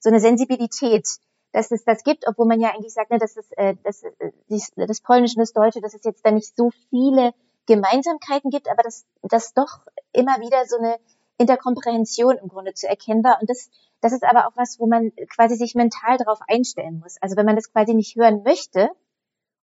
so 0.00 0.10
eine 0.10 0.20
Sensibilität, 0.20 1.06
dass 1.52 1.70
es 1.70 1.84
das 1.84 2.02
gibt, 2.02 2.26
obwohl 2.26 2.46
man 2.46 2.60
ja 2.60 2.70
eigentlich 2.70 2.94
sagt, 2.94 3.10
ne, 3.10 3.18
dass 3.18 3.36
es, 3.36 3.50
äh, 3.52 3.76
dass, 3.84 4.02
äh, 4.02 4.86
das 4.86 5.00
Polnische 5.00 5.36
und 5.36 5.40
das 5.40 5.52
Deutsche, 5.52 5.80
dass 5.80 5.94
es 5.94 6.04
jetzt 6.04 6.24
da 6.24 6.30
nicht 6.30 6.56
so 6.56 6.70
viele 6.90 7.32
Gemeinsamkeiten 7.66 8.50
gibt, 8.50 8.68
aber 8.68 8.82
dass, 8.82 9.04
dass 9.22 9.52
doch 9.54 9.80
immer 10.12 10.40
wieder 10.40 10.64
so 10.66 10.78
eine 10.78 10.98
Interkomprehension 11.38 12.36
im 12.36 12.48
Grunde 12.48 12.74
zu 12.74 12.88
erkennen 12.88 13.24
war. 13.24 13.38
Und 13.40 13.48
das, 13.48 13.70
das 14.00 14.12
ist 14.12 14.24
aber 14.24 14.46
auch 14.46 14.56
was, 14.56 14.78
wo 14.78 14.86
man 14.86 15.12
quasi 15.34 15.56
sich 15.56 15.74
mental 15.74 16.18
darauf 16.18 16.40
einstellen 16.48 17.00
muss. 17.00 17.16
Also 17.20 17.36
wenn 17.36 17.46
man 17.46 17.56
das 17.56 17.72
quasi 17.72 17.94
nicht 17.94 18.16
hören 18.16 18.42
möchte 18.42 18.90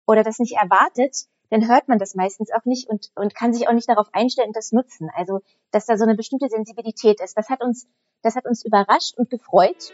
oder 0.05 0.23
das 0.23 0.39
nicht 0.39 0.55
erwartet, 0.55 1.27
dann 1.49 1.67
hört 1.67 1.87
man 1.87 1.99
das 1.99 2.15
meistens 2.15 2.51
auch 2.51 2.65
nicht 2.65 2.89
und, 2.89 3.11
und 3.15 3.35
kann 3.35 3.53
sich 3.53 3.67
auch 3.67 3.73
nicht 3.73 3.87
darauf 3.87 4.07
einstellen 4.11 4.49
und 4.49 4.55
das 4.55 4.71
nutzen. 4.71 5.09
Also, 5.15 5.39
dass 5.71 5.85
da 5.85 5.97
so 5.97 6.03
eine 6.03 6.15
bestimmte 6.15 6.49
Sensibilität 6.49 7.21
ist. 7.21 7.37
Das 7.37 7.49
hat 7.49 7.61
uns, 7.61 7.87
das 8.21 8.35
hat 8.35 8.45
uns 8.45 8.65
überrascht 8.65 9.17
und 9.17 9.29
gefreut. 9.29 9.93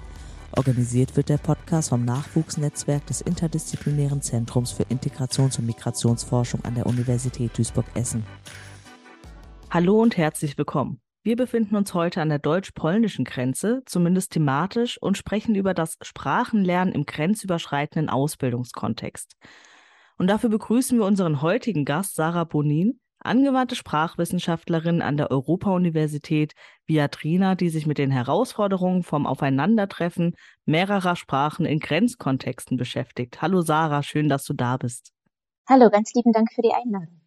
Organisiert 0.57 1.15
wird 1.15 1.29
der 1.29 1.37
Podcast 1.37 1.89
vom 1.89 2.03
Nachwuchsnetzwerk 2.03 3.05
des 3.07 3.21
Interdisziplinären 3.21 4.21
Zentrums 4.21 4.71
für 4.71 4.83
Integrations- 4.83 5.57
und 5.57 5.65
Migrationsforschung 5.65 6.63
an 6.65 6.75
der 6.75 6.85
Universität 6.85 7.57
Duisburg-Essen. 7.57 8.25
Hallo 9.69 10.01
und 10.01 10.17
herzlich 10.17 10.57
willkommen. 10.57 10.99
Wir 11.23 11.35
befinden 11.35 11.75
uns 11.75 11.93
heute 11.93 12.21
an 12.21 12.29
der 12.29 12.39
deutsch-polnischen 12.39 13.25
Grenze, 13.25 13.83
zumindest 13.85 14.31
thematisch, 14.31 14.97
und 15.01 15.17
sprechen 15.17 15.55
über 15.55 15.73
das 15.73 15.97
Sprachenlernen 16.01 16.93
im 16.93 17.05
grenzüberschreitenden 17.05 18.09
Ausbildungskontext. 18.09 19.37
Und 20.17 20.27
dafür 20.27 20.49
begrüßen 20.49 20.97
wir 20.97 21.05
unseren 21.05 21.41
heutigen 21.41 21.85
Gast 21.85 22.15
Sarah 22.15 22.43
Bonin, 22.43 22.99
angewandte 23.25 23.75
Sprachwissenschaftlerin 23.75 25.01
an 25.01 25.17
der 25.17 25.31
Europa-Universität 25.31 26.53
Viadrina, 26.85 27.55
die 27.55 27.69
sich 27.69 27.85
mit 27.85 27.97
den 27.97 28.11
Herausforderungen 28.11 29.03
vom 29.03 29.25
Aufeinandertreffen 29.25 30.35
mehrerer 30.65 31.15
Sprachen 31.15 31.65
in 31.65 31.79
Grenzkontexten 31.79 32.77
beschäftigt. 32.77 33.41
Hallo 33.41 33.61
Sarah, 33.61 34.03
schön, 34.03 34.29
dass 34.29 34.43
du 34.43 34.53
da 34.53 34.77
bist. 34.77 35.11
Hallo, 35.67 35.89
ganz 35.89 36.13
lieben 36.13 36.33
Dank 36.33 36.51
für 36.53 36.61
die 36.61 36.73
Einladung. 36.73 37.21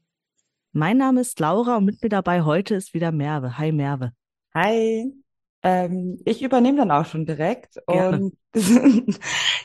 Mein 0.72 0.98
Name 0.98 1.20
ist 1.20 1.38
Laura 1.38 1.76
und 1.76 1.84
mit 1.84 2.02
mir 2.02 2.08
dabei 2.08 2.42
heute 2.42 2.74
ist 2.74 2.94
wieder 2.94 3.12
Merve. 3.12 3.58
Hi 3.58 3.70
Merve. 3.70 4.12
Hi. 4.54 5.23
Ähm, 5.64 6.20
ich 6.26 6.42
übernehme 6.42 6.76
dann 6.78 6.90
auch 6.90 7.06
schon 7.06 7.24
direkt. 7.24 7.78
Gerne. 7.86 8.18
Und 8.18 8.36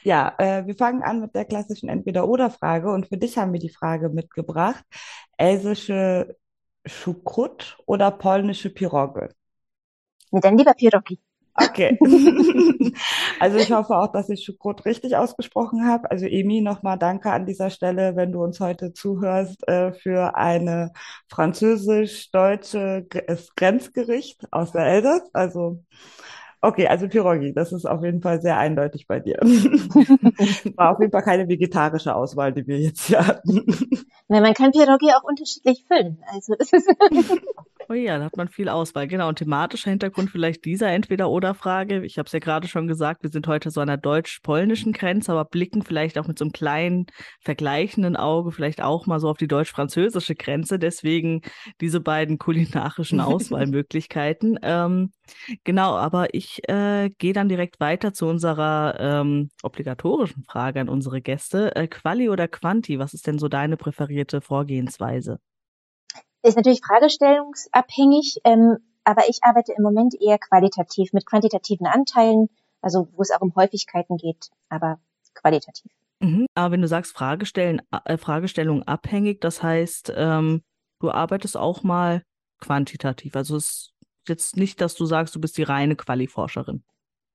ja, 0.03 0.33
äh, 0.37 0.65
wir 0.65 0.75
fangen 0.75 1.03
an 1.03 1.19
mit 1.19 1.35
der 1.35 1.45
klassischen 1.45 1.89
Entweder-Oder-Frage. 1.89 2.89
Und 2.89 3.07
für 3.07 3.17
dich 3.17 3.37
haben 3.37 3.51
wir 3.51 3.59
die 3.59 3.69
Frage 3.69 4.09
mitgebracht. 4.09 4.83
Elsische 5.37 6.37
Schukrut 6.85 7.77
oder 7.85 8.11
polnische 8.11 8.69
Piroge? 8.69 9.29
Nee, 10.31 10.39
dann 10.39 10.57
lieber 10.57 10.73
Pirogi. 10.73 11.19
Okay. 11.55 11.97
also 13.39 13.57
ich 13.57 13.71
hoffe 13.71 13.95
auch, 13.97 14.11
dass 14.11 14.29
ich 14.29 14.43
Schukrut 14.43 14.85
richtig 14.85 15.15
ausgesprochen 15.15 15.85
habe. 15.85 16.09
Also 16.09 16.25
Emi, 16.25 16.61
nochmal 16.61 16.97
danke 16.97 17.31
an 17.31 17.45
dieser 17.45 17.69
Stelle, 17.69 18.15
wenn 18.15 18.31
du 18.31 18.43
uns 18.43 18.59
heute 18.59 18.93
zuhörst, 18.93 19.67
äh, 19.67 19.93
für 19.93 20.35
eine 20.35 20.91
französisch-deutsche 21.27 23.07
Grenzgericht 23.55 24.47
aus 24.51 24.71
der 24.71 24.85
Elsass. 24.85 25.23
Also 25.33 25.83
Okay, 26.61 26.87
also 26.87 27.07
Pirogi, 27.07 27.53
das 27.53 27.71
ist 27.71 27.85
auf 27.85 28.03
jeden 28.03 28.21
Fall 28.21 28.41
sehr 28.41 28.57
eindeutig 28.57 29.07
bei 29.07 29.21
dir. 29.21 29.37
War 30.75 30.91
auf 30.91 30.99
jeden 30.99 31.11
Fall 31.11 31.23
keine 31.23 31.47
vegetarische 31.47 32.13
Auswahl, 32.13 32.51
die 32.51 32.67
wir 32.67 32.77
jetzt 32.77 33.05
hier 33.05 33.25
hatten. 33.25 33.65
Na, 34.27 34.41
man 34.41 34.53
kann 34.53 34.71
Pirogi 34.71 35.09
auch 35.13 35.23
unterschiedlich 35.23 35.85
füllen. 35.87 36.21
Also 36.27 36.55
das 36.59 36.73
ist 36.73 36.89
Oh 37.91 37.95
ja, 37.95 38.19
da 38.19 38.25
hat 38.25 38.37
man 38.37 38.49
viel 38.49 38.69
Auswahl. 38.69 39.07
Genau, 39.07 39.29
und 39.29 39.39
thematischer 39.39 39.89
Hintergrund 39.89 40.29
vielleicht 40.29 40.63
dieser 40.63 40.91
Entweder-Oder-Frage. 40.91 42.05
Ich 42.05 42.19
habe 42.19 42.27
es 42.27 42.31
ja 42.33 42.37
gerade 42.37 42.67
schon 42.67 42.87
gesagt, 42.87 43.23
wir 43.23 43.31
sind 43.31 43.47
heute 43.47 43.71
so 43.71 43.81
an 43.81 43.87
der 43.87 43.97
deutsch-polnischen 43.97 44.93
Grenze, 44.93 45.31
aber 45.31 45.43
blicken 45.43 45.81
vielleicht 45.81 46.19
auch 46.19 46.27
mit 46.27 46.37
so 46.37 46.45
einem 46.45 46.51
kleinen 46.51 47.07
vergleichenden 47.39 48.15
Auge 48.15 48.51
vielleicht 48.51 48.83
auch 48.83 49.07
mal 49.07 49.19
so 49.19 49.27
auf 49.27 49.37
die 49.37 49.47
deutsch-französische 49.47 50.35
Grenze. 50.35 50.77
Deswegen 50.77 51.41
diese 51.81 51.99
beiden 51.99 52.37
kulinarischen 52.37 53.19
Auswahlmöglichkeiten. 53.21 54.59
ähm, 54.61 55.11
genau, 55.63 55.95
aber 55.95 56.35
ich 56.35 56.61
äh, 56.69 57.09
gehe 57.17 57.33
dann 57.33 57.49
direkt 57.49 57.79
weiter 57.79 58.13
zu 58.13 58.27
unserer 58.27 58.97
ähm, 58.99 59.49
obligatorischen 59.63 60.43
Frage 60.43 60.79
an 60.79 60.89
unsere 60.89 61.21
Gäste. 61.21 61.75
Äh, 61.75 61.87
Quali 61.87 62.29
oder 62.29 62.47
Quanti, 62.47 62.99
was 62.99 63.15
ist 63.15 63.25
denn 63.25 63.39
so 63.39 63.47
deine 63.47 63.77
präferierte 63.77 64.41
Vorgehensweise? 64.41 65.39
Ist 66.43 66.55
natürlich 66.55 66.81
fragestellungsabhängig, 66.81 68.39
ähm, 68.43 68.77
aber 69.03 69.29
ich 69.29 69.39
arbeite 69.43 69.73
im 69.73 69.83
Moment 69.83 70.15
eher 70.19 70.37
qualitativ 70.37 71.13
mit 71.13 71.25
quantitativen 71.25 71.87
Anteilen, 71.87 72.49
also 72.81 73.07
wo 73.13 73.21
es 73.21 73.31
auch 73.31 73.41
um 73.41 73.55
Häufigkeiten 73.55 74.17
geht, 74.17 74.49
aber 74.69 74.99
qualitativ. 75.33 75.91
Mhm. 76.19 76.47
Aber 76.53 76.73
wenn 76.73 76.81
du 76.81 76.87
sagst 76.87 77.13
Fragestellen, 77.13 77.81
äh, 78.05 78.17
Fragestellung 78.17 78.83
abhängig, 78.83 79.41
das 79.41 79.63
heißt, 79.63 80.13
ähm, 80.15 80.61
du 80.99 81.11
arbeitest 81.11 81.57
auch 81.57 81.83
mal 81.83 82.23
quantitativ. 82.59 83.35
Also 83.35 83.55
es 83.55 83.65
ist 83.65 83.93
jetzt 84.27 84.57
nicht, 84.57 84.81
dass 84.81 84.95
du 84.95 85.05
sagst, 85.05 85.33
du 85.35 85.39
bist 85.39 85.57
die 85.57 85.63
reine 85.63 85.95
Quali-Forscherin. 85.95 86.83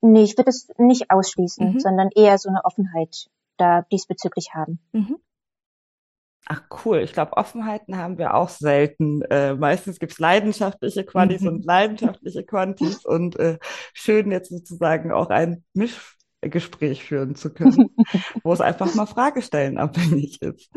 Nee, 0.02 0.22
ich 0.22 0.36
würde 0.36 0.50
es 0.50 0.68
nicht 0.76 1.10
ausschließen, 1.10 1.74
mhm. 1.74 1.80
sondern 1.80 2.10
eher 2.14 2.36
so 2.36 2.50
eine 2.50 2.64
Offenheit 2.64 3.30
da 3.56 3.82
diesbezüglich 3.90 4.50
haben. 4.54 4.78
Mhm. 4.92 5.16
Ach 6.46 6.62
cool, 6.84 6.98
ich 6.98 7.14
glaube, 7.14 7.36
Offenheiten 7.38 7.96
haben 7.96 8.18
wir 8.18 8.34
auch 8.34 8.50
selten. 8.50 9.22
Äh, 9.22 9.54
meistens 9.54 9.98
gibt's 9.98 10.18
leidenschaftliche 10.18 11.04
Quantis 11.04 11.40
mhm. 11.40 11.48
und 11.48 11.64
leidenschaftliche 11.64 12.44
Quantis 12.44 13.04
und 13.04 13.38
äh, 13.38 13.58
schön 13.94 14.30
jetzt 14.30 14.50
sozusagen 14.50 15.10
auch 15.10 15.30
ein 15.30 15.64
Mischgespräch 16.44 17.04
führen 17.04 17.34
zu 17.34 17.52
können, 17.52 17.90
wo 18.42 18.52
es 18.52 18.60
einfach 18.60 18.94
mal 18.94 19.06
Fragestellen 19.06 19.78
abhängig 19.78 20.40
ist. 20.42 20.70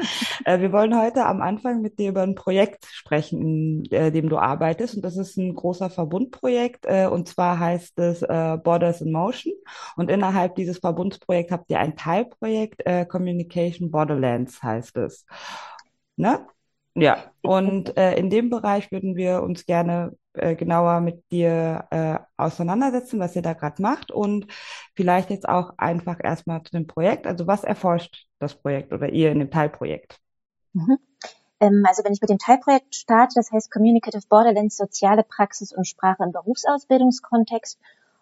Äh, 0.46 0.60
wir 0.60 0.72
wollen 0.72 1.00
heute 1.00 1.26
am 1.26 1.42
Anfang 1.42 1.82
mit 1.82 2.00
dir 2.00 2.10
über 2.10 2.24
ein 2.24 2.36
Projekt 2.36 2.86
sprechen, 2.86 3.86
in 3.86 3.92
äh, 3.92 4.12
dem 4.12 4.30
du 4.30 4.38
arbeitest 4.38 4.96
und 4.96 5.02
das 5.04 5.18
ist 5.18 5.38
ein 5.38 5.54
großer 5.54 5.90
Verbundprojekt 5.90 6.86
äh, 6.86 7.08
und 7.08 7.28
zwar 7.28 7.60
heißt 7.60 8.00
es 8.00 8.22
äh, 8.22 8.58
Borders 8.64 9.02
in 9.02 9.12
Motion 9.12 9.54
und 9.96 10.10
innerhalb 10.10 10.56
dieses 10.56 10.80
Verbundsprojekts 10.80 11.52
habt 11.52 11.70
ihr 11.70 11.80
ein 11.80 11.96
Teilprojekt, 11.96 12.86
äh, 12.86 13.06
Communication 13.06 13.92
Borderlands 13.92 14.62
heißt 14.64 14.98
es. 14.98 15.26
Ne? 16.16 16.46
Ja, 16.96 17.26
und 17.42 17.96
äh, 17.96 18.16
in 18.16 18.30
dem 18.30 18.50
Bereich 18.50 18.92
würden 18.92 19.16
wir 19.16 19.44
uns 19.44 19.66
gerne 19.66 20.14
äh, 20.38 20.56
genauer 20.56 21.02
mit 21.02 21.24
dir 21.32 21.86
äh, 21.92 22.20
auseinandersetzen, 22.38 23.20
was 23.20 23.36
ihr 23.36 23.42
da 23.42 23.54
gerade 23.54 23.82
macht 23.82 24.12
und 24.12 24.48
vielleicht 24.96 25.30
jetzt 25.30 25.48
auch 25.48 25.74
einfach 25.78 26.20
erstmal 26.24 26.64
zu 26.64 26.72
dem 26.72 26.88
Projekt. 26.88 27.28
Also 27.28 27.48
was 27.48 27.64
erforscht 27.64 28.28
das 28.40 28.56
Projekt 28.56 28.94
oder 28.94 29.10
ihr 29.10 29.32
in 29.32 29.40
dem 29.40 29.52
Teilprojekt? 29.52 30.20
Mhm. 30.74 30.98
Ähm, 31.60 31.84
also 31.88 32.04
wenn 32.04 32.14
ich 32.14 32.22
mit 32.22 32.30
dem 32.30 32.38
Teilprojekt 32.38 32.96
starte, 32.96 33.34
das 33.36 33.52
heißt 33.52 33.72
Communicative 33.72 34.24
Borderlands, 34.30 34.78
soziale 34.78 35.24
Praxis 35.24 35.74
und 35.74 35.88
Sprache 35.88 36.24
im 36.24 36.32
Berufsausbildungskontext. 36.32 37.80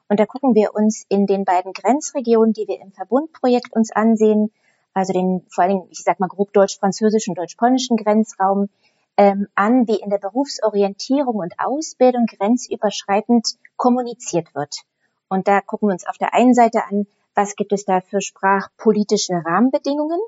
Und 0.08 0.20
da 0.20 0.26
gucken 0.26 0.54
wir 0.54 0.76
uns 0.76 1.06
in 1.10 1.26
den 1.26 1.46
beiden 1.46 1.74
Grenzregionen, 1.74 2.54
die 2.54 2.68
wir 2.68 2.80
im 2.80 2.92
Verbundprojekt 2.92 3.74
uns 3.74 3.92
ansehen, 3.92 4.52
also 4.94 5.14
den 5.14 5.46
vor 5.50 5.64
allen 5.64 5.74
Dingen, 5.74 5.88
ich 5.90 6.04
sag 6.04 6.20
mal 6.20 6.28
grob 6.28 6.54
deutsch-französischen, 6.54 7.36
deutsch-polnischen 7.36 7.98
Grenzraum, 7.98 8.70
ähm, 9.18 9.48
an, 9.56 9.88
wie 9.88 10.00
in 10.00 10.10
der 10.10 10.18
Berufsorientierung 10.18 11.36
und 11.36 11.60
Ausbildung 11.60 12.26
grenzüberschreitend 12.26 13.56
kommuniziert 13.76 14.54
wird. 14.56 14.82
Und 15.28 15.48
da 15.48 15.62
gucken 15.62 15.90
wir 15.90 15.94
uns 15.94 16.08
auf 16.08 16.18
der 16.18 16.34
einen 16.34 16.54
Seite 16.54 16.86
an, 16.86 17.08
was 17.34 17.56
gibt 17.56 17.74
es 17.74 17.86
da 17.86 18.02
für 18.02 18.22
sprachpolitische 18.22 19.34
Rahmenbedingungen 19.46 20.20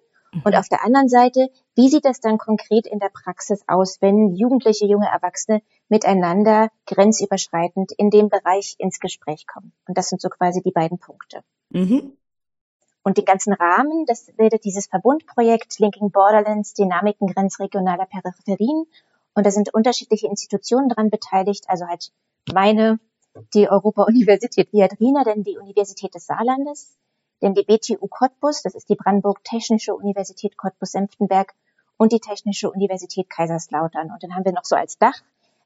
und 0.44 0.56
auf 0.56 0.68
der 0.68 0.84
anderen 0.84 1.10
Seite, 1.10 1.50
wie 1.76 1.90
sieht 1.90 2.06
das 2.06 2.20
dann 2.20 2.38
konkret 2.38 2.86
in 2.86 3.00
der 3.00 3.10
Praxis 3.10 3.64
aus, 3.68 3.98
wenn 4.02 4.36
Jugendliche, 4.36 4.86
junge 4.86 5.08
Erwachsene 5.08 5.62
miteinander 5.90 6.70
grenzüberschreitend 6.86 7.92
in 7.94 8.10
dem 8.10 8.30
Bereich 8.30 8.76
ins 8.78 9.00
Gespräch 9.00 9.48
kommen? 9.48 9.72
Und 9.88 9.98
das 9.98 10.10
sind 10.10 10.22
so 10.22 10.30
quasi 10.30 10.62
die 10.62 10.72
beiden 10.72 11.00
Punkte. 11.00 11.42
Mhm. 11.70 12.18
Und 13.08 13.18
den 13.18 13.24
ganzen 13.24 13.54
Rahmen, 13.54 14.06
das 14.06 14.26
bildet 14.36 14.66
dieses 14.66 14.88
Verbundprojekt 14.88 15.80
Linking 15.80 16.12
Borderlands, 16.12 16.74
Dynamiken 16.74 17.28
grenzregionaler 17.28 18.06
Peripherien. 18.06 18.86
Und 19.34 19.46
da 19.46 19.50
sind 19.50 19.74
unterschiedliche 19.74 20.28
Institutionen 20.28 20.90
dran 20.90 21.10
beteiligt, 21.10 21.70
also 21.70 21.88
halt 21.88 22.12
meine, 22.52 23.00
die 23.54 23.70
Europa-Universität 23.70 24.74
Viadrina, 24.74 25.24
denn 25.24 25.46
die 25.46 25.58
Universität 25.58 26.16
des 26.16 26.26
Saarlandes, 26.26 26.98
denn 27.42 27.54
die 27.54 27.64
BTU 27.64 28.08
Cottbus, 28.08 28.62
das 28.64 28.76
ist 28.76 28.90
die 28.90 28.96
Brandenburg 28.96 29.42
Technische 29.46 29.96
Universität 29.96 30.58
Cottbus-Senftenberg 30.58 31.54
und 31.96 32.12
die 32.12 32.20
Technische 32.20 32.70
Universität 32.70 33.30
Kaiserslautern. 33.30 34.12
Und 34.12 34.22
dann 34.22 34.36
haben 34.36 34.44
wir 34.44 34.52
noch 34.52 34.66
so 34.66 34.76
als 34.76 34.98
Dach, 34.98 35.16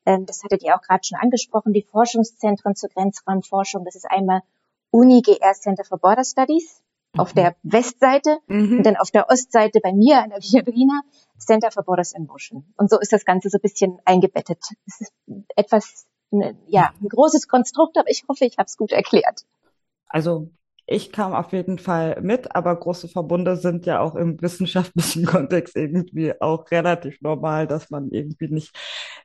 ähm, 0.05 0.27
das 0.27 0.43
hattet 0.43 0.61
ihr 0.61 0.75
auch 0.75 0.83
gerade 0.83 1.03
schon 1.03 1.17
angesprochen, 1.17 1.73
die 1.73 1.81
Forschungszentren 1.81 2.75
zur 2.75 2.89
Grenzraumforschung. 2.89 3.83
Das 3.83 3.95
ist 3.95 4.05
einmal 4.05 4.43
UNIGR 4.91 5.53
Center 5.53 5.83
for 5.83 5.97
Border 5.97 6.23
Studies 6.23 6.83
auf 7.17 7.33
mhm. 7.33 7.39
der 7.39 7.55
Westseite 7.63 8.39
mhm. 8.47 8.77
und 8.77 8.83
dann 8.83 8.95
auf 8.95 9.11
der 9.11 9.29
Ostseite 9.29 9.79
bei 9.81 9.93
mir 9.93 10.23
an 10.23 10.29
der 10.29 10.39
Viadrina 10.39 11.01
Center 11.37 11.71
for 11.71 11.83
Borders 11.83 12.13
in 12.13 12.25
Motion. 12.25 12.73
Und 12.77 12.89
so 12.89 12.99
ist 12.99 13.11
das 13.11 13.25
Ganze 13.25 13.49
so 13.49 13.57
ein 13.57 13.61
bisschen 13.61 13.99
eingebettet. 14.05 14.59
Es 14.85 15.01
ist 15.01 15.13
etwas, 15.55 16.05
ne, 16.29 16.55
ja, 16.67 16.91
ein 17.01 17.09
großes 17.09 17.47
Konstrukt, 17.47 17.97
aber 17.97 18.09
ich 18.09 18.23
hoffe, 18.29 18.45
ich 18.45 18.57
habe 18.57 18.67
es 18.67 18.77
gut 18.77 18.91
erklärt. 18.91 19.45
Also 20.07 20.49
ich 20.87 21.11
kam 21.11 21.33
auf 21.33 21.53
jeden 21.53 21.79
Fall 21.79 22.19
mit, 22.21 22.53
aber 22.53 22.75
große 22.75 23.07
Verbunde 23.07 23.55
sind 23.55 23.85
ja 23.85 24.01
auch 24.01 24.15
im 24.15 24.41
wissenschaftlichen 24.41 25.25
Kontext 25.25 25.75
irgendwie 25.75 26.33
auch 26.41 26.69
relativ 26.69 27.21
normal, 27.21 27.65
dass 27.65 27.89
man 27.89 28.11
irgendwie 28.11 28.49
nicht, 28.49 28.75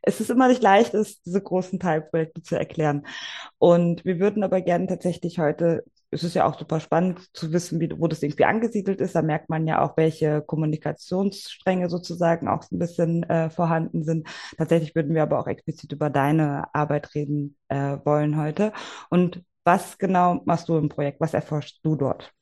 es 0.03 0.21
ist 0.21 0.31
immer 0.31 0.49
nicht 0.49 0.63
leicht, 0.63 0.95
ist, 0.95 1.27
diese 1.27 1.43
großen 1.43 1.81
Teilprojekte 1.81 2.43
zu 2.43 2.57
erklären. 2.57 3.07
Und 3.59 4.05
wir 4.05 4.21
würden 4.21 4.45
aber 4.45 4.61
gerne 4.61 4.87
tatsächlich 4.87 5.39
heute 5.39 5.85
es 6.17 6.25
ist 6.25 6.35
ja 6.35 6.47
auch 6.47 6.59
super 6.59 6.81
spannend 6.81 7.21
zu 7.37 7.53
wissen, 7.53 7.79
wie, 7.79 7.91
wo 7.97 8.09
das 8.09 8.23
irgendwie 8.23 8.47
angesiedelt 8.47 9.01
ist. 9.01 9.15
Da 9.15 9.23
merkt 9.23 9.49
man 9.49 9.67
ja 9.67 9.83
auch, 9.83 9.97
welche 9.97 10.43
Kommunikationsstränge 10.43 11.89
sozusagen 11.89 12.49
auch 12.49 12.65
ein 12.73 12.79
bisschen 12.79 13.23
äh, 13.25 13.51
vorhanden 13.51 14.03
sind. 14.03 14.27
Tatsächlich 14.57 14.95
würden 14.95 15.15
wir 15.15 15.23
aber 15.23 15.39
auch 15.39 15.47
explizit 15.47 15.93
über 15.93 16.11
deine 16.11 16.75
Arbeit 16.75 17.15
reden 17.15 17.57
äh, 17.69 17.99
wollen 18.05 18.41
heute. 18.41 18.73
Und 19.11 19.43
was 19.65 19.99
genau 19.99 20.41
machst 20.45 20.69
du 20.69 20.77
im 20.79 20.89
Projekt? 20.89 21.21
Was 21.21 21.35
erforschst 21.35 21.81
du 21.83 21.97
dort? 21.97 22.33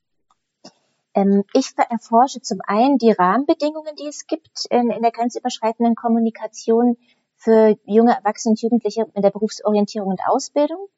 Ähm, 1.14 1.42
ich 1.52 1.72
erforsche 1.76 2.40
zum 2.42 2.60
einen 2.64 2.98
die 2.98 3.12
Rahmenbedingungen, 3.12 3.96
die 3.96 4.08
es 4.08 4.26
gibt 4.26 4.66
in, 4.70 4.90
in 4.90 5.02
der 5.02 5.12
grenzüberschreitenden 5.12 5.96
Kommunikation 5.96 6.96
für 7.36 7.76
junge 7.84 8.14
Erwachsene 8.14 8.52
und 8.52 8.62
Jugendliche 8.62 9.06
in 9.14 9.22
der 9.22 9.30
Berufsorientierung 9.30 10.10
und 10.10 10.20
Ausbildung. 10.26 10.88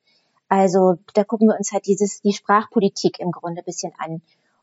Also 0.48 0.98
da 1.14 1.24
gucken 1.24 1.48
wir 1.48 1.56
uns 1.56 1.72
halt 1.72 1.86
dieses, 1.86 2.20
die 2.20 2.32
Sprachpolitik 2.32 3.18
im 3.18 3.32
Grunde 3.32 3.62
ein 3.62 3.64
bisschen 3.64 3.92
an. 3.98 4.22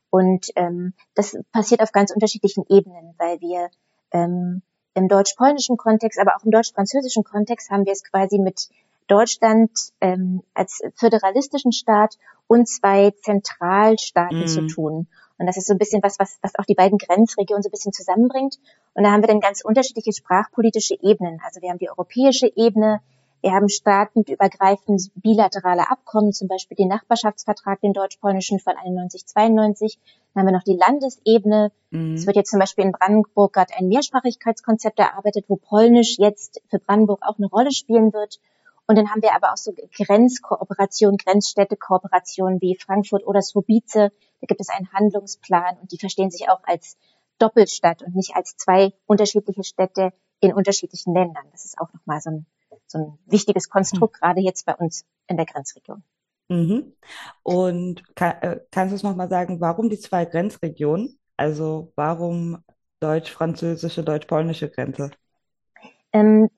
Und 0.10 0.48
ähm, 0.56 0.94
das 1.16 1.38
passiert 1.52 1.82
auf 1.82 1.92
ganz 1.92 2.12
unterschiedlichen 2.12 2.66
Ebenen, 2.70 3.16
weil 3.18 3.42
wir 3.42 3.70
ähm, 4.12 4.62
im 4.94 5.08
deutsch-polnischen 5.08 5.78
Kontext, 5.78 6.20
aber 6.20 6.36
auch 6.36 6.44
im 6.44 6.52
deutsch-französischen 6.52 7.24
Kontext 7.24 7.70
haben 7.72 7.86
wir 7.86 7.94
es 7.94 8.04
quasi 8.04 8.38
mit 8.38 8.70
Deutschland 9.08 9.72
ähm, 10.02 10.44
als 10.54 10.82
föderalistischen 10.96 11.72
Staat 11.72 12.18
und 12.48 12.68
zwei 12.68 13.12
Zentralstaaten 13.22 14.44
mm. 14.44 14.48
zu 14.48 14.68
tun. 14.68 15.08
Und 15.38 15.48
das 15.48 15.58
ist 15.58 15.68
so 15.68 15.74
ein 15.74 15.80
bisschen 15.80 16.04
was, 16.04 16.20
was, 16.20 16.38
was 16.42 16.56
auch 16.58 16.66
die 16.66 16.76
beiden 16.76 16.98
Grenzregionen 16.98 17.64
so 17.64 17.70
ein 17.70 17.72
bisschen 17.72 17.92
zusammenbringt. 17.92 18.60
Und 18.94 19.04
da 19.04 19.12
haben 19.12 19.22
wir 19.22 19.28
dann 19.28 19.40
ganz 19.40 19.62
unterschiedliche 19.62 20.14
sprachpolitische 20.14 20.96
Ebenen. 21.02 21.42
Also 21.44 21.62
wir 21.62 21.70
haben 21.70 21.80
die 21.80 21.90
europäische 21.90 22.52
Ebene, 22.56 23.02
wir 23.44 23.52
haben 23.52 23.68
staatenübergreifend 23.68 25.12
bilaterale 25.16 25.92
Abkommen, 25.92 26.32
zum 26.32 26.48
Beispiel 26.48 26.78
den 26.78 26.88
Nachbarschaftsvertrag, 26.88 27.82
den 27.82 27.92
deutsch-polnischen 27.92 28.60
von 28.60 28.78
91, 28.78 29.26
92. 29.26 30.00
Dann 30.34 30.42
haben 30.42 30.48
wir 30.48 30.58
noch 30.58 30.64
die 30.64 30.78
Landesebene. 30.78 31.74
Mhm. 31.92 32.14
Es 32.14 32.26
wird 32.26 32.38
jetzt 32.38 32.52
zum 32.52 32.60
Beispiel 32.60 32.86
in 32.86 32.94
Brandenburg 32.94 33.52
gerade 33.52 33.74
ein 33.78 33.90
Mehrsprachigkeitskonzept 33.90 34.98
erarbeitet, 34.98 35.44
wo 35.50 35.58
Polnisch 35.58 36.18
jetzt 36.20 36.62
für 36.70 36.80
Brandenburg 36.80 37.20
auch 37.22 37.38
eine 37.38 37.48
Rolle 37.48 37.74
spielen 37.74 38.14
wird. 38.14 38.40
Und 38.88 38.98
dann 38.98 39.10
haben 39.10 39.22
wir 39.22 39.36
aber 39.36 39.52
auch 39.52 39.58
so 39.58 39.74
Grenzkooperationen, 39.74 41.18
Grenzstädtekooperationen 41.18 42.62
wie 42.62 42.78
Frankfurt 42.78 43.28
oder 43.28 43.42
Swobice. 43.42 44.10
Da 44.40 44.48
gibt 44.48 44.62
es 44.62 44.70
einen 44.70 44.92
Handlungsplan 44.94 45.80
und 45.82 45.92
die 45.92 46.00
verstehen 46.00 46.32
sich 46.32 46.50
auch 46.50 46.62
als 46.64 46.98
Doppelstadt 47.40 48.04
und 48.04 48.16
nicht 48.16 48.38
als 48.38 48.56
zwei 48.56 48.94
unterschiedliche 49.06 49.66
Städte 49.66 50.14
in 50.40 50.54
unterschiedlichen 50.54 51.14
Ländern. 51.14 51.44
Das 51.52 51.66
ist 51.66 51.78
auch 51.78 51.92
nochmal 51.94 52.22
so 52.22 52.30
ein 52.30 52.46
so 52.94 53.00
ein 53.00 53.20
wichtiges 53.26 53.70
Konstrukt, 53.70 54.16
mhm. 54.16 54.20
gerade 54.20 54.42
jetzt 54.42 54.66
bei 54.66 54.76
uns 54.76 55.06
in 55.28 55.38
der 55.38 55.46
Grenzregion. 55.46 56.04
Mhm. 56.50 56.94
Und 57.42 58.16
kann, 58.16 58.36
äh, 58.42 58.60
kannst 58.72 58.92
du 58.92 58.96
es 58.96 59.04
nochmal 59.04 59.30
sagen, 59.30 59.60
warum 59.60 59.90
die 59.90 60.00
zwei 60.00 60.26
Grenzregionen? 60.26 61.20
Also 61.36 61.92
warum 61.96 62.64
deutsch-französische, 63.00 64.04
deutsch-polnische 64.04 64.70
Grenze? 64.70 65.12
Ähm, 66.14 66.50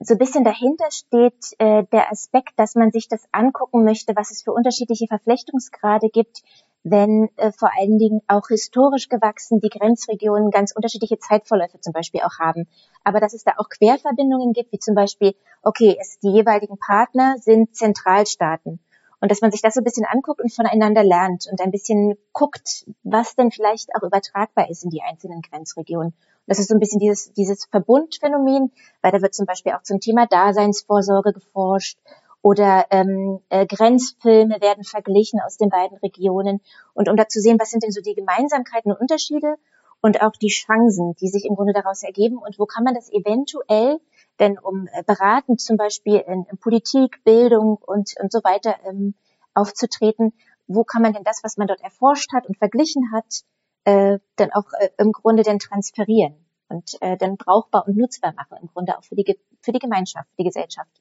so 0.00 0.14
ein 0.14 0.18
bisschen 0.18 0.44
dahinter 0.44 0.90
steht 0.90 1.54
äh, 1.58 1.84
der 1.92 2.10
Aspekt, 2.10 2.52
dass 2.56 2.74
man 2.74 2.90
sich 2.90 3.08
das 3.08 3.26
angucken 3.32 3.84
möchte, 3.84 4.14
was 4.16 4.30
es 4.30 4.42
für 4.42 4.52
unterschiedliche 4.52 5.06
Verflechtungsgrade 5.06 6.10
gibt, 6.10 6.42
wenn 6.88 7.28
äh, 7.36 7.50
vor 7.50 7.70
allen 7.76 7.98
Dingen 7.98 8.22
auch 8.28 8.46
historisch 8.46 9.08
gewachsen 9.08 9.60
die 9.60 9.70
Grenzregionen 9.70 10.52
ganz 10.52 10.70
unterschiedliche 10.70 11.18
Zeitverläufe 11.18 11.80
zum 11.80 11.92
Beispiel 11.92 12.20
auch 12.20 12.38
haben. 12.38 12.68
Aber 13.02 13.18
dass 13.18 13.34
es 13.34 13.42
da 13.42 13.54
auch 13.56 13.68
Querverbindungen 13.68 14.52
gibt, 14.52 14.70
wie 14.70 14.78
zum 14.78 14.94
Beispiel, 14.94 15.34
okay, 15.62 15.96
es, 16.00 16.20
die 16.20 16.30
jeweiligen 16.30 16.78
Partner 16.78 17.36
sind 17.40 17.74
Zentralstaaten. 17.74 18.78
Und 19.20 19.30
dass 19.32 19.40
man 19.40 19.50
sich 19.50 19.62
das 19.62 19.74
so 19.74 19.80
ein 19.80 19.84
bisschen 19.84 20.06
anguckt 20.06 20.40
und 20.40 20.54
voneinander 20.54 21.02
lernt 21.02 21.48
und 21.50 21.60
ein 21.60 21.72
bisschen 21.72 22.16
guckt, 22.32 22.86
was 23.02 23.34
denn 23.34 23.50
vielleicht 23.50 23.88
auch 23.96 24.04
übertragbar 24.04 24.70
ist 24.70 24.84
in 24.84 24.90
die 24.90 25.02
einzelnen 25.02 25.42
Grenzregionen. 25.42 26.12
Und 26.12 26.16
das 26.46 26.60
ist 26.60 26.68
so 26.68 26.74
ein 26.74 26.80
bisschen 26.80 27.00
dieses, 27.00 27.32
dieses 27.32 27.64
Verbundphänomen, 27.64 28.70
weil 29.02 29.10
da 29.10 29.22
wird 29.22 29.34
zum 29.34 29.46
Beispiel 29.46 29.72
auch 29.72 29.82
zum 29.82 29.98
Thema 29.98 30.26
Daseinsvorsorge 30.28 31.32
geforscht 31.32 31.98
oder 32.46 32.86
ähm, 32.90 33.40
äh, 33.48 33.66
Grenzfilme 33.66 34.60
werden 34.60 34.84
verglichen 34.84 35.40
aus 35.44 35.56
den 35.56 35.68
beiden 35.68 35.98
Regionen 35.98 36.60
und 36.94 37.08
um 37.08 37.16
da 37.16 37.26
zu 37.26 37.40
sehen, 37.40 37.58
was 37.58 37.70
sind 37.70 37.82
denn 37.82 37.90
so 37.90 38.00
die 38.00 38.14
Gemeinsamkeiten 38.14 38.92
und 38.92 39.00
Unterschiede 39.00 39.56
und 40.00 40.22
auch 40.22 40.30
die 40.30 40.50
Chancen, 40.50 41.16
die 41.16 41.26
sich 41.26 41.44
im 41.44 41.56
Grunde 41.56 41.72
daraus 41.72 42.04
ergeben 42.04 42.38
und 42.38 42.56
wo 42.60 42.66
kann 42.66 42.84
man 42.84 42.94
das 42.94 43.10
eventuell 43.10 43.98
denn 44.38 44.60
um 44.60 44.86
äh, 44.92 45.02
beratend 45.02 45.60
zum 45.60 45.76
Beispiel 45.76 46.22
in, 46.24 46.46
in 46.48 46.56
Politik, 46.58 47.24
Bildung 47.24 47.78
und, 47.84 48.14
und 48.20 48.30
so 48.30 48.38
weiter 48.44 48.76
ähm, 48.84 49.14
aufzutreten, 49.54 50.32
wo 50.68 50.84
kann 50.84 51.02
man 51.02 51.14
denn 51.14 51.24
das, 51.24 51.40
was 51.42 51.56
man 51.56 51.66
dort 51.66 51.80
erforscht 51.80 52.32
hat 52.32 52.46
und 52.46 52.56
verglichen 52.58 53.10
hat, 53.10 53.42
äh, 53.82 54.20
dann 54.36 54.52
auch 54.52 54.72
äh, 54.78 54.90
im 54.98 55.10
Grunde 55.10 55.42
dann 55.42 55.58
transferieren 55.58 56.36
und 56.68 56.96
äh, 57.00 57.16
dann 57.16 57.38
brauchbar 57.38 57.88
und 57.88 57.96
nutzbar 57.96 58.34
machen, 58.34 58.58
im 58.62 58.68
Grunde 58.68 58.96
auch 58.96 59.02
für 59.02 59.16
die, 59.16 59.36
für 59.62 59.72
die 59.72 59.80
Gemeinschaft, 59.80 60.28
für 60.36 60.42
die 60.42 60.48
Gesellschaft. 60.48 61.00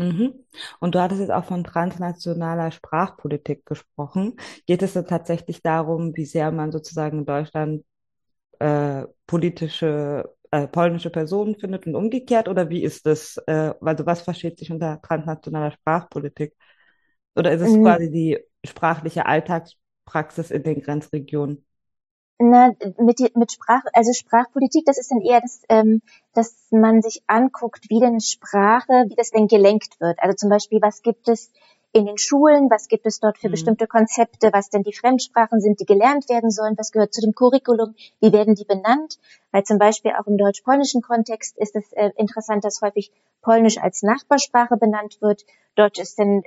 Mhm. 0.00 0.32
Und 0.80 0.94
du 0.94 1.00
hattest 1.00 1.20
jetzt 1.20 1.30
auch 1.30 1.44
von 1.44 1.62
transnationaler 1.62 2.70
Sprachpolitik 2.70 3.66
gesprochen. 3.66 4.36
Geht 4.66 4.82
es 4.82 4.94
dann 4.94 5.06
tatsächlich 5.06 5.62
darum, 5.62 6.16
wie 6.16 6.24
sehr 6.24 6.50
man 6.52 6.72
sozusagen 6.72 7.18
in 7.18 7.26
Deutschland 7.26 7.84
äh, 8.58 9.04
politische, 9.26 10.34
äh, 10.50 10.66
polnische 10.68 11.10
Personen 11.10 11.56
findet 11.56 11.86
und 11.86 11.96
umgekehrt? 11.96 12.48
Oder 12.48 12.70
wie 12.70 12.82
ist 12.82 13.04
das? 13.04 13.36
Äh, 13.46 13.74
also 13.80 14.06
was 14.06 14.22
versteht 14.22 14.58
sich 14.58 14.72
unter 14.72 15.02
transnationaler 15.02 15.72
Sprachpolitik? 15.72 16.54
Oder 17.36 17.52
ist 17.52 17.60
es 17.60 17.72
mhm. 17.72 17.82
quasi 17.82 18.10
die 18.10 18.38
sprachliche 18.64 19.26
Alltagspraxis 19.26 20.50
in 20.50 20.62
den 20.62 20.80
Grenzregionen? 20.80 21.66
Na, 22.42 22.74
mit, 22.96 23.36
mit 23.36 23.52
Sprach, 23.52 23.82
also 23.92 24.14
Sprachpolitik, 24.14 24.86
das 24.86 24.96
ist 24.96 25.10
dann 25.10 25.20
eher 25.20 25.42
das, 25.42 25.60
ähm, 25.68 26.00
dass 26.32 26.68
man 26.70 27.02
sich 27.02 27.22
anguckt, 27.26 27.90
wie 27.90 28.00
denn 28.00 28.18
Sprache, 28.18 29.04
wie 29.08 29.14
das 29.14 29.30
denn 29.30 29.46
gelenkt 29.46 30.00
wird. 30.00 30.18
Also 30.22 30.36
zum 30.36 30.48
Beispiel, 30.48 30.80
was 30.80 31.02
gibt 31.02 31.28
es 31.28 31.52
in 31.92 32.06
den 32.06 32.16
Schulen, 32.16 32.70
was 32.70 32.88
gibt 32.88 33.04
es 33.04 33.20
dort 33.20 33.36
für 33.36 33.48
mhm. 33.48 33.52
bestimmte 33.52 33.86
Konzepte, 33.86 34.54
was 34.54 34.70
denn 34.70 34.82
die 34.84 34.94
Fremdsprachen 34.94 35.60
sind, 35.60 35.80
die 35.80 35.84
gelernt 35.84 36.30
werden 36.30 36.50
sollen, 36.50 36.76
was 36.78 36.92
gehört 36.92 37.12
zu 37.12 37.20
dem 37.20 37.34
Curriculum, 37.34 37.94
wie 38.20 38.32
werden 38.32 38.54
die 38.54 38.64
benannt? 38.64 39.18
Weil 39.52 39.64
zum 39.64 39.78
Beispiel 39.78 40.12
auch 40.12 40.26
im 40.26 40.38
deutsch-polnischen 40.38 41.02
Kontext 41.02 41.58
ist 41.58 41.76
es 41.76 41.92
äh, 41.92 42.10
interessant, 42.16 42.64
dass 42.64 42.80
häufig 42.80 43.12
Polnisch 43.42 43.76
als 43.76 44.02
Nachbarsprache 44.02 44.78
benannt 44.78 45.18
wird. 45.20 45.44
Deutsch 45.74 46.00
ist 46.00 46.18
denn 46.18 46.42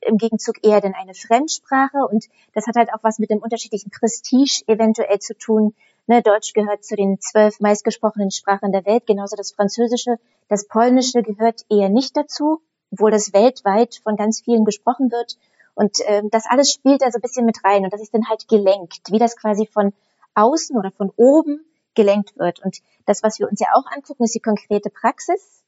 im 0.00 0.16
Gegenzug 0.16 0.56
eher 0.62 0.80
denn 0.80 0.94
eine 0.94 1.14
Fremdsprache 1.14 1.98
und 2.10 2.26
das 2.54 2.66
hat 2.66 2.76
halt 2.76 2.92
auch 2.92 3.02
was 3.02 3.18
mit 3.18 3.30
dem 3.30 3.38
unterschiedlichen 3.38 3.90
Prestige 3.90 4.64
eventuell 4.66 5.18
zu 5.18 5.36
tun. 5.36 5.74
Ne, 6.06 6.22
Deutsch 6.22 6.54
gehört 6.54 6.84
zu 6.84 6.96
den 6.96 7.20
zwölf 7.20 7.60
meistgesprochenen 7.60 8.30
Sprachen 8.30 8.72
der 8.72 8.86
Welt, 8.86 9.06
genauso 9.06 9.36
das 9.36 9.52
Französische. 9.52 10.16
Das 10.48 10.66
Polnische 10.66 11.22
gehört 11.22 11.66
eher 11.68 11.90
nicht 11.90 12.16
dazu, 12.16 12.62
obwohl 12.90 13.10
das 13.10 13.32
weltweit 13.34 14.00
von 14.02 14.16
ganz 14.16 14.40
vielen 14.40 14.64
gesprochen 14.64 15.12
wird. 15.12 15.36
Und 15.74 16.00
äh, 16.06 16.22
das 16.30 16.46
alles 16.48 16.72
spielt 16.72 17.02
da 17.02 17.10
so 17.10 17.18
ein 17.18 17.22
bisschen 17.22 17.44
mit 17.44 17.62
rein 17.62 17.84
und 17.84 17.92
das 17.92 18.00
ist 18.00 18.14
dann 18.14 18.28
halt 18.28 18.48
gelenkt, 18.48 19.02
wie 19.10 19.18
das 19.18 19.36
quasi 19.36 19.66
von 19.66 19.92
außen 20.34 20.76
oder 20.76 20.90
von 20.90 21.12
oben 21.16 21.64
gelenkt 21.94 22.36
wird. 22.38 22.64
Und 22.64 22.78
das, 23.04 23.22
was 23.22 23.38
wir 23.38 23.48
uns 23.48 23.60
ja 23.60 23.68
auch 23.74 23.84
angucken, 23.94 24.24
ist 24.24 24.34
die 24.34 24.40
konkrete 24.40 24.88
Praxis, 24.90 25.62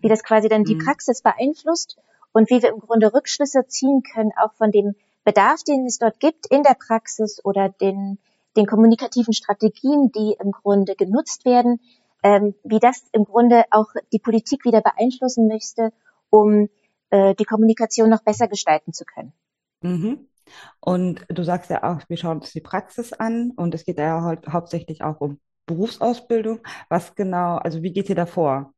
wie 0.00 0.08
das 0.08 0.24
quasi 0.24 0.48
dann 0.48 0.64
die 0.64 0.74
mhm. 0.74 0.84
Praxis 0.84 1.22
beeinflusst 1.22 1.98
und 2.38 2.50
wie 2.50 2.62
wir 2.62 2.70
im 2.70 2.78
Grunde 2.78 3.12
Rückschlüsse 3.12 3.66
ziehen 3.66 4.04
können, 4.04 4.30
auch 4.40 4.54
von 4.54 4.70
dem 4.70 4.94
Bedarf, 5.24 5.64
den 5.64 5.86
es 5.86 5.98
dort 5.98 6.20
gibt 6.20 6.46
in 6.46 6.62
der 6.62 6.76
Praxis 6.78 7.44
oder 7.44 7.68
den, 7.68 8.18
den 8.56 8.64
kommunikativen 8.64 9.32
Strategien, 9.32 10.12
die 10.12 10.36
im 10.40 10.52
Grunde 10.52 10.94
genutzt 10.94 11.44
werden, 11.44 11.80
ähm, 12.22 12.54
wie 12.62 12.78
das 12.78 13.02
im 13.10 13.24
Grunde 13.24 13.64
auch 13.72 13.88
die 14.12 14.20
Politik 14.20 14.64
wieder 14.64 14.80
beeinflussen 14.80 15.48
möchte, 15.48 15.92
um 16.30 16.68
äh, 17.10 17.34
die 17.34 17.44
Kommunikation 17.44 18.08
noch 18.08 18.22
besser 18.22 18.46
gestalten 18.46 18.92
zu 18.92 19.04
können. 19.04 19.32
Mhm. 19.82 20.28
Und 20.78 21.26
du 21.28 21.42
sagst 21.42 21.70
ja 21.70 21.82
auch, 21.82 22.08
wir 22.08 22.16
schauen 22.16 22.38
uns 22.38 22.52
die 22.52 22.60
Praxis 22.60 23.12
an 23.12 23.50
und 23.56 23.74
es 23.74 23.84
geht 23.84 23.98
ja 23.98 24.22
hau 24.22 24.52
hauptsächlich 24.52 25.02
auch 25.02 25.20
um 25.20 25.40
Berufsausbildung. 25.66 26.60
Was 26.88 27.16
genau, 27.16 27.56
also 27.56 27.82
wie 27.82 27.92
geht 27.92 28.08
ihr 28.08 28.14
da 28.14 28.26
vor? 28.26 28.72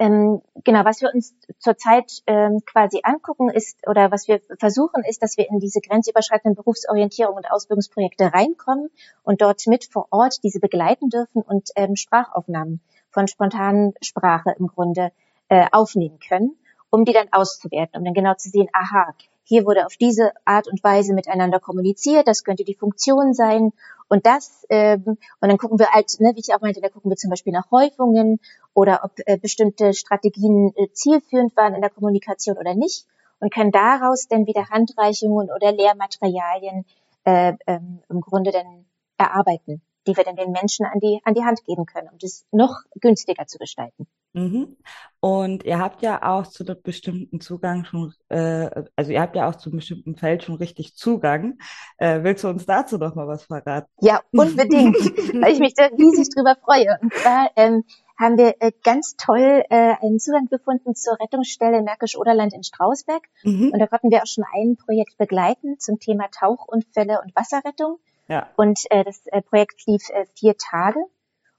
Ähm, 0.00 0.42
genau, 0.62 0.84
was 0.84 1.00
wir 1.00 1.12
uns 1.12 1.34
zurzeit 1.58 2.22
ähm, 2.28 2.60
quasi 2.64 3.00
angucken 3.02 3.50
ist 3.50 3.86
oder 3.88 4.12
was 4.12 4.28
wir 4.28 4.40
versuchen 4.58 5.02
ist, 5.02 5.22
dass 5.22 5.36
wir 5.36 5.48
in 5.50 5.58
diese 5.58 5.80
grenzüberschreitenden 5.80 6.54
Berufsorientierung 6.54 7.34
und 7.34 7.50
Ausbildungsprojekte 7.50 8.32
reinkommen 8.32 8.90
und 9.24 9.40
dort 9.40 9.66
mit 9.66 9.86
vor 9.86 10.06
Ort 10.10 10.44
diese 10.44 10.60
begleiten 10.60 11.08
dürfen 11.08 11.42
und 11.42 11.70
ähm, 11.74 11.96
Sprachaufnahmen 11.96 12.80
von 13.10 13.26
spontanen 13.26 13.94
Sprache 14.00 14.54
im 14.56 14.68
Grunde 14.68 15.10
äh, 15.48 15.66
aufnehmen 15.72 16.20
können, 16.20 16.56
um 16.90 17.04
die 17.04 17.12
dann 17.12 17.32
auszuwerten, 17.32 17.98
um 17.98 18.04
dann 18.04 18.14
genau 18.14 18.34
zu 18.34 18.50
sehen, 18.50 18.68
aha, 18.72 19.14
hier 19.42 19.64
wurde 19.64 19.86
auf 19.86 19.96
diese 19.96 20.32
Art 20.44 20.68
und 20.68 20.84
Weise 20.84 21.14
miteinander 21.14 21.58
kommuniziert, 21.58 22.28
das 22.28 22.44
könnte 22.44 22.64
die 22.64 22.74
Funktion 22.74 23.32
sein 23.32 23.72
und 24.08 24.26
das, 24.26 24.66
ähm, 24.70 25.02
und 25.04 25.18
dann 25.40 25.58
gucken 25.58 25.78
wir 25.78 25.90
halt, 25.90 26.18
ne, 26.20 26.32
wie 26.34 26.40
ich 26.40 26.54
auch 26.54 26.60
meinte, 26.60 26.80
da 26.80 26.88
gucken 26.88 27.10
wir 27.10 27.16
zum 27.16 27.30
Beispiel 27.30 27.52
nach 27.52 27.70
Häufungen 27.70 28.40
oder 28.74 29.00
ob 29.04 29.12
äh, 29.26 29.36
bestimmte 29.38 29.94
Strategien 29.94 30.72
äh, 30.76 30.88
zielführend 30.92 31.56
waren 31.56 31.74
in 31.74 31.80
der 31.80 31.90
Kommunikation 31.90 32.56
oder 32.56 32.74
nicht 32.74 33.06
und 33.40 33.52
können 33.52 33.72
daraus 33.72 34.28
dann 34.28 34.46
wieder 34.46 34.68
Handreichungen 34.70 35.50
oder 35.50 35.72
Lehrmaterialien 35.72 36.84
äh, 37.24 37.54
ähm, 37.66 38.00
im 38.08 38.20
Grunde 38.20 38.50
dann 38.50 38.86
erarbeiten 39.18 39.82
die 40.08 40.16
wir 40.16 40.24
dann 40.24 40.36
den 40.36 40.52
Menschen 40.52 40.86
an 40.86 40.98
die, 41.00 41.20
an 41.24 41.34
die 41.34 41.44
Hand 41.44 41.64
geben 41.64 41.84
können, 41.84 42.08
um 42.08 42.18
das 42.18 42.46
noch 42.50 42.80
günstiger 43.00 43.46
zu 43.46 43.58
gestalten. 43.58 44.06
Mhm. 44.32 44.76
Und 45.20 45.64
ihr 45.64 45.78
habt 45.78 46.02
ja 46.02 46.22
auch 46.22 46.46
zu 46.46 46.64
einem 46.64 46.80
bestimmten 46.82 47.40
Zugang 47.40 47.84
schon, 47.84 48.12
äh, 48.28 48.84
also 48.94 49.10
ihr 49.10 49.20
habt 49.20 49.34
ja 49.34 49.48
auch 49.48 49.56
zu 49.56 49.70
einem 49.70 49.78
bestimmten 49.78 50.16
Feld 50.16 50.44
schon 50.44 50.56
richtig 50.56 50.94
Zugang. 50.94 51.58
Äh, 51.96 52.22
willst 52.22 52.44
du 52.44 52.48
uns 52.48 52.66
dazu 52.66 52.98
noch 52.98 53.14
mal 53.14 53.26
was 53.26 53.44
verraten? 53.44 53.88
Ja, 54.00 54.20
unbedingt, 54.32 54.96
weil 55.42 55.52
ich 55.52 55.58
mich 55.58 55.74
da 55.74 55.86
riesig 55.86 56.28
drüber 56.34 56.56
freue. 56.62 56.98
Und 57.00 57.12
zwar 57.14 57.50
ähm, 57.56 57.84
haben 58.18 58.36
wir 58.36 58.54
äh, 58.60 58.72
ganz 58.84 59.16
toll 59.16 59.64
äh, 59.70 59.94
einen 60.00 60.18
Zugang 60.18 60.46
gefunden 60.46 60.94
zur 60.94 61.18
Rettungsstelle 61.20 61.82
Märkisch-Oderland 61.82 62.52
in 62.52 62.62
Strausberg. 62.62 63.22
Mhm. 63.42 63.70
Und 63.72 63.78
da 63.78 63.86
konnten 63.86 64.10
wir 64.10 64.22
auch 64.22 64.26
schon 64.26 64.44
ein 64.52 64.76
Projekt 64.76 65.16
begleiten 65.18 65.78
zum 65.78 65.98
Thema 65.98 66.28
Tauchunfälle 66.30 67.20
und 67.22 67.34
Wasserrettung. 67.34 67.98
Ja. 68.28 68.48
Und 68.56 68.80
äh, 68.90 69.04
das 69.04 69.26
äh, 69.26 69.40
Projekt 69.42 69.86
lief 69.86 70.10
äh, 70.10 70.26
vier 70.34 70.56
Tage. 70.56 71.00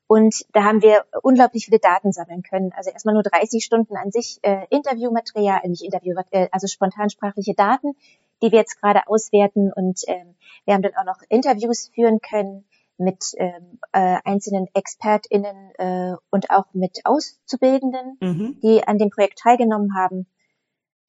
Und 0.10 0.44
da 0.54 0.64
haben 0.64 0.82
wir 0.82 1.06
unglaublich 1.22 1.66
viele 1.66 1.78
Daten 1.78 2.12
sammeln 2.12 2.42
können. 2.42 2.72
Also 2.76 2.90
erstmal 2.90 3.14
nur 3.14 3.22
30 3.22 3.64
Stunden 3.64 3.96
an 3.96 4.10
sich 4.10 4.40
äh, 4.42 4.66
Interviewmaterial, 4.72 5.62
nicht 5.68 5.84
Interview, 5.84 6.16
äh, 6.32 6.48
also 6.52 6.66
spontansprachliche 6.66 7.54
Daten, 7.54 7.94
die 8.42 8.52
wir 8.52 8.58
jetzt 8.58 8.82
gerade 8.82 9.02
auswerten. 9.06 9.72
Und 9.72 10.02
ähm, 10.08 10.34
wir 10.66 10.74
haben 10.74 10.82
dann 10.82 10.96
auch 10.96 11.06
noch 11.06 11.22
Interviews 11.30 11.92
führen 11.94 12.22
können 12.22 12.66
mit 12.98 13.24
ähm, 13.38 13.78
äh, 13.92 14.18
einzelnen 14.26 14.66
ExpertInnen 14.74 15.76
äh, 15.78 16.16
und 16.32 16.50
auch 16.50 16.66
mit 16.74 17.02
Auszubildenden, 17.04 18.18
mhm. 18.20 18.60
die 18.64 18.84
an 18.88 18.98
dem 18.98 19.12
Projekt 19.12 19.38
teilgenommen 19.38 19.96
haben. 19.96 20.26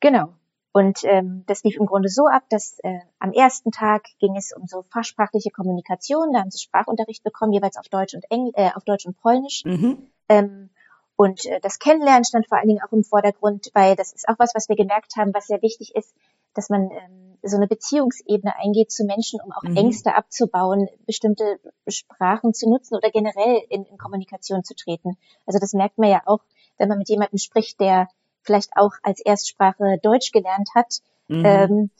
Genau. 0.00 0.34
Und 0.72 1.00
ähm, 1.02 1.42
das 1.46 1.64
lief 1.64 1.76
im 1.76 1.86
Grunde 1.86 2.08
so 2.08 2.26
ab, 2.26 2.44
dass 2.48 2.78
äh, 2.84 3.00
am 3.18 3.32
ersten 3.32 3.72
Tag 3.72 4.04
ging 4.20 4.36
es 4.36 4.52
um 4.52 4.66
so 4.66 4.84
fachsprachliche 4.90 5.50
Kommunikation. 5.50 6.32
Da 6.32 6.40
haben 6.40 6.50
sie 6.50 6.62
Sprachunterricht 6.62 7.24
bekommen, 7.24 7.52
jeweils 7.52 7.76
auf 7.76 7.88
Deutsch 7.88 8.14
und 8.14 8.24
Engl 8.30 8.52
äh, 8.54 8.70
auf 8.74 8.84
Deutsch 8.84 9.06
und 9.06 9.20
Polnisch. 9.20 9.64
Mhm. 9.64 10.10
Ähm, 10.28 10.70
und 11.16 11.44
äh, 11.44 11.60
das 11.60 11.80
Kennenlernen 11.80 12.24
stand 12.24 12.48
vor 12.48 12.58
allen 12.58 12.68
Dingen 12.68 12.82
auch 12.86 12.92
im 12.92 13.02
Vordergrund, 13.02 13.70
weil 13.74 13.96
das 13.96 14.12
ist 14.12 14.28
auch 14.28 14.38
was, 14.38 14.54
was 14.54 14.68
wir 14.68 14.76
gemerkt 14.76 15.16
haben, 15.16 15.34
was 15.34 15.48
sehr 15.48 15.60
wichtig 15.60 15.94
ist, 15.96 16.14
dass 16.54 16.70
man 16.70 16.90
ähm, 16.90 17.36
so 17.42 17.56
eine 17.56 17.66
Beziehungsebene 17.66 18.56
eingeht 18.56 18.92
zu 18.92 19.04
Menschen, 19.04 19.40
um 19.40 19.52
auch 19.52 19.62
mhm. 19.62 19.76
Ängste 19.76 20.14
abzubauen, 20.14 20.88
bestimmte 21.04 21.58
Sprachen 21.88 22.54
zu 22.54 22.70
nutzen 22.70 22.96
oder 22.96 23.10
generell 23.10 23.60
in, 23.68 23.84
in 23.84 23.98
Kommunikation 23.98 24.62
zu 24.62 24.74
treten. 24.74 25.16
Also 25.46 25.58
das 25.58 25.72
merkt 25.72 25.98
man 25.98 26.10
ja 26.10 26.22
auch, 26.26 26.40
wenn 26.78 26.88
man 26.88 26.98
mit 26.98 27.08
jemandem 27.08 27.38
spricht, 27.38 27.80
der 27.80 28.08
vielleicht 28.42 28.70
auch 28.76 28.92
als 29.02 29.20
Erstsprache 29.20 29.98
Deutsch 30.02 30.32
gelernt 30.32 30.68
hat, 30.74 31.00
mhm. 31.28 31.44
ähm, 31.44 31.90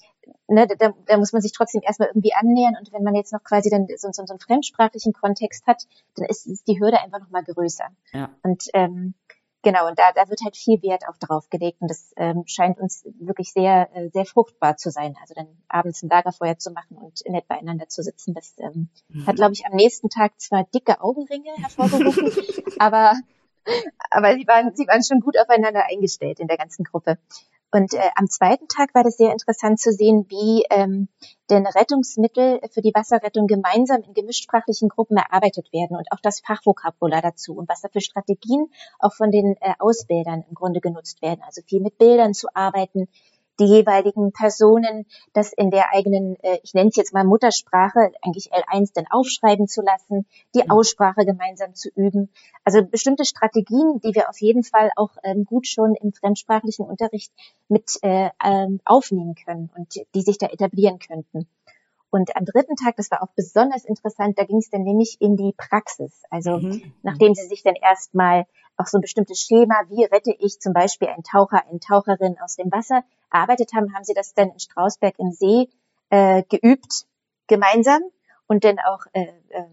ne, 0.48 0.66
da, 0.66 0.92
da 1.06 1.16
muss 1.16 1.32
man 1.32 1.42
sich 1.42 1.52
trotzdem 1.52 1.82
erstmal 1.82 2.08
irgendwie 2.08 2.34
annähern 2.34 2.76
und 2.78 2.92
wenn 2.92 3.02
man 3.02 3.14
jetzt 3.14 3.32
noch 3.32 3.42
quasi 3.42 3.70
dann 3.70 3.86
so, 3.96 4.08
so, 4.12 4.24
so 4.26 4.32
einen 4.32 4.40
fremdsprachlichen 4.40 5.12
Kontext 5.12 5.66
hat, 5.66 5.86
dann 6.16 6.26
ist, 6.26 6.46
ist 6.46 6.66
die 6.68 6.80
Hürde 6.80 7.00
einfach 7.00 7.20
nochmal 7.20 7.44
größer. 7.44 7.86
Ja. 8.12 8.30
Und 8.42 8.64
ähm, 8.74 9.14
genau, 9.62 9.88
und 9.88 9.98
da, 9.98 10.12
da 10.12 10.28
wird 10.28 10.40
halt 10.44 10.56
viel 10.56 10.82
Wert 10.82 11.04
auch 11.08 11.16
drauf 11.16 11.48
gelegt 11.50 11.80
und 11.80 11.88
das 11.88 12.12
ähm, 12.16 12.44
scheint 12.46 12.78
uns 12.78 13.04
wirklich 13.18 13.52
sehr, 13.52 13.88
äh, 13.94 14.10
sehr 14.10 14.26
fruchtbar 14.26 14.76
zu 14.76 14.90
sein. 14.90 15.16
Also 15.20 15.34
dann 15.34 15.48
abends 15.68 16.02
ein 16.02 16.08
Lagerfeuer 16.08 16.58
zu 16.58 16.70
machen 16.72 16.96
und 16.96 17.22
nett 17.28 17.48
beieinander 17.48 17.88
zu 17.88 18.02
sitzen, 18.02 18.34
das 18.34 18.54
ähm, 18.58 18.88
mhm. 19.08 19.26
hat, 19.26 19.36
glaube 19.36 19.52
ich, 19.52 19.66
am 19.66 19.74
nächsten 19.74 20.08
Tag 20.08 20.40
zwar 20.40 20.64
dicke 20.64 21.00
Augenringe 21.00 21.52
hervorgerufen, 21.56 22.32
aber 22.78 23.14
aber 24.10 24.34
sie 24.34 24.46
waren, 24.46 24.74
sie 24.74 24.86
waren 24.86 25.02
schon 25.02 25.20
gut 25.20 25.38
aufeinander 25.38 25.84
eingestellt 25.90 26.40
in 26.40 26.48
der 26.48 26.56
ganzen 26.56 26.84
Gruppe. 26.84 27.18
Und 27.72 27.94
äh, 27.94 28.10
am 28.16 28.28
zweiten 28.28 28.66
Tag 28.66 28.94
war 28.94 29.04
das 29.04 29.16
sehr 29.16 29.30
interessant 29.30 29.78
zu 29.78 29.92
sehen, 29.92 30.26
wie 30.28 30.64
ähm, 30.70 31.08
denn 31.50 31.66
Rettungsmittel 31.66 32.60
für 32.72 32.80
die 32.80 32.92
Wasserrettung 32.94 33.46
gemeinsam 33.46 34.02
in 34.02 34.12
gemischtsprachlichen 34.12 34.88
Gruppen 34.88 35.16
erarbeitet 35.16 35.72
werden 35.72 35.96
und 35.96 36.10
auch 36.10 36.18
das 36.20 36.40
Fachvokabular 36.40 37.22
dazu 37.22 37.54
und 37.54 37.68
was 37.68 37.80
da 37.80 37.88
für 37.88 38.00
Strategien 38.00 38.66
auch 38.98 39.14
von 39.14 39.30
den 39.30 39.56
äh, 39.60 39.74
Ausbildern 39.78 40.44
im 40.48 40.54
Grunde 40.54 40.80
genutzt 40.80 41.22
werden. 41.22 41.42
Also 41.46 41.62
viel 41.62 41.80
mit 41.80 41.96
Bildern 41.96 42.34
zu 42.34 42.48
arbeiten, 42.54 43.08
die 43.60 43.66
jeweiligen 43.66 44.32
Personen 44.32 45.06
das 45.32 45.52
in 45.52 45.70
der 45.70 45.92
eigenen, 45.92 46.36
äh, 46.42 46.58
ich 46.62 46.74
nenne 46.74 46.88
es 46.88 46.96
jetzt 46.96 47.12
mal 47.12 47.24
Muttersprache, 47.24 48.12
eigentlich 48.22 48.52
L1 48.52 48.90
dann 48.94 49.06
aufschreiben 49.10 49.68
zu 49.68 49.82
lassen, 49.82 50.26
die 50.54 50.62
mhm. 50.64 50.70
Aussprache 50.70 51.24
gemeinsam 51.26 51.74
zu 51.74 51.90
üben. 51.90 52.30
Also 52.64 52.82
bestimmte 52.82 53.24
Strategien, 53.24 54.00
die 54.00 54.14
wir 54.14 54.28
auf 54.28 54.40
jeden 54.40 54.64
Fall 54.64 54.90
auch 54.96 55.10
ähm, 55.22 55.44
gut 55.44 55.66
schon 55.66 55.94
im 55.94 56.12
fremdsprachlichen 56.12 56.86
Unterricht 56.86 57.32
mit 57.68 57.98
äh, 58.02 58.30
ähm, 58.44 58.80
aufnehmen 58.84 59.34
können 59.34 59.70
und 59.76 59.94
die 60.14 60.22
sich 60.22 60.38
da 60.38 60.46
etablieren 60.46 60.98
könnten. 60.98 61.46
Und 62.10 62.34
am 62.36 62.44
dritten 62.44 62.74
Tag, 62.74 62.96
das 62.96 63.10
war 63.10 63.22
auch 63.22 63.32
besonders 63.36 63.84
interessant, 63.84 64.36
da 64.36 64.44
ging 64.44 64.58
es 64.58 64.70
dann 64.70 64.82
nämlich 64.82 65.20
in 65.20 65.36
die 65.36 65.54
Praxis. 65.56 66.22
Also 66.28 66.58
mhm. 66.58 66.92
nachdem 67.02 67.34
sie 67.34 67.46
sich 67.46 67.62
dann 67.62 67.76
erstmal 67.76 68.46
auch 68.76 68.86
so 68.86 68.98
ein 68.98 69.02
bestimmtes 69.02 69.40
Schema, 69.40 69.74
wie 69.88 70.04
rette 70.04 70.34
ich 70.38 70.58
zum 70.58 70.72
Beispiel 70.72 71.08
einen 71.08 71.22
Taucher, 71.22 71.64
eine 71.68 71.78
Taucherin 71.78 72.36
aus 72.42 72.56
dem 72.56 72.72
Wasser, 72.72 73.04
erarbeitet 73.32 73.72
haben, 73.74 73.94
haben 73.94 74.04
sie 74.04 74.14
das 74.14 74.34
dann 74.34 74.50
in 74.50 74.58
Strausberg 74.58 75.18
im 75.18 75.32
See 75.32 75.68
äh, 76.10 76.42
geübt, 76.48 77.06
gemeinsam 77.46 78.02
und 78.46 78.64
dann 78.64 78.78
auch 78.78 79.06
äh, 79.12 79.32
äh, 79.50 79.64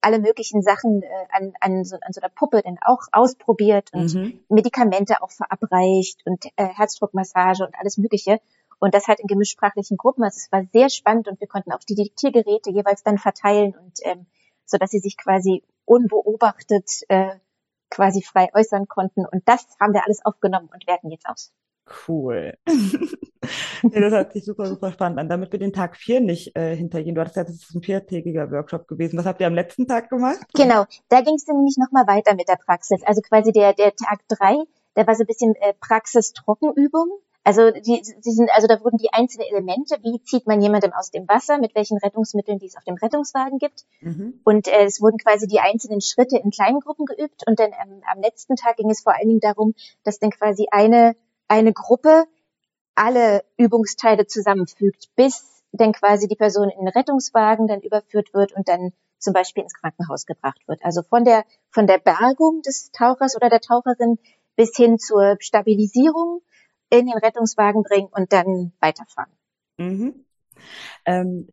alle 0.00 0.18
möglichen 0.18 0.62
Sachen 0.62 1.02
äh, 1.02 1.06
an, 1.30 1.52
an, 1.60 1.84
so, 1.84 1.96
an 2.00 2.12
so 2.12 2.20
einer 2.20 2.30
Puppe 2.30 2.62
dann 2.62 2.78
auch 2.80 3.02
ausprobiert 3.12 3.92
und 3.92 4.14
mhm. 4.14 4.40
Medikamente 4.48 5.22
auch 5.22 5.30
verabreicht 5.30 6.24
und 6.24 6.46
äh, 6.56 6.66
Herzdruckmassage 6.66 7.66
und 7.66 7.74
alles 7.78 7.98
Mögliche. 7.98 8.40
Und 8.78 8.94
das 8.94 9.08
halt 9.08 9.20
in 9.20 9.26
gemischsprachlichen 9.26 9.98
Gruppen. 9.98 10.24
Also 10.24 10.38
es 10.38 10.50
war 10.50 10.64
sehr 10.72 10.88
spannend 10.88 11.28
und 11.28 11.38
wir 11.38 11.48
konnten 11.48 11.72
auch 11.72 11.80
die 11.80 11.94
Diktiergeräte 11.94 12.70
jeweils 12.70 13.02
dann 13.02 13.18
verteilen 13.18 13.76
und 13.76 13.98
ähm, 14.04 14.26
so 14.64 14.78
dass 14.78 14.90
sie 14.90 15.00
sich 15.00 15.18
quasi 15.18 15.62
unbeobachtet 15.84 17.02
äh, 17.08 17.36
quasi 17.90 18.22
frei 18.22 18.48
äußern 18.54 18.88
konnten. 18.88 19.26
Und 19.26 19.46
das 19.46 19.66
haben 19.80 19.92
wir 19.92 20.04
alles 20.06 20.24
aufgenommen 20.24 20.70
und 20.72 20.86
werten 20.86 21.10
jetzt 21.10 21.28
aus. 21.28 21.52
Cool. 22.06 22.54
nee, 23.82 24.00
das 24.00 24.12
hat 24.12 24.32
sich 24.32 24.44
super, 24.44 24.66
super 24.66 24.92
spannend 24.92 25.18
an. 25.18 25.28
Damit 25.28 25.52
wir 25.52 25.58
den 25.58 25.72
Tag 25.72 25.96
vier 25.96 26.20
nicht 26.20 26.56
äh, 26.56 26.76
hintergehen. 26.76 27.14
Du 27.14 27.20
hattest 27.20 27.36
ja, 27.36 27.44
das 27.44 27.56
ist 27.56 27.74
ein 27.74 27.82
viertägiger 27.82 28.50
Workshop 28.50 28.86
gewesen. 28.86 29.18
Was 29.18 29.26
habt 29.26 29.40
ihr 29.40 29.46
am 29.46 29.54
letzten 29.54 29.86
Tag 29.86 30.08
gemacht? 30.08 30.40
Genau, 30.54 30.84
da 31.08 31.20
ging 31.20 31.34
es 31.34 31.44
dann 31.44 31.56
nämlich 31.56 31.76
nochmal 31.78 32.06
weiter 32.06 32.34
mit 32.34 32.48
der 32.48 32.56
Praxis. 32.56 33.02
Also 33.04 33.20
quasi 33.22 33.52
der, 33.52 33.72
der 33.74 33.94
Tag 33.94 34.20
drei, 34.28 34.56
der 34.96 35.06
war 35.06 35.14
so 35.14 35.24
ein 35.24 35.26
bisschen 35.26 35.54
äh, 35.56 35.74
Praxis-Trockenübung. 35.80 37.20
Also 37.42 37.70
die, 37.70 38.02
die 38.02 38.32
sind, 38.32 38.50
also 38.52 38.66
da 38.66 38.82
wurden 38.84 38.98
die 38.98 39.12
einzelnen 39.12 39.48
Elemente, 39.48 39.96
wie 40.02 40.22
zieht 40.22 40.46
man 40.46 40.60
jemandem 40.60 40.92
aus 40.92 41.10
dem 41.10 41.26
Wasser, 41.26 41.58
mit 41.58 41.74
welchen 41.74 41.96
Rettungsmitteln, 41.98 42.58
die 42.58 42.66
es 42.66 42.76
auf 42.76 42.84
dem 42.84 42.96
Rettungswagen 42.96 43.58
gibt. 43.58 43.86
Mhm. 44.02 44.40
Und 44.44 44.68
äh, 44.68 44.84
es 44.84 45.00
wurden 45.00 45.16
quasi 45.16 45.46
die 45.46 45.60
einzelnen 45.60 46.02
Schritte 46.02 46.36
in 46.36 46.50
kleinen 46.50 46.80
Gruppen 46.80 47.06
geübt. 47.06 47.44
Und 47.46 47.58
dann 47.58 47.70
ähm, 47.70 48.02
am 48.12 48.20
letzten 48.20 48.56
Tag 48.56 48.76
ging 48.76 48.90
es 48.90 49.00
vor 49.00 49.14
allen 49.14 49.28
Dingen 49.28 49.40
darum, 49.40 49.74
dass 50.04 50.18
dann 50.18 50.30
quasi 50.30 50.66
eine, 50.70 51.16
eine 51.50 51.72
Gruppe 51.72 52.26
alle 52.94 53.44
Übungsteile 53.56 54.26
zusammenfügt, 54.26 55.10
bis 55.16 55.62
dann 55.72 55.92
quasi 55.92 56.28
die 56.28 56.36
Person 56.36 56.70
in 56.70 56.78
den 56.78 56.88
Rettungswagen 56.88 57.66
dann 57.66 57.80
überführt 57.80 58.32
wird 58.32 58.52
und 58.52 58.68
dann 58.68 58.92
zum 59.18 59.32
Beispiel 59.32 59.64
ins 59.64 59.74
Krankenhaus 59.74 60.26
gebracht 60.26 60.60
wird. 60.66 60.84
Also 60.84 61.02
von 61.02 61.24
der, 61.24 61.44
von 61.70 61.86
der 61.86 61.98
Bergung 61.98 62.62
des 62.62 62.90
Tauchers 62.92 63.36
oder 63.36 63.50
der 63.50 63.60
Taucherin 63.60 64.18
bis 64.56 64.76
hin 64.76 64.98
zur 64.98 65.36
Stabilisierung 65.40 66.40
in 66.88 67.06
den 67.06 67.18
Rettungswagen 67.18 67.82
bringen 67.82 68.08
und 68.10 68.32
dann 68.32 68.72
weiterfahren. 68.80 69.32
Mhm. 69.76 70.24
Ähm, 71.04 71.48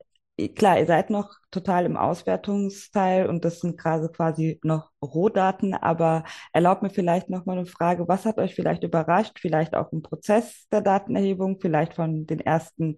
klar, 0.55 0.79
ihr 0.79 0.85
seid 0.85 1.09
noch 1.09 1.33
total 1.51 1.85
im 1.85 1.97
Auswertungsteil 1.97 3.27
und 3.27 3.43
das 3.43 3.59
sind 3.59 3.77
gerade 3.77 4.09
quasi 4.09 4.59
noch 4.63 4.91
Rohdaten, 5.01 5.73
aber 5.73 6.23
erlaubt 6.53 6.83
mir 6.83 6.89
vielleicht 6.89 7.29
noch 7.29 7.45
mal 7.45 7.57
eine 7.57 7.65
Frage, 7.65 8.07
was 8.07 8.25
hat 8.25 8.37
euch 8.37 8.53
vielleicht 8.53 8.83
überrascht, 8.83 9.39
vielleicht 9.39 9.75
auch 9.75 9.91
im 9.91 10.03
Prozess 10.03 10.67
der 10.71 10.81
Datenerhebung, 10.81 11.59
vielleicht 11.59 11.95
von 11.95 12.27
den 12.27 12.39
ersten 12.39 12.97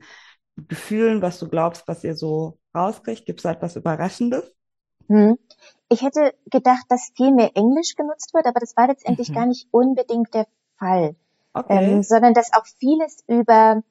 Gefühlen, 0.68 1.22
was 1.22 1.40
du 1.40 1.48
glaubst, 1.48 1.88
was 1.88 2.04
ihr 2.04 2.16
so 2.16 2.58
rauskriegt? 2.76 3.26
Gibt 3.26 3.40
es 3.40 3.46
etwas 3.46 3.78
Überraschendes? 3.78 4.54
Hm. 5.08 5.38
Ich 5.90 6.02
hätte 6.02 6.34
gedacht, 6.52 6.86
dass 6.90 7.12
viel 7.16 7.32
mehr 7.32 7.52
Englisch 7.56 7.96
genutzt 7.96 8.34
wird, 8.34 8.46
aber 8.46 8.60
das 8.60 8.76
war 8.76 8.88
letztendlich 8.88 9.30
mhm. 9.30 9.34
gar 9.34 9.46
nicht 9.46 9.68
unbedingt 9.72 10.34
der 10.34 10.48
Fall. 10.78 11.16
Okay. 11.54 11.94
Ähm, 11.94 12.04
sondern 12.04 12.34
dass 12.34 12.54
auch 12.54 12.66
vieles 12.80 13.24
über 13.28 13.82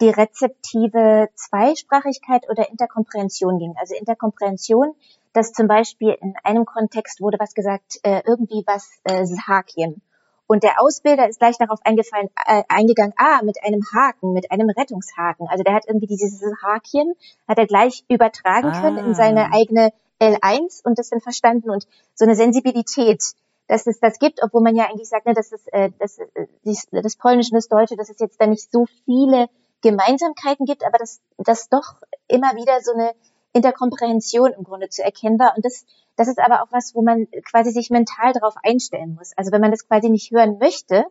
die 0.00 0.08
rezeptive 0.08 1.28
Zweisprachigkeit 1.34 2.48
oder 2.48 2.68
Interkomprehension 2.68 3.58
ging. 3.58 3.74
Also 3.78 3.94
Interkomprehension, 3.94 4.94
dass 5.32 5.52
zum 5.52 5.68
Beispiel 5.68 6.16
in 6.20 6.34
einem 6.42 6.64
Kontext 6.64 7.20
wurde 7.20 7.38
was 7.38 7.54
gesagt, 7.54 8.00
äh, 8.02 8.22
irgendwie 8.26 8.64
was 8.66 8.88
äh, 9.04 9.24
Hakien. 9.46 10.02
Und 10.46 10.62
der 10.62 10.80
Ausbilder 10.80 11.28
ist 11.28 11.38
gleich 11.38 11.56
darauf 11.56 11.80
eingefallen, 11.84 12.28
äh, 12.46 12.64
eingegangen, 12.68 13.14
ah, 13.16 13.40
mit 13.42 13.64
einem 13.64 13.82
Haken, 13.94 14.32
mit 14.32 14.50
einem 14.50 14.68
Rettungshaken. 14.68 15.48
Also 15.48 15.64
der 15.64 15.74
hat 15.74 15.84
irgendwie 15.86 16.06
dieses 16.06 16.42
Hakien, 16.62 17.14
hat 17.48 17.58
er 17.58 17.66
gleich 17.66 18.04
übertragen 18.08 18.68
ah. 18.68 18.80
können 18.80 18.98
in 18.98 19.14
seine 19.14 19.52
eigene 19.52 19.92
L1 20.20 20.84
und 20.84 20.98
das 20.98 21.10
dann 21.10 21.20
verstanden 21.20 21.70
und 21.70 21.86
so 22.14 22.24
eine 22.24 22.34
Sensibilität, 22.34 23.22
dass 23.68 23.86
es 23.86 23.98
das 24.00 24.18
gibt, 24.18 24.42
obwohl 24.42 24.62
man 24.62 24.76
ja 24.76 24.86
eigentlich 24.86 25.08
sagt, 25.08 25.26
ne, 25.26 25.32
dass 25.32 25.50
es, 25.50 25.66
äh, 25.68 25.90
dass, 25.98 26.18
äh, 26.18 26.46
das 26.92 27.16
Polnische 27.16 27.52
und 27.52 27.56
das 27.56 27.68
Deutsche, 27.68 27.96
dass 27.96 28.10
es 28.10 28.20
jetzt 28.20 28.40
da 28.40 28.46
nicht 28.46 28.70
so 28.70 28.86
viele 29.06 29.48
Gemeinsamkeiten 29.84 30.64
gibt, 30.64 30.82
aber 30.82 30.98
dass, 30.98 31.20
dass 31.36 31.68
doch 31.68 31.96
immer 32.26 32.56
wieder 32.56 32.80
so 32.80 32.92
eine 32.92 33.14
Interkomprehension 33.52 34.52
im 34.52 34.64
Grunde 34.64 34.88
zu 34.88 35.04
erkennen 35.04 35.38
war. 35.38 35.54
Und 35.54 35.64
das, 35.64 35.84
das 36.16 36.28
ist 36.28 36.38
aber 36.38 36.62
auch 36.62 36.72
was, 36.72 36.94
wo 36.94 37.02
man 37.02 37.28
quasi 37.48 37.70
sich 37.70 37.90
mental 37.90 38.32
darauf 38.32 38.54
einstellen 38.64 39.14
muss. 39.14 39.32
Also 39.36 39.52
wenn 39.52 39.60
man 39.60 39.70
das 39.70 39.86
quasi 39.86 40.08
nicht 40.08 40.30
hören 40.30 40.58
möchte 40.58 41.04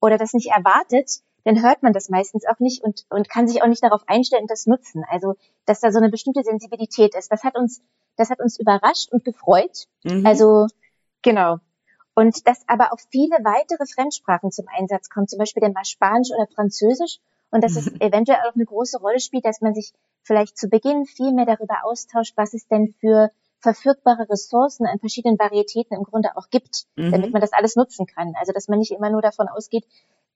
oder 0.00 0.16
das 0.16 0.32
nicht 0.32 0.50
erwartet, 0.50 1.20
dann 1.44 1.62
hört 1.62 1.82
man 1.82 1.92
das 1.92 2.08
meistens 2.08 2.46
auch 2.46 2.58
nicht 2.58 2.82
und, 2.82 3.04
und 3.10 3.28
kann 3.28 3.46
sich 3.46 3.62
auch 3.62 3.68
nicht 3.68 3.82
darauf 3.82 4.02
einstellen 4.06 4.42
und 4.42 4.50
das 4.50 4.66
nutzen. 4.66 5.04
Also, 5.08 5.34
dass 5.66 5.80
da 5.80 5.92
so 5.92 5.98
eine 5.98 6.10
bestimmte 6.10 6.42
Sensibilität 6.42 7.14
ist. 7.14 7.30
Das 7.30 7.44
hat 7.44 7.56
uns, 7.56 7.82
das 8.16 8.30
hat 8.30 8.40
uns 8.40 8.58
überrascht 8.58 9.12
und 9.12 9.24
gefreut. 9.24 9.86
Mhm. 10.04 10.26
Also, 10.26 10.66
genau. 11.22 11.58
Und 12.14 12.46
dass 12.46 12.66
aber 12.66 12.92
auch 12.92 12.98
viele 13.10 13.36
weitere 13.44 13.86
Fremdsprachen 13.86 14.50
zum 14.50 14.66
Einsatz 14.68 15.08
kommen, 15.08 15.28
zum 15.28 15.38
Beispiel 15.38 15.60
denn 15.60 15.72
mal 15.72 15.84
Spanisch 15.84 16.30
oder 16.30 16.46
Französisch 16.54 17.20
und 17.50 17.64
dass 17.64 17.76
es 17.76 17.90
mhm. 17.90 18.00
eventuell 18.00 18.40
auch 18.48 18.54
eine 18.54 18.64
große 18.64 18.98
Rolle 18.98 19.20
spielt, 19.20 19.44
dass 19.44 19.60
man 19.60 19.74
sich 19.74 19.92
vielleicht 20.22 20.56
zu 20.56 20.68
Beginn 20.68 21.06
viel 21.06 21.32
mehr 21.32 21.46
darüber 21.46 21.84
austauscht, 21.84 22.34
was 22.36 22.54
es 22.54 22.66
denn 22.68 22.94
für 23.00 23.30
verfügbare 23.60 24.28
Ressourcen 24.28 24.86
an 24.86 24.98
verschiedenen 24.98 25.38
Varietäten 25.38 25.96
im 25.96 26.04
Grunde 26.04 26.36
auch 26.36 26.48
gibt, 26.50 26.86
mhm. 26.96 27.12
damit 27.12 27.32
man 27.32 27.40
das 27.40 27.52
alles 27.52 27.76
nutzen 27.76 28.06
kann. 28.06 28.34
Also 28.38 28.52
dass 28.52 28.68
man 28.68 28.78
nicht 28.78 28.92
immer 28.92 29.10
nur 29.10 29.22
davon 29.22 29.48
ausgeht, 29.48 29.84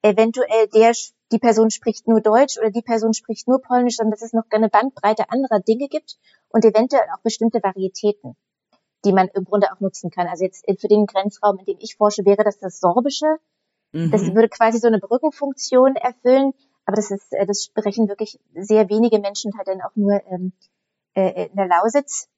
eventuell 0.02 0.68
der, 0.68 0.92
die 1.33 1.38
Person 1.38 1.71
spricht 1.71 2.06
nur 2.06 2.21
Deutsch 2.21 2.59
oder 2.59 2.71
die 2.71 2.83
Person 2.83 3.14
spricht 3.14 3.49
nur 3.49 3.62
Polnisch, 3.62 3.97
sondern 3.97 4.12
dass 4.12 4.23
es 4.23 4.35
noch 4.35 4.44
eine 4.50 4.68
Bandbreite 4.68 5.30
anderer 5.30 5.61
Dinge 5.61 5.88
gibt 5.88 6.18
und 6.50 6.64
eventuell 6.64 7.06
auch 7.14 7.23
bestimmte 7.23 7.62
Varietäten, 7.62 8.37
die 9.04 9.12
man 9.12 9.28
im 9.28 9.44
Grunde 9.44 9.73
auch 9.73 9.80
nutzen 9.80 10.11
kann. 10.11 10.26
Also 10.26 10.44
jetzt 10.44 10.66
für 10.78 10.88
den 10.88 11.06
Grenzraum, 11.06 11.59
in 11.59 11.64
dem 11.64 11.78
ich 11.80 11.97
forsche, 11.97 12.26
wäre 12.26 12.44
das 12.44 12.59
das 12.59 12.80
Sorbische. 12.80 13.37
Mhm. 13.92 14.11
Das 14.11 14.23
würde 14.35 14.50
quasi 14.50 14.78
so 14.78 14.88
eine 14.88 14.99
Brückenfunktion 14.99 15.97
erfüllen, 15.97 16.52
aber 16.87 16.97
das 16.97 17.11
ist, 17.11 17.33
äh, 17.33 17.47
das 17.47 17.64
sprechen 17.64 18.09
wirklich 18.09 18.38
sehr 18.55 18.88
wenige 18.88 19.19
Menschen 19.19 19.57
halt 19.57 19.69
dann 19.69 19.83
auch 19.83 19.95
nur 19.95 20.21
ähm, 20.31 20.53
äh, 21.14 21.47
in 21.47 21.57
der 21.57 21.69
Lausitz. 21.69 22.29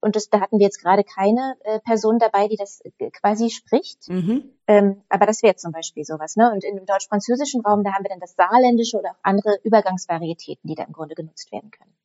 Und 0.00 0.14
das, 0.14 0.28
da 0.28 0.40
hatten 0.40 0.58
wir 0.58 0.66
jetzt 0.66 0.82
gerade 0.82 1.04
keine 1.04 1.56
äh, 1.64 1.80
Person 1.80 2.18
dabei, 2.18 2.48
die 2.48 2.56
das 2.56 2.80
äh, 2.98 3.10
quasi 3.10 3.50
spricht. 3.50 4.08
Mhm. 4.08 4.52
Ähm, 4.66 5.02
aber 5.08 5.26
das 5.26 5.42
wäre 5.42 5.56
zum 5.56 5.72
Beispiel 5.72 6.04
sowas. 6.04 6.36
Ne? 6.36 6.52
Und 6.52 6.64
im 6.64 6.84
deutsch-französischen 6.84 7.62
Raum, 7.62 7.82
da 7.82 7.92
haben 7.92 8.04
wir 8.04 8.10
dann 8.10 8.20
das 8.20 8.34
Saarländische 8.36 8.98
oder 8.98 9.12
auch 9.12 9.18
andere 9.22 9.58
Übergangsvarietäten, 9.64 10.68
die 10.68 10.74
da 10.74 10.84
im 10.84 10.92
Grunde 10.92 11.14
genutzt 11.14 11.50
werden 11.50 11.70
können. 11.70 11.96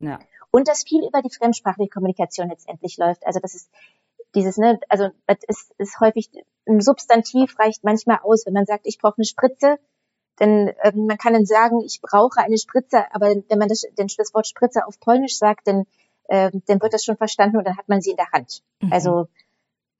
Ja. 0.00 0.18
Und 0.50 0.68
dass 0.68 0.84
viel 0.84 1.06
über 1.06 1.22
die 1.22 1.30
fremdsprachliche 1.30 1.90
Kommunikation 1.90 2.48
letztendlich 2.48 2.96
läuft. 2.96 3.24
Also 3.26 3.40
das 3.40 3.54
ist 3.54 3.70
dieses, 4.34 4.56
ne, 4.56 4.80
also 4.88 5.10
es 5.26 5.70
ist 5.78 6.00
häufig 6.00 6.30
ein 6.66 6.80
Substantiv 6.80 7.58
reicht 7.58 7.84
manchmal 7.84 8.20
aus, 8.22 8.46
wenn 8.46 8.54
man 8.54 8.66
sagt, 8.66 8.86
ich 8.86 8.98
brauche 8.98 9.18
eine 9.18 9.24
Spritze, 9.24 9.78
denn 10.40 10.72
ähm, 10.82 11.06
man 11.06 11.18
kann 11.18 11.34
dann 11.34 11.46
sagen, 11.46 11.80
ich 11.84 12.00
brauche 12.00 12.40
eine 12.40 12.58
Spritze, 12.58 13.04
aber 13.12 13.28
wenn 13.28 13.58
man 13.58 13.68
das, 13.68 13.82
denn 13.98 14.08
das 14.16 14.34
Wort 14.34 14.46
Spritze 14.46 14.86
auf 14.86 14.98
Polnisch 15.00 15.36
sagt, 15.36 15.66
dann, 15.66 15.84
ähm, 16.28 16.62
dann 16.66 16.80
wird 16.80 16.94
das 16.94 17.04
schon 17.04 17.16
verstanden 17.16 17.58
und 17.58 17.64
dann 17.64 17.76
hat 17.76 17.88
man 17.88 18.00
sie 18.00 18.10
in 18.10 18.16
der 18.16 18.30
Hand. 18.32 18.62
Mhm. 18.80 18.92
Also 18.92 19.28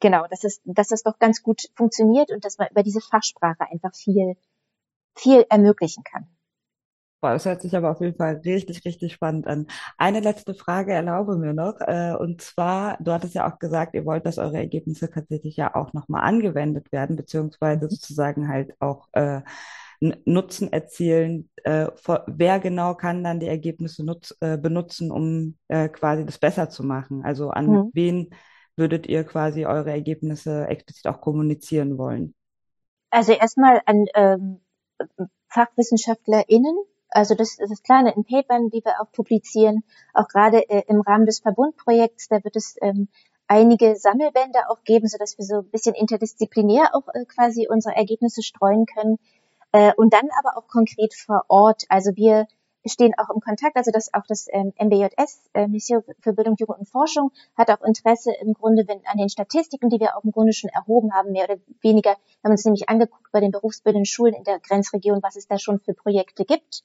genau, 0.01 0.27
dass 0.29 0.45
es, 0.45 0.61
dass 0.64 0.88
das 0.88 1.03
doch 1.03 1.18
ganz 1.18 1.42
gut 1.42 1.68
funktioniert 1.75 2.31
und 2.31 2.45
dass 2.45 2.59
man 2.59 2.68
über 2.71 2.83
diese 2.83 3.01
Fachsprache 3.01 3.71
einfach 3.71 3.95
viel, 3.95 4.37
viel 5.14 5.45
ermöglichen 5.49 6.03
kann. 6.05 6.29
Boah, 7.23 7.35
das 7.35 7.45
hört 7.45 7.62
sich 7.62 7.77
aber 7.77 7.92
auf 7.92 8.01
jeden 8.01 8.16
Fall 8.16 8.40
richtig, 8.45 8.85
richtig 8.85 9.12
spannend 9.12 9.47
an. 9.47 9.68
Eine 9.97 10.18
letzte 10.18 10.55
Frage 10.55 10.92
erlaube 10.92 11.37
mir 11.37 11.53
noch. 11.55 11.81
Äh, 11.81 12.16
und 12.18 12.40
zwar, 12.40 12.99
du 13.01 13.12
hattest 13.12 13.37
ja 13.37 13.49
auch 13.49 13.61
gesagt, 13.61 13.95
ihr 13.95 14.05
wollt, 14.05 14.27
dass 14.27 14.38
eure 14.38 14.57
Ergebnisse 14.57 15.09
tatsächlich 15.09 15.57
ja 15.57 15.77
auch 15.77 15.92
nochmal 15.92 16.25
angewendet 16.25 16.90
werden, 16.90 17.14
beziehungsweise 17.14 17.88
sozusagen 17.88 18.49
halt 18.49 18.75
auch 18.81 19.07
äh, 19.12 19.42
Nutzen 20.25 20.73
erzielen. 20.73 21.49
Äh, 21.62 21.87
wer 22.27 22.59
genau 22.59 22.95
kann 22.95 23.23
dann 23.23 23.38
die 23.38 23.47
Ergebnisse 23.47 24.05
nutz, 24.05 24.37
äh, 24.41 24.59
benutzen, 24.59 25.12
um 25.12 25.57
äh, 25.69 25.88
quasi 25.88 26.27
das 26.27 26.38
besser 26.38 26.69
zu 26.69 26.83
machen? 26.83 27.25
Also 27.25 27.51
an 27.51 27.67
mhm. 27.67 27.91
wen 27.93 28.31
würdet 28.77 29.07
ihr 29.07 29.25
quasi 29.25 29.65
eure 29.65 29.91
Ergebnisse 29.91 30.67
explizit 30.67 31.07
auch 31.07 31.21
kommunizieren 31.21 31.99
wollen? 31.99 32.35
Also 33.11 33.33
erstmal 33.33 33.83
an 33.87 34.07
ähm, 34.15 34.61
FachwissenschaftlerInnen. 35.49 36.77
Also 37.11 37.35
das, 37.35 37.57
das 37.59 37.71
ist 37.71 37.85
klar, 37.85 38.01
in 38.01 38.25
Papern, 38.25 38.71
die 38.71 38.83
wir 38.85 39.01
auch 39.01 39.12
publizieren, 39.12 39.85
auch 40.15 40.27
gerade 40.27 40.69
äh, 40.69 40.83
im 40.88 41.03
Rahmen 41.03 41.27
des 41.27 41.41
Verbundprojekts, 41.41 42.29
da 42.29 42.43
wird 42.43 42.57
es 42.57 42.77
ähm, 42.81 43.09
einige 43.47 43.97
Sammelbände 43.97 44.71
auch 44.71 44.83
geben, 44.83 45.07
so 45.07 45.19
dass 45.19 45.37
wir 45.37 45.45
so 45.45 45.57
ein 45.57 45.71
bisschen 45.71 45.95
interdisziplinär 45.95 46.95
auch 46.95 47.07
äh, 47.12 47.27
quasi 47.27 47.69
unsere 47.69 47.95
Ergebnisse 47.95 48.43
streuen 48.43 48.87
können. 48.87 49.19
Äh, 49.73 49.93
und 49.97 50.13
dann 50.13 50.29
aber 50.39 50.57
auch 50.57 50.69
konkret 50.69 51.15
vor 51.15 51.45
Ort. 51.49 51.85
Also 51.89 52.15
wir 52.15 52.47
stehen 52.85 53.15
auch 53.17 53.31
im 53.35 53.41
Kontakt, 53.41 53.77
also 53.77 53.91
das 53.91 54.13
auch 54.13 54.27
das 54.27 54.47
ähm, 54.51 54.73
MBJS, 54.79 55.51
äh, 55.55 55.67
Mission 55.69 56.03
für 56.21 56.33
Bildung, 56.33 56.57
Jugend 56.59 56.81
und 56.81 56.89
Forschung, 56.89 57.31
hat 57.57 57.71
auch 57.71 57.83
Interesse 57.83 58.33
im 58.41 58.55
Grunde 58.55 58.87
wenn, 58.89 59.01
an 59.07 59.19
den 59.19 59.29
Statistiken, 59.29 59.89
die 59.89 60.01
wir 60.01 60.17
auch 60.17 60.25
im 60.25 60.33
Grunde 60.33 60.53
schon 60.53 60.71
erhoben 60.71 61.13
haben, 61.15 61.33
mehr 61.33 61.45
oder 61.45 61.59
weniger. 61.81 62.11
Wir 62.11 62.45
haben 62.45 62.53
uns 62.53 62.65
nämlich 62.65 62.89
angeguckt 62.89 63.31
bei 63.33 63.41
den 63.41 63.51
berufsbildenden 63.51 64.07
Schulen 64.07 64.35
in 64.35 64.45
der 64.45 64.59
Grenzregion, 64.59 65.23
was 65.23 65.37
es 65.37 65.47
da 65.47 65.59
schon 65.59 65.81
für 65.81 65.95
Projekte 65.95 66.45
gibt. 66.45 66.83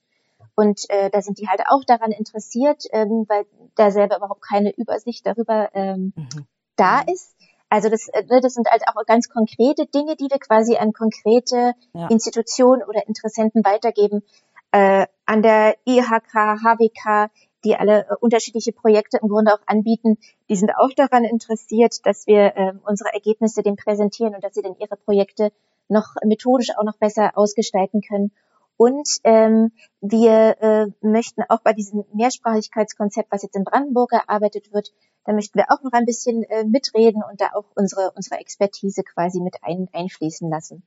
Und 0.55 0.89
äh, 0.89 1.09
da 1.09 1.21
sind 1.21 1.39
die 1.39 1.47
halt 1.47 1.61
auch 1.67 1.83
daran 1.83 2.11
interessiert, 2.11 2.83
ähm, 2.91 3.25
weil 3.27 3.45
da 3.75 3.91
selber 3.91 4.17
überhaupt 4.17 4.41
keine 4.41 4.71
Übersicht 4.75 5.25
darüber 5.25 5.69
ähm, 5.73 6.13
mhm. 6.15 6.47
da 6.75 7.01
ist. 7.01 7.35
Also 7.69 7.89
das, 7.89 8.07
äh, 8.09 8.23
ne, 8.25 8.39
das 8.41 8.53
sind 8.53 8.67
halt 8.69 8.83
auch 8.87 9.05
ganz 9.05 9.29
konkrete 9.29 9.85
Dinge, 9.85 10.15
die 10.15 10.29
wir 10.29 10.39
quasi 10.39 10.77
an 10.77 10.93
konkrete 10.93 11.73
ja. 11.93 12.07
Institutionen 12.09 12.83
oder 12.83 13.07
Interessenten 13.07 13.63
weitergeben. 13.63 14.23
Äh, 14.71 15.07
an 15.25 15.41
der 15.41 15.75
IHK, 15.85 16.33
HWK, 16.33 17.29
die 17.63 17.75
alle 17.75 18.01
äh, 18.01 18.15
unterschiedliche 18.19 18.71
Projekte 18.71 19.17
im 19.21 19.29
Grunde 19.29 19.53
auch 19.53 19.61
anbieten, 19.65 20.17
die 20.49 20.55
sind 20.55 20.71
auch 20.77 20.91
daran 20.95 21.23
interessiert, 21.23 22.05
dass 22.05 22.27
wir 22.27 22.55
äh, 22.55 22.73
unsere 22.85 23.13
Ergebnisse 23.13 23.63
dem 23.63 23.75
präsentieren 23.75 24.35
und 24.35 24.43
dass 24.43 24.53
sie 24.53 24.61
dann 24.61 24.75
ihre 24.79 24.95
Projekte 24.95 25.51
noch 25.89 26.15
methodisch 26.23 26.69
auch 26.77 26.83
noch 26.83 26.97
besser 26.97 27.31
ausgestalten 27.35 28.01
können. 28.01 28.31
Und 28.77 29.09
ähm, 29.23 29.71
wir 30.01 30.57
äh, 30.61 30.87
möchten 31.01 31.41
auch 31.49 31.61
bei 31.61 31.73
diesem 31.73 32.05
Mehrsprachigkeitskonzept, 32.13 33.31
was 33.31 33.41
jetzt 33.41 33.55
in 33.55 33.63
Brandenburg 33.63 34.13
erarbeitet 34.13 34.71
wird, 34.71 34.93
da 35.27 35.33
möchten 35.33 35.59
wir 35.59 35.65
auch 35.69 35.83
noch 35.83 35.91
ein 35.91 36.05
bisschen 36.05 36.43
äh, 36.43 36.63
mitreden 36.63 37.21
und 37.21 37.41
da 37.41 37.51
auch 37.53 37.65
unsere, 37.75 38.11
unsere 38.15 38.39
Expertise 38.39 39.03
quasi 39.03 39.41
mit 39.41 39.57
ein, 39.61 39.89
einfließen 39.91 40.49
lassen 40.49 40.83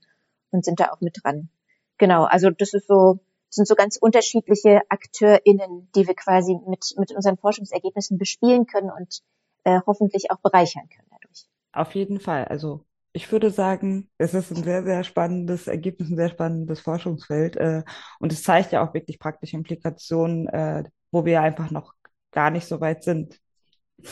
und 0.50 0.64
sind 0.64 0.80
da 0.80 0.92
auch 0.92 1.02
mit 1.02 1.20
dran. 1.22 1.50
Genau, 1.98 2.24
also 2.24 2.48
das 2.48 2.72
ist 2.72 2.88
so, 2.88 3.20
das 3.48 3.56
sind 3.56 3.68
so 3.68 3.74
ganz 3.74 3.98
unterschiedliche 3.98 4.80
AkteurInnen, 4.88 5.90
die 5.94 6.06
wir 6.06 6.14
quasi 6.14 6.58
mit, 6.66 6.94
mit 6.96 7.12
unseren 7.12 7.36
Forschungsergebnissen 7.36 8.16
bespielen 8.16 8.66
können 8.66 8.90
und 8.90 9.20
äh, 9.64 9.80
hoffentlich 9.86 10.30
auch 10.30 10.38
bereichern 10.38 10.88
können 10.88 11.08
dadurch. 11.10 11.44
Auf 11.72 11.94
jeden 11.94 12.18
Fall. 12.18 12.46
Also 12.46 12.86
ich 13.12 13.30
würde 13.30 13.50
sagen, 13.50 14.08
es 14.16 14.32
ist 14.32 14.50
ein 14.52 14.64
sehr, 14.64 14.84
sehr 14.84 15.04
spannendes 15.04 15.66
Ergebnis, 15.66 16.08
ein 16.08 16.16
sehr 16.16 16.30
spannendes 16.30 16.80
Forschungsfeld. 16.80 17.56
Äh, 17.56 17.82
und 18.20 18.32
es 18.32 18.42
zeigt 18.42 18.72
ja 18.72 18.88
auch 18.88 18.94
wirklich 18.94 19.18
praktische 19.18 19.58
Implikationen, 19.58 20.48
äh, 20.48 20.84
wo 21.10 21.26
wir 21.26 21.42
einfach 21.42 21.70
noch 21.70 21.92
gar 22.30 22.50
nicht 22.50 22.66
so 22.66 22.80
weit 22.80 23.04
sind. 23.04 23.38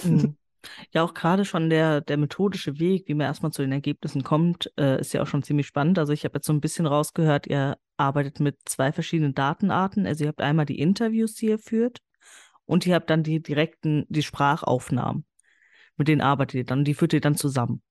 Mhm. 0.02 0.36
Ja, 0.92 1.04
auch 1.04 1.14
gerade 1.14 1.44
schon 1.44 1.70
der, 1.70 2.00
der 2.00 2.16
methodische 2.16 2.78
Weg, 2.78 3.08
wie 3.08 3.14
man 3.14 3.26
erstmal 3.26 3.52
zu 3.52 3.62
den 3.62 3.72
Ergebnissen 3.72 4.24
kommt, 4.24 4.70
äh, 4.76 5.00
ist 5.00 5.14
ja 5.14 5.22
auch 5.22 5.26
schon 5.26 5.44
ziemlich 5.44 5.68
spannend. 5.68 5.98
Also 5.98 6.12
ich 6.12 6.24
habe 6.24 6.36
jetzt 6.36 6.46
so 6.46 6.52
ein 6.52 6.60
bisschen 6.60 6.84
rausgehört, 6.84 7.46
ihr 7.46 7.78
arbeitet 7.96 8.40
mit 8.40 8.58
zwei 8.64 8.92
verschiedenen 8.92 9.34
Datenarten. 9.34 10.04
Also 10.04 10.24
ihr 10.24 10.28
habt 10.28 10.40
einmal 10.40 10.66
die 10.66 10.80
Interviews, 10.80 11.34
die 11.34 11.46
ihr 11.46 11.58
führt, 11.58 12.00
und 12.66 12.86
ihr 12.86 12.96
habt 12.96 13.08
dann 13.08 13.22
die 13.22 13.40
direkten, 13.40 14.04
die 14.08 14.22
Sprachaufnahmen. 14.22 15.24
Mit 15.96 16.08
denen 16.08 16.20
arbeitet 16.20 16.54
ihr 16.54 16.64
dann, 16.64 16.84
die 16.84 16.94
führt 16.94 17.12
ihr 17.12 17.20
dann 17.20 17.36
zusammen 17.36 17.82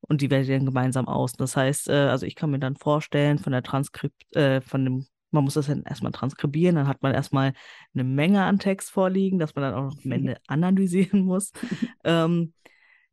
und 0.00 0.20
die 0.20 0.30
wertet 0.30 0.50
ihr 0.50 0.56
dann 0.56 0.66
gemeinsam 0.66 1.08
aus. 1.08 1.32
Das 1.32 1.56
heißt, 1.56 1.88
äh, 1.88 1.92
also 1.92 2.26
ich 2.26 2.36
kann 2.36 2.50
mir 2.50 2.60
dann 2.60 2.76
vorstellen, 2.76 3.38
von 3.38 3.52
der 3.52 3.62
Transkript, 3.62 4.34
äh, 4.36 4.60
von 4.60 4.84
dem 4.84 5.06
Man 5.30 5.44
muss 5.44 5.54
das 5.54 5.66
dann 5.66 5.82
erstmal 5.82 6.12
transkribieren, 6.12 6.76
dann 6.76 6.88
hat 6.88 7.02
man 7.02 7.14
erstmal 7.14 7.52
eine 7.94 8.04
Menge 8.04 8.42
an 8.42 8.58
Text 8.58 8.90
vorliegen, 8.90 9.38
dass 9.38 9.54
man 9.54 9.62
dann 9.62 9.74
auch 9.74 9.94
noch 9.94 10.04
am 10.04 10.12
Ende 10.12 10.38
analysieren 10.46 11.24
muss. 11.24 11.52
ähm, 12.04 12.52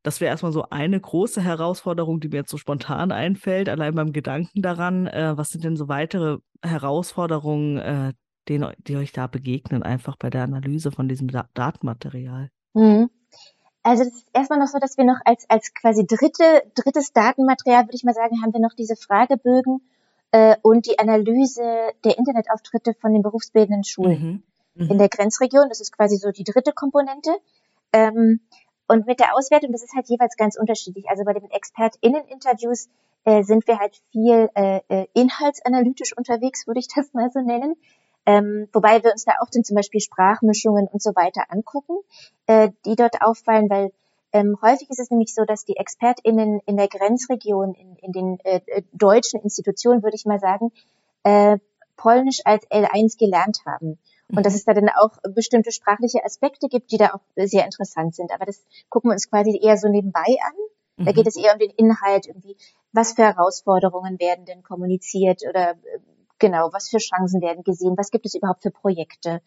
das 0.03 0.21
wäre 0.21 0.29
erstmal 0.29 0.53
so 0.53 0.69
eine 0.69 0.99
große 0.99 1.41
Herausforderung, 1.41 2.19
die 2.19 2.29
mir 2.29 2.37
jetzt 2.37 2.49
so 2.49 2.57
spontan 2.57 3.11
einfällt, 3.11 3.67
allein 3.67 3.93
beim 3.93 4.13
Gedanken 4.13 4.61
daran. 4.61 5.07
Äh, 5.07 5.37
was 5.37 5.49
sind 5.49 5.63
denn 5.63 5.75
so 5.75 5.89
weitere 5.89 6.37
Herausforderungen, 6.61 7.77
äh, 7.77 8.13
denen, 8.47 8.71
die 8.77 8.95
euch 8.95 9.11
da 9.11 9.27
begegnen, 9.27 9.83
einfach 9.83 10.15
bei 10.15 10.29
der 10.29 10.43
Analyse 10.43 10.91
von 10.91 11.09
diesem 11.09 11.27
da 11.27 11.49
Datenmaterial? 11.53 12.49
Mhm. 12.73 13.09
Also 13.83 14.03
das 14.03 14.13
ist 14.13 14.29
erstmal 14.33 14.59
noch 14.59 14.67
so, 14.67 14.79
dass 14.79 14.97
wir 14.97 15.05
noch 15.05 15.19
als, 15.25 15.49
als 15.49 15.73
quasi 15.73 16.05
dritte, 16.05 16.63
drittes 16.75 17.13
Datenmaterial, 17.13 17.85
würde 17.85 17.95
ich 17.95 18.03
mal 18.03 18.13
sagen, 18.13 18.41
haben 18.41 18.53
wir 18.53 18.59
noch 18.59 18.75
diese 18.77 18.95
Fragebögen 18.95 19.81
äh, 20.37 20.55
und 20.61 20.85
die 20.85 20.99
Analyse 20.99 21.63
der 22.03 22.17
Internetauftritte 22.17 22.93
von 22.93 23.11
den 23.11 23.23
berufsbildenden 23.23 23.83
Schulen 23.83 24.43
mhm. 24.75 24.83
Mhm. 24.83 24.91
in 24.91 24.97
der 24.99 25.09
Grenzregion. 25.09 25.69
Das 25.69 25.81
ist 25.81 25.91
quasi 25.91 26.17
so 26.17 26.31
die 26.31 26.43
dritte 26.43 26.73
Komponente. 26.73 27.31
Ähm, 27.91 28.41
und 28.87 29.07
mit 29.07 29.19
der 29.19 29.35
Auswertung, 29.35 29.71
das 29.71 29.83
ist 29.83 29.95
halt 29.95 30.07
jeweils 30.09 30.37
ganz 30.37 30.55
unterschiedlich. 30.57 31.09
Also 31.09 31.23
bei 31.23 31.33
den 31.33 31.49
ExpertInnen-Interviews 31.49 32.87
äh, 33.25 33.43
sind 33.43 33.67
wir 33.67 33.79
halt 33.79 33.99
viel 34.11 34.49
äh, 34.53 34.81
äh, 34.87 35.07
inhaltsanalytisch 35.13 36.15
unterwegs, 36.15 36.67
würde 36.67 36.79
ich 36.79 36.87
das 36.95 37.13
mal 37.13 37.31
so 37.31 37.41
nennen. 37.41 37.75
Ähm, 38.27 38.67
wobei 38.73 39.03
wir 39.03 39.11
uns 39.11 39.25
da 39.25 39.33
auch 39.41 39.49
dann 39.49 39.63
zum 39.63 39.75
Beispiel 39.75 40.01
Sprachmischungen 40.01 40.87
und 40.87 41.01
so 41.01 41.15
weiter 41.15 41.45
angucken, 41.49 41.97
äh, 42.45 42.69
die 42.85 42.95
dort 42.95 43.21
auffallen, 43.21 43.69
weil 43.69 43.91
ähm, 44.37 44.57
häufig 44.61 44.89
ist 44.89 44.99
es 44.99 45.09
nämlich 45.09 45.33
so, 45.33 45.45
dass 45.45 45.65
die 45.65 45.77
ExpertInnen 45.77 46.61
in 46.65 46.77
der 46.77 46.87
Grenzregion, 46.87 47.73
in, 47.73 47.95
in 47.95 48.11
den 48.11 48.39
äh, 48.43 48.61
äh 48.67 48.83
deutschen 48.93 49.41
Institutionen, 49.41 50.03
würde 50.03 50.15
ich 50.15 50.25
mal 50.25 50.39
sagen, 50.39 50.71
äh, 51.23 51.57
Polnisch 51.95 52.41
als 52.45 52.65
L1 52.69 53.17
gelernt 53.17 53.59
haben. 53.65 53.97
Und 54.29 54.45
dass 54.45 54.53
mhm. 54.53 54.57
es 54.57 54.65
da 54.65 54.73
dann 54.73 54.89
auch 54.89 55.17
bestimmte 55.33 55.71
sprachliche 55.71 56.23
Aspekte 56.23 56.67
gibt, 56.67 56.91
die 56.91 56.97
da 56.97 57.13
auch 57.13 57.21
sehr 57.35 57.65
interessant 57.65 58.13
sind. 58.13 58.31
Aber 58.31 58.45
das 58.45 58.63
gucken 58.89 59.09
wir 59.09 59.13
uns 59.13 59.29
quasi 59.29 59.59
eher 59.61 59.77
so 59.77 59.87
nebenbei 59.87 60.25
an. 60.45 61.05
Da 61.05 61.11
geht 61.11 61.25
mhm. 61.25 61.29
es 61.29 61.37
eher 61.37 61.53
um 61.53 61.59
den 61.59 61.71
Inhalt, 61.71 62.27
irgendwie, 62.27 62.57
was 62.91 63.13
für 63.13 63.23
Herausforderungen 63.23 64.19
werden 64.19 64.45
denn 64.45 64.63
kommuniziert 64.63 65.41
oder 65.47 65.71
äh, 65.71 65.99
genau, 66.39 66.69
was 66.73 66.89
für 66.89 66.97
Chancen 66.97 67.41
werden 67.41 67.63
gesehen, 67.63 67.95
was 67.97 68.11
gibt 68.11 68.25
es 68.25 68.35
überhaupt 68.35 68.63
für 68.63 68.71
Projekte 68.71 69.41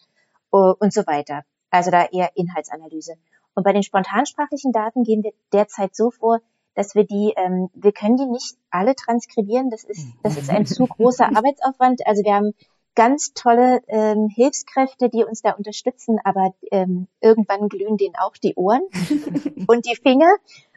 uh, 0.51 0.73
und 0.79 0.93
so 0.93 1.05
weiter. 1.07 1.43
Also 1.69 1.91
da 1.91 2.05
eher 2.05 2.31
Inhaltsanalyse. 2.35 3.15
Und 3.53 3.63
bei 3.63 3.73
den 3.73 3.83
spontansprachlichen 3.83 4.71
Daten 4.71 5.03
gehen 5.03 5.23
wir 5.23 5.31
derzeit 5.51 5.95
so 5.95 6.11
vor, 6.11 6.39
dass 6.75 6.95
wir 6.95 7.03
die, 7.03 7.33
ähm, 7.35 7.69
wir 7.73 7.91
können 7.91 8.17
die 8.17 8.25
nicht 8.25 8.55
alle 8.69 8.95
transkribieren. 8.95 9.69
Das 9.69 9.83
ist, 9.83 10.07
das 10.23 10.37
ist 10.37 10.49
ein 10.49 10.65
zu 10.65 10.87
großer 10.87 11.25
Arbeitsaufwand. 11.35 12.05
Also 12.05 12.23
wir 12.23 12.33
haben 12.33 12.53
ganz 12.95 13.33
tolle 13.33 13.81
ähm, 13.87 14.29
Hilfskräfte, 14.33 15.09
die 15.09 15.23
uns 15.23 15.41
da 15.41 15.51
unterstützen, 15.51 16.19
aber 16.23 16.53
ähm, 16.71 17.07
irgendwann 17.19 17.69
glühen 17.69 17.97
denen 17.97 18.15
auch 18.15 18.35
die 18.37 18.55
Ohren 18.55 18.81
und 19.67 19.85
die 19.85 19.95
Finger. 19.95 20.29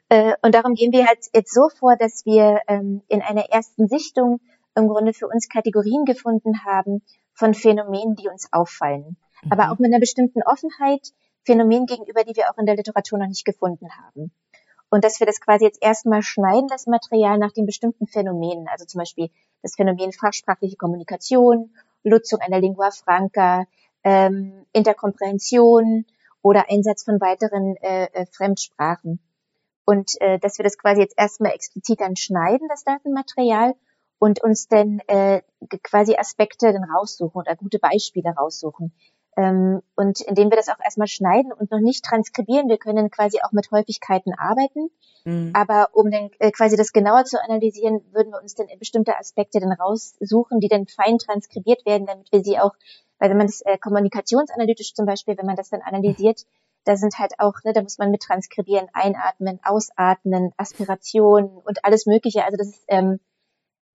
Äh, 0.09 0.35
und 0.43 0.55
darum 0.55 0.75
gehen 0.75 0.93
wir 0.93 1.07
halt 1.07 1.19
jetzt 1.33 1.53
so 1.53 1.69
vor, 1.69 1.97
dass 1.97 2.25
wir 2.25 2.61
ähm, 2.69 3.03
in 3.09 3.23
einer 3.23 3.51
ersten 3.51 3.89
Sichtung 3.89 4.41
im 4.77 4.89
Grunde 4.89 5.13
für 5.13 5.29
uns 5.29 5.49
Kategorien 5.49 6.05
gefunden 6.05 6.65
haben 6.65 7.03
von 7.33 7.55
Phänomenen, 7.55 8.17
die 8.17 8.29
uns 8.29 8.49
auffallen. 8.53 9.17
Mhm. 9.43 9.53
Aber 9.53 9.71
auch 9.71 9.79
mit 9.79 9.93
einer 9.93 10.01
bestimmten 10.01 10.43
Offenheit, 10.43 11.13
Phänomenen 11.45 11.87
gegenüber, 11.87 12.25
die 12.25 12.37
wir 12.37 12.51
auch 12.51 12.59
in 12.59 12.67
der 12.67 12.77
Literatur 12.77 13.19
noch 13.19 13.29
nicht 13.29 13.45
gefunden 13.45 13.89
haben. 13.99 14.33
Und 14.91 15.05
dass 15.05 15.19
wir 15.21 15.27
das 15.27 15.41
quasi 15.41 15.65
jetzt 15.65 15.83
erstmal 15.83 16.23
schneiden, 16.23 16.69
das 16.69 16.87
Material 16.87 17.39
nach 17.39 17.53
den 17.53 17.67
bestimmten 17.67 18.07
Phänomenen. 18.07 18.69
Also 18.69 18.85
zum 18.85 19.01
Beispiel 19.01 19.31
das 19.63 19.75
Phänomen 19.75 20.13
fachsprachliche 20.13 20.77
Kommunikation 20.77 21.71
Nutzung 22.05 22.41
einer 22.41 22.61
Lingua 22.61 22.91
Franca, 22.91 23.67
ähm, 24.05 24.67
Interkomprehension 24.73 26.05
oder 26.43 26.71
Einsatz 26.71 27.03
von 27.05 27.21
weiteren 27.21 27.77
äh, 27.77 28.05
äh, 28.13 28.27
Fremdsprachen. 28.27 29.19
Und 29.87 30.21
äh, 30.21 30.39
dass 30.39 30.59
wir 30.59 30.65
das 30.65 30.79
quasi 30.79 31.01
jetzt 31.01 31.19
erstmal 31.19 31.53
explizit 31.53 32.01
dann 32.01 32.17
schneiden, 32.17 32.69
das 32.69 32.85
Datenmaterial, 32.85 33.75
und 34.19 34.43
uns 34.43 34.69
dann 34.69 35.01
äh, 35.09 35.43
quasi 35.83 36.17
Aspekte 36.17 36.73
dann 36.73 36.85
raussuchen 36.85 37.41
oder 37.41 37.57
gute 37.57 37.79
Beispiele 37.79 38.31
raussuchen. 38.31 38.93
Ähm, 39.37 39.83
und 39.97 40.21
indem 40.21 40.51
wir 40.51 40.57
das 40.57 40.69
auch 40.69 40.79
erstmal 40.83 41.09
schneiden 41.09 41.53
und 41.53 41.71
noch 41.71 41.81
nicht 41.81 42.05
transkribieren, 42.05 42.69
wir 42.69 42.79
können 42.79 43.11
quasi 43.11 43.41
auch 43.43 43.53
mit 43.53 43.71
Häufigkeiten 43.71 44.33
arbeiten. 44.35 44.91
Mhm. 45.25 45.51
Aber 45.55 45.89
um 45.93 46.11
dann 46.11 46.31
äh, 46.39 46.51
quasi 46.51 46.77
das 46.77 46.93
genauer 46.93 47.25
zu 47.25 47.43
analysieren, 47.43 48.01
würden 48.13 48.33
wir 48.33 48.41
uns 48.41 48.55
dann 48.55 48.67
bestimmte 48.79 49.19
Aspekte 49.19 49.61
dann 49.61 49.73
raussuchen, 49.73 50.61
die 50.61 50.69
dann 50.69 50.87
fein 50.87 51.19
transkribiert 51.19 51.85
werden, 51.85 52.07
damit 52.07 52.31
wir 52.31 52.45
sie 52.45 52.59
auch, 52.59 52.75
weil 53.19 53.31
wenn 53.31 53.39
man 53.39 53.47
das 53.47 53.61
äh, 53.63 53.79
kommunikationsanalytisch 53.79 54.95
zum 54.95 55.07
Beispiel, 55.07 55.37
wenn 55.37 55.47
man 55.47 55.57
das 55.57 55.71
dann 55.71 55.83
analysiert, 55.83 56.45
da 56.85 56.97
sind 56.97 57.19
halt 57.19 57.33
auch, 57.39 57.55
ne, 57.65 57.73
da 57.73 57.83
muss 57.83 57.99
man 57.99 58.11
mit 58.11 58.23
transkribieren, 58.23 58.89
einatmen, 58.93 59.59
ausatmen, 59.65 60.53
Aspiration 60.57 61.57
und 61.65 61.85
alles 61.85 62.07
Mögliche. 62.07 62.45
Also 62.45 62.57
das 62.57 62.69
ist, 62.69 62.85
ähm, 62.89 63.21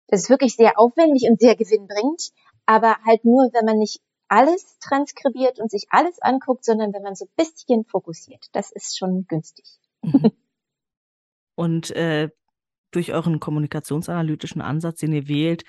das 0.08 0.22
ist 0.22 0.30
wirklich 0.30 0.56
sehr 0.56 0.80
aufwendig 0.80 1.30
und 1.30 1.40
sehr 1.40 1.56
gewinnbringend, 1.56 2.32
aber 2.66 2.98
halt 3.06 3.24
nur, 3.24 3.50
wenn 3.54 3.66
man 3.66 3.78
nicht 3.78 4.02
alles 4.30 4.78
transkribiert 4.80 5.60
und 5.60 5.70
sich 5.70 5.88
alles 5.90 6.22
anguckt, 6.22 6.64
sondern 6.64 6.94
wenn 6.94 7.04
man 7.04 7.16
so 7.16 7.26
ein 7.26 7.32
bisschen 7.36 7.84
fokussiert. 7.86 8.48
Das 8.54 8.72
ist 8.72 8.98
schon 8.98 9.26
günstig. 9.28 9.66
Mhm. 10.02 10.32
Und 11.56 11.92
äh, 11.92 12.30
durch 12.92 13.12
euren 13.12 13.40
kommunikationsanalytischen 13.40 14.62
Ansatz, 14.62 15.00
den 15.00 15.14
ihr 15.14 15.28
wählt, 15.28 15.64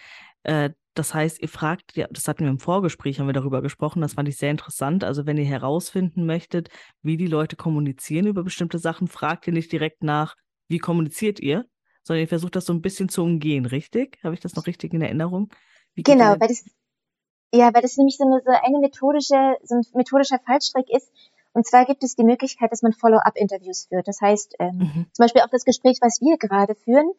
äh, 0.45 0.71
das 0.95 1.15
heißt, 1.15 1.41
ihr 1.41 1.49
fragt, 1.49 1.97
ja, 1.97 2.07
das 2.11 2.29
hatten 2.29 2.45
wir 2.45 2.51
im 2.51 2.59
Vorgespräch, 2.59 3.21
haben 3.21 3.29
wir 3.29 3.33
darüber 3.33 3.63
gesprochen, 3.63 4.03
das 4.03 4.15
fand 4.15 4.29
ich 4.29 4.37
sehr 4.37 4.51
interessant. 4.51 5.05
Also 5.05 5.25
wenn 5.27 5.39
ihr 5.39 5.45
herausfinden 5.45 6.27
möchtet, 6.27 6.69
wie 7.03 7.17
die 7.17 7.27
Leute 7.27 7.57
kommunizieren 7.57 8.27
über 8.27 8.43
bestimmte 8.43 8.79
Sachen, 8.79 9.09
fragt 9.09 9.47
ihr 9.47 9.53
nicht 9.53 9.73
direkt 9.73 10.03
nach, 10.03 10.37
wie 10.69 10.79
kommuniziert 10.79 11.41
ihr, 11.41 11.65
sondern 12.03 12.23
ihr 12.23 12.29
versucht 12.29 12.57
das 12.57 12.67
so 12.67 12.73
ein 12.73 12.83
bisschen 12.83 13.09
zu 13.09 13.23
umgehen, 13.23 13.67
richtig? 13.67 14.19
Habe 14.23 14.35
ich 14.35 14.41
das 14.41 14.57
noch 14.57 14.67
richtig 14.67 14.93
in 14.93 15.03
Erinnerung? 15.03 15.53
genau, 15.97 16.37
weil 16.39 16.49
das 16.49 16.65
ja, 17.53 17.75
weil 17.75 17.83
das 17.83 17.97
nämlich 17.97 18.17
so 18.17 18.25
eine, 18.25 18.41
so 18.45 18.51
eine 18.51 18.79
methodische, 18.79 19.57
so 19.63 19.77
ein 19.77 19.83
methodischer 19.95 20.39
Fallstrick 20.39 20.89
ist. 20.91 21.11
Und 21.53 21.67
zwar 21.67 21.85
gibt 21.85 22.05
es 22.05 22.15
die 22.15 22.25
Möglichkeit, 22.25 22.71
dass 22.71 22.83
man 22.83 22.93
Follow-up-Interviews 22.93 23.87
führt. 23.87 24.07
Das 24.07 24.21
heißt, 24.21 24.55
ähm, 24.61 24.79
mhm. 24.79 25.07
zum 25.13 25.25
Beispiel 25.25 25.43
auch 25.43 25.51
das 25.51 25.65
Gespräch, 25.65 25.99
was 26.01 26.21
wir 26.21 26.39
gerade 26.39 26.75
führen, 26.77 27.11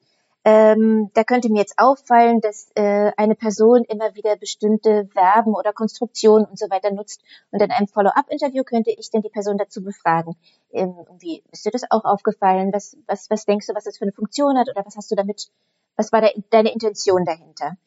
ähm, 0.44 1.12
da 1.13 1.24
könnte 1.24 1.50
mir 1.50 1.60
jetzt 1.60 1.78
auffallen, 1.78 2.41
dass 2.41 2.72
äh, 2.74 3.12
eine 3.15 3.36
Person 3.36 3.84
immer 3.84 4.15
wieder 4.15 4.36
bestimmte 4.38 5.08
Verben 5.13 5.54
oder 5.54 5.72
Konstruktionen 5.72 6.46
und 6.46 6.58
so 6.58 6.67
weiter 6.72 6.91
nutzt. 6.91 7.22
Und 7.52 7.62
in 7.62 7.70
einem 7.70 7.88
Follow-up-Interview 7.88 8.63
könnte 8.63 8.89
ich 8.89 9.12
dann 9.12 9.22
die 9.22 9.30
Person 9.30 9.60
dazu 9.60 9.84
befragen. 9.84 10.36
Ähm, 10.72 10.96
irgendwie, 10.98 11.44
ist 11.52 11.65
dir 11.65 11.72
das 11.72 11.84
auch 11.91 12.06
aufgefallen? 12.06 12.74
Was, 12.74 12.98
was, 13.06 13.30
was 13.30 13.46
denkst 13.46 13.67
du, 13.67 13.76
was 13.76 13.84
das 13.84 14.00
für 14.00 14.06
eine 14.06 14.13
Funktion 14.13 14.58
hat? 14.58 14.67
Oder 14.70 14.84
was 14.84 14.96
hast 14.96 15.12
du 15.12 15.15
damit, 15.15 15.52
was 15.96 16.12
war 16.12 16.22
da, 16.22 16.30
deine 16.50 16.74
Intention 16.74 17.24
dahinter? 17.24 17.78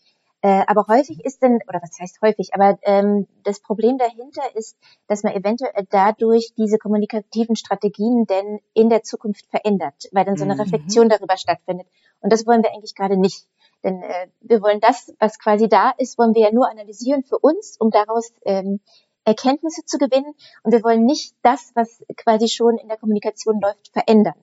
Äh, 0.44 0.62
aber 0.66 0.84
häufig 0.88 1.24
ist 1.24 1.40
denn, 1.40 1.60
oder 1.68 1.80
was 1.80 1.98
heißt 1.98 2.20
häufig, 2.20 2.52
aber 2.52 2.78
ähm, 2.82 3.26
das 3.44 3.60
Problem 3.60 3.96
dahinter 3.96 4.42
ist, 4.54 4.76
dass 5.06 5.22
man 5.22 5.32
eventuell 5.32 5.86
dadurch 5.88 6.52
diese 6.58 6.76
kommunikativen 6.76 7.56
Strategien 7.56 8.26
denn 8.26 8.60
in 8.74 8.90
der 8.90 9.02
Zukunft 9.02 9.46
verändert, 9.48 10.06
weil 10.12 10.26
dann 10.26 10.36
so 10.36 10.44
eine 10.44 10.52
mhm. 10.52 10.60
Reflexion 10.60 11.08
darüber 11.08 11.38
stattfindet. 11.38 11.86
Und 12.20 12.30
das 12.30 12.46
wollen 12.46 12.62
wir 12.62 12.74
eigentlich 12.74 12.94
gerade 12.94 13.16
nicht. 13.16 13.48
Denn 13.84 14.02
äh, 14.02 14.26
wir 14.42 14.60
wollen 14.60 14.80
das, 14.80 15.14
was 15.18 15.38
quasi 15.38 15.66
da 15.66 15.94
ist, 15.96 16.18
wollen 16.18 16.34
wir 16.34 16.42
ja 16.42 16.52
nur 16.52 16.70
analysieren 16.70 17.24
für 17.24 17.38
uns, 17.38 17.78
um 17.78 17.90
daraus 17.90 18.30
ähm, 18.44 18.80
Erkenntnisse 19.24 19.86
zu 19.86 19.96
gewinnen. 19.96 20.34
Und 20.62 20.72
wir 20.72 20.84
wollen 20.84 21.06
nicht 21.06 21.34
das, 21.40 21.72
was 21.74 22.04
quasi 22.18 22.48
schon 22.48 22.76
in 22.76 22.88
der 22.88 22.98
Kommunikation 22.98 23.62
läuft, 23.62 23.88
verändern. 23.94 24.36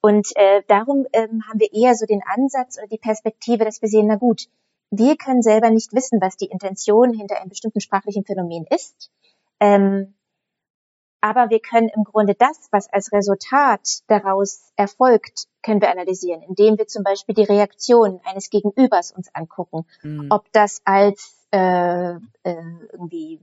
Und 0.00 0.28
äh, 0.36 0.62
darum 0.68 1.06
ähm, 1.12 1.42
haben 1.46 1.60
wir 1.60 1.70
eher 1.70 1.94
so 1.96 2.06
den 2.06 2.22
Ansatz 2.34 2.78
oder 2.78 2.86
die 2.86 2.96
Perspektive, 2.96 3.66
dass 3.66 3.82
wir 3.82 3.90
sehen, 3.90 4.06
na 4.06 4.16
gut, 4.16 4.48
wir 4.92 5.16
können 5.16 5.42
selber 5.42 5.70
nicht 5.70 5.94
wissen, 5.94 6.20
was 6.20 6.36
die 6.36 6.46
Intention 6.46 7.14
hinter 7.14 7.40
einem 7.40 7.48
bestimmten 7.48 7.80
sprachlichen 7.80 8.24
Phänomen 8.24 8.66
ist. 8.68 9.10
Ähm, 9.58 10.14
aber 11.22 11.48
wir 11.48 11.60
können 11.60 11.88
im 11.88 12.04
Grunde 12.04 12.34
das, 12.34 12.68
was 12.72 12.92
als 12.92 13.10
Resultat 13.10 14.02
daraus 14.08 14.70
erfolgt, 14.76 15.46
können 15.62 15.80
wir 15.80 15.90
analysieren, 15.90 16.42
indem 16.42 16.76
wir 16.76 16.88
zum 16.88 17.04
Beispiel 17.04 17.34
die 17.34 17.44
Reaktion 17.44 18.20
eines 18.24 18.50
Gegenübers 18.50 19.12
uns 19.12 19.34
angucken, 19.34 19.86
mhm. 20.02 20.26
ob 20.30 20.52
das 20.52 20.82
als 20.84 21.38
äh, 21.52 22.16
äh, 22.42 22.64
irgendwie 22.92 23.40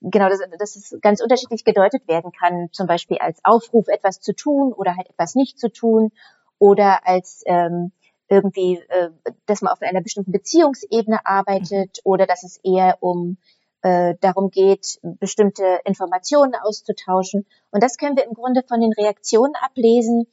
genau, 0.00 0.28
das, 0.28 0.40
das 0.58 0.76
ist 0.76 1.00
ganz 1.02 1.22
unterschiedlich 1.22 1.64
gedeutet 1.64 2.08
werden 2.08 2.32
kann, 2.32 2.68
zum 2.72 2.88
Beispiel 2.88 3.18
als 3.18 3.38
Aufruf, 3.44 3.86
etwas 3.86 4.20
zu 4.20 4.34
tun 4.34 4.72
oder 4.72 4.96
halt 4.96 5.08
etwas 5.08 5.36
nicht 5.36 5.60
zu 5.60 5.70
tun 5.70 6.10
oder 6.58 7.06
als 7.06 7.42
ähm, 7.46 7.92
irgendwie, 8.28 8.78
äh, 8.88 9.10
dass 9.46 9.62
man 9.62 9.72
auf 9.72 9.82
einer 9.82 10.00
bestimmten 10.00 10.32
Beziehungsebene 10.32 11.24
arbeitet 11.24 11.98
mhm. 11.98 12.10
oder 12.10 12.26
dass 12.26 12.42
es 12.42 12.58
eher 12.62 12.98
um 13.00 13.36
äh, 13.82 14.14
darum 14.20 14.50
geht, 14.50 14.98
bestimmte 15.02 15.80
Informationen 15.84 16.54
auszutauschen. 16.54 17.46
Und 17.70 17.82
das 17.82 17.98
können 17.98 18.16
wir 18.16 18.24
im 18.24 18.32
Grunde 18.34 18.62
von 18.66 18.80
den 18.80 18.92
Reaktionen 18.92 19.54
ablesen 19.56 20.26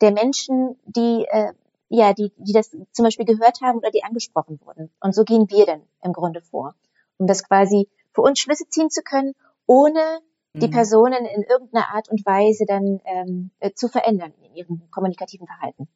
der 0.00 0.12
Menschen, 0.12 0.76
die 0.84 1.24
äh, 1.30 1.52
ja, 1.88 2.12
die, 2.12 2.32
die 2.38 2.52
das 2.52 2.70
zum 2.92 3.04
Beispiel 3.04 3.26
gehört 3.26 3.60
haben 3.60 3.78
oder 3.78 3.90
die 3.90 4.02
angesprochen 4.02 4.60
wurden. 4.64 4.90
Und 5.00 5.14
so 5.14 5.24
gehen 5.24 5.48
wir 5.50 5.66
dann 5.66 5.82
im 6.02 6.12
Grunde 6.12 6.42
vor. 6.42 6.74
um 7.18 7.26
das 7.26 7.44
quasi 7.44 7.88
für 8.12 8.22
uns 8.22 8.40
Schlüsse 8.40 8.68
ziehen 8.68 8.90
zu 8.90 9.02
können, 9.02 9.34
ohne 9.66 10.00
die 10.52 10.66
mhm. 10.66 10.72
Personen 10.72 11.24
in 11.26 11.42
irgendeiner 11.42 11.94
Art 11.94 12.08
und 12.08 12.24
Weise 12.26 12.64
dann 12.66 13.00
ähm, 13.04 13.50
äh, 13.60 13.72
zu 13.72 13.88
verändern 13.88 14.32
in 14.42 14.54
ihrem 14.54 14.90
kommunikativen 14.90 15.46
Verhalten. 15.46 15.88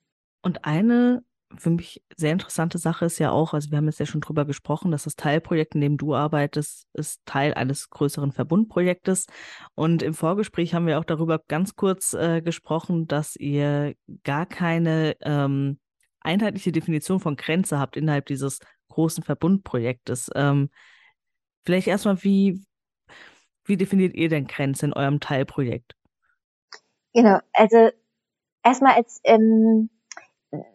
Und 0.43 0.65
eine 0.65 1.23
für 1.57 1.71
mich 1.71 2.03
sehr 2.17 2.33
interessante 2.33 2.79
Sache 2.79 3.05
ist 3.05 3.19
ja 3.19 3.31
auch, 3.31 3.55
also 3.55 3.71
wir 3.71 3.79
haben 3.79 3.87
jetzt 3.87 3.99
ja 3.99 4.07
schon 4.07 4.21
drüber 4.21 4.45
gesprochen, 4.45 4.91
dass 4.91 5.05
das 5.05 5.17
Teilprojekt, 5.17 5.75
in 5.75 5.81
dem 5.81 5.97
du 5.97 6.15
arbeitest, 6.15 6.87
ist 6.93 7.21
Teil 7.27 7.55
eines 7.55 7.91
größeren 7.91 8.33
Verbundprojektes. 8.33 9.27
Und 9.75 10.03
im 10.03 10.15
Vorgespräch 10.15 10.75
haben 10.75 10.87
wir 10.87 10.99
auch 10.99 11.05
darüber 11.05 11.41
ganz 11.49 11.75
kurz 11.75 12.15
äh, 12.15 12.41
gesprochen, 12.41 13.07
dass 13.09 13.37
ihr 13.37 13.95
gar 14.23 14.47
keine 14.47 15.17
ähm, 15.23 15.81
einheitliche 16.21 16.73
Definition 16.73 17.21
von 17.21 17.37
Grenze 17.37 17.79
habt 17.79 17.97
innerhalb 17.97 18.27
dieses 18.27 18.61
großen 18.89 19.25
Verbundprojektes. 19.25 20.31
Ähm, 20.35 20.71
vielleicht 21.65 21.89
erstmal, 21.89 22.23
wie, 22.23 22.65
wie 23.65 23.77
definiert 23.77 24.15
ihr 24.15 24.29
denn 24.29 24.47
Grenze 24.47 24.87
in 24.87 24.93
eurem 24.93 25.19
Teilprojekt? 25.19 25.97
Genau, 27.13 27.41
also 27.55 27.91
erstmal 28.63 28.95
als 28.95 29.21
ähm 29.25 29.91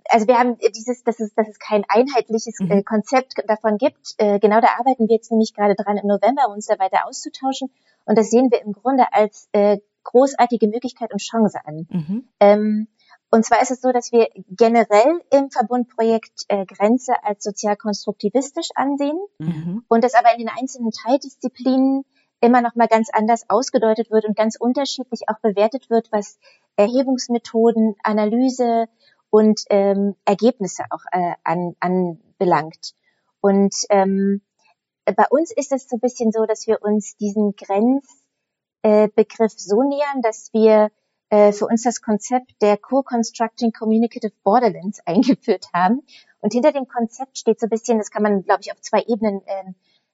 also 0.10 0.28
wir 0.28 0.38
haben 0.38 0.58
dieses, 0.76 1.04
dass 1.04 1.20
es, 1.20 1.34
dass 1.34 1.48
es 1.48 1.60
kein 1.60 1.84
einheitliches 1.88 2.60
mhm. 2.60 2.72
äh, 2.72 2.84
Konzept 2.84 3.34
davon 3.48 3.78
gibt. 3.78 4.16
Äh, 4.18 4.40
genau 4.40 4.62
da 4.62 4.70
arbeiten 4.80 5.08
wir 5.08 5.16
jetzt 5.16 5.32
nämlich 5.32 5.54
gerade 5.54 5.76
dran 5.76 5.98
im 5.98 6.08
November, 6.08 6.44
um 6.48 6.54
uns 6.54 6.68
da 6.68 6.80
weiter 6.80 7.08
auszutauschen. 7.08 7.70
Und 8.06 8.18
das 8.18 8.30
sehen 8.30 8.50
wir 8.52 8.62
im 8.62 8.74
Grunde 8.74 9.12
als 9.12 9.50
äh, 9.52 9.80
großartige 10.04 10.68
Möglichkeit 10.68 11.12
und 11.12 11.20
Chance 11.20 11.60
an. 11.66 11.88
Mhm. 11.90 12.30
Ähm, 12.40 12.88
und 13.32 13.44
zwar 13.44 13.62
ist 13.62 13.72
es 13.72 13.82
so, 13.82 13.92
dass 13.92 14.12
wir 14.12 14.30
generell 14.50 15.22
im 15.32 15.50
Verbundprojekt 15.50 16.46
äh, 16.48 16.66
Grenze 16.66 17.14
als 17.24 17.44
sozial 17.44 17.76
konstruktivistisch 17.76 18.70
ansehen 18.76 19.20
mhm. 19.40 19.84
und 19.90 20.04
das 20.04 20.14
aber 20.14 20.32
in 20.32 20.40
den 20.40 20.50
einzelnen 20.50 20.92
Teildisziplinen 20.92 22.06
immer 22.40 22.62
noch 22.62 22.76
mal 22.76 22.88
ganz 22.88 23.10
anders 23.12 23.50
ausgedeutet 23.50 24.12
wird 24.12 24.26
und 24.26 24.38
ganz 24.38 24.56
unterschiedlich 24.58 25.28
auch 25.28 25.40
bewertet 25.40 25.90
wird, 25.90 26.12
was 26.12 26.38
Erhebungsmethoden, 26.76 27.96
Analyse 28.04 28.88
und 29.30 29.62
ähm, 29.70 30.16
Ergebnisse 30.26 30.84
auch 30.90 31.04
äh, 31.12 31.34
an, 31.44 31.76
anbelangt. 31.80 32.94
Und 33.42 33.76
ähm, 33.90 34.42
bei 35.06 35.26
uns 35.30 35.52
ist 35.52 35.72
es 35.72 35.88
so 35.88 35.98
ein 35.98 36.00
bisschen 36.00 36.32
so, 36.32 36.46
dass 36.46 36.68
wir 36.68 36.82
uns 36.82 37.16
diesen 37.18 37.56
Grenzbegriff 37.56 39.54
äh, 39.54 39.58
so 39.58 39.84
nähern, 39.84 40.22
dass 40.22 40.52
wir 40.54 40.90
äh, 41.30 41.52
für 41.52 41.68
uns 41.68 41.84
das 41.84 42.02
Konzept 42.02 42.54
der 42.62 42.78
Co-Constructing 42.78 43.72
Communicative 43.72 44.34
Borderlands 44.44 45.00
eingeführt 45.06 45.68
haben. 45.74 46.02
Und 46.40 46.54
hinter 46.54 46.72
dem 46.72 46.88
Konzept 46.88 47.38
steht 47.38 47.60
so 47.60 47.68
ein 47.68 47.70
bisschen, 47.70 47.98
das 47.98 48.12
kann 48.12 48.24
man, 48.24 48.44
glaube 48.44 48.62
ich, 48.62 48.72
auf 48.72 48.82
zwei 48.82 49.02
Ebenen 49.02 49.42
äh, 49.46 49.74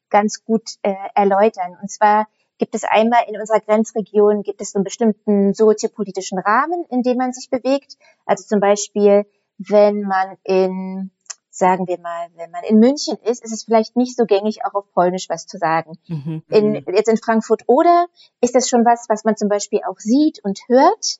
ganz 0.09 0.43
gut 0.43 0.71
äh, 0.81 0.93
erläutern. 1.15 1.77
Und 1.81 1.89
zwar 1.89 2.27
gibt 2.61 2.75
es 2.75 2.83
einmal 2.83 3.23
in 3.27 3.39
unserer 3.39 3.59
Grenzregion, 3.59 4.43
gibt 4.43 4.61
es 4.61 4.75
einen 4.75 4.83
bestimmten 4.83 5.55
soziopolitischen 5.55 6.37
Rahmen, 6.37 6.85
in 6.91 7.01
dem 7.01 7.17
man 7.17 7.33
sich 7.33 7.49
bewegt. 7.49 7.97
Also 8.27 8.43
zum 8.43 8.59
Beispiel, 8.59 9.25
wenn 9.57 10.03
man 10.03 10.37
in, 10.43 11.09
sagen 11.49 11.87
wir 11.87 11.99
mal, 11.99 12.27
wenn 12.35 12.51
man 12.51 12.63
in 12.63 12.77
München 12.77 13.17
ist, 13.25 13.43
ist 13.43 13.51
es 13.51 13.63
vielleicht 13.63 13.95
nicht 13.95 14.15
so 14.15 14.25
gängig, 14.27 14.63
auch 14.63 14.75
auf 14.75 14.93
Polnisch 14.93 15.27
was 15.27 15.47
zu 15.47 15.57
sagen. 15.57 15.97
Mhm. 16.07 16.43
In, 16.49 16.75
jetzt 16.93 17.09
in 17.09 17.17
Frankfurt 17.17 17.63
oder 17.65 18.05
ist 18.41 18.53
das 18.53 18.69
schon 18.69 18.85
was, 18.85 19.07
was 19.09 19.23
man 19.23 19.35
zum 19.35 19.49
Beispiel 19.49 19.79
auch 19.89 19.97
sieht 19.97 20.39
und 20.43 20.59
hört. 20.67 21.17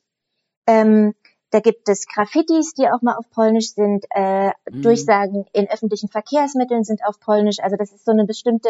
Ähm, 0.68 1.12
da 1.50 1.58
gibt 1.58 1.88
es 1.88 2.06
Graffitis, 2.06 2.74
die 2.74 2.86
auch 2.86 3.02
mal 3.02 3.16
auf 3.16 3.28
Polnisch 3.30 3.74
sind. 3.74 4.06
Äh, 4.10 4.52
mhm. 4.70 4.82
Durchsagen 4.82 5.46
in 5.52 5.68
öffentlichen 5.68 6.08
Verkehrsmitteln 6.08 6.84
sind 6.84 7.04
auf 7.04 7.18
Polnisch. 7.18 7.58
Also 7.58 7.74
das 7.74 7.90
ist 7.90 8.04
so 8.04 8.12
eine 8.12 8.26
bestimmte 8.26 8.68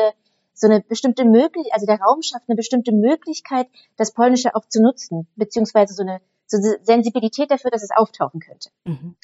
so 0.54 0.66
eine 0.66 0.80
bestimmte 0.80 1.24
Möglichkeit, 1.24 1.72
also 1.74 1.86
der 1.86 2.00
Raum 2.00 2.22
schafft 2.22 2.48
eine 2.48 2.56
bestimmte 2.56 2.92
Möglichkeit, 2.92 3.68
das 3.96 4.12
Polnische 4.12 4.54
auch 4.54 4.66
zu 4.66 4.82
nutzen, 4.82 5.26
beziehungsweise 5.36 5.94
so 5.94 6.02
eine, 6.02 6.20
so 6.46 6.58
eine 6.58 6.78
Sensibilität 6.82 7.50
dafür, 7.50 7.70
dass 7.70 7.82
es 7.82 7.90
auftauchen 7.90 8.40
könnte. 8.40 8.70
Mhm. 8.84 9.16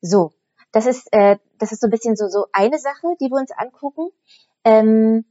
So, 0.00 0.32
das 0.72 0.86
ist, 0.86 1.08
äh, 1.12 1.38
das 1.58 1.72
ist 1.72 1.80
so 1.80 1.86
ein 1.86 1.90
bisschen 1.90 2.16
so, 2.16 2.28
so 2.28 2.46
eine 2.52 2.78
Sache, 2.78 3.14
die 3.20 3.30
wir 3.30 3.38
uns 3.38 3.52
angucken. 3.52 4.08
Ähm, 4.64 5.24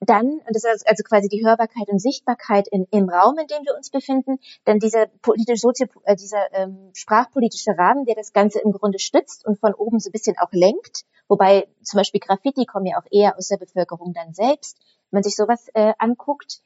dann, 0.00 0.26
und 0.26 0.50
das 0.50 0.64
ist 0.64 0.88
also 0.88 1.02
quasi 1.02 1.28
die 1.28 1.44
Hörbarkeit 1.44 1.88
und 1.88 1.98
Sichtbarkeit 1.98 2.68
in, 2.68 2.86
im 2.90 3.08
Raum, 3.08 3.36
in 3.38 3.46
dem 3.46 3.64
wir 3.64 3.76
uns 3.76 3.90
befinden, 3.90 4.38
dann 4.64 4.78
dieser 4.78 5.06
politisch 5.22 5.60
sozio, 5.60 5.86
äh, 6.04 6.14
dieser 6.14 6.52
ähm, 6.52 6.90
sprachpolitische 6.94 7.76
Rahmen, 7.76 8.04
der 8.04 8.14
das 8.14 8.32
Ganze 8.32 8.60
im 8.60 8.72
Grunde 8.72 8.98
stützt 8.98 9.44
und 9.44 9.58
von 9.58 9.74
oben 9.74 9.98
so 9.98 10.08
ein 10.08 10.12
bisschen 10.12 10.36
auch 10.38 10.52
lenkt 10.52 11.04
Wobei 11.28 11.68
zum 11.82 11.98
Beispiel 11.98 12.20
Graffiti 12.20 12.64
kommen 12.64 12.86
ja 12.86 12.98
auch 12.98 13.06
eher 13.10 13.36
aus 13.36 13.48
der 13.48 13.58
Bevölkerung 13.58 14.14
dann 14.14 14.32
selbst, 14.32 14.78
wenn 15.10 15.18
man 15.18 15.22
sich 15.22 15.36
sowas 15.36 15.68
äh, 15.74 15.92
anguckt. 15.98 16.60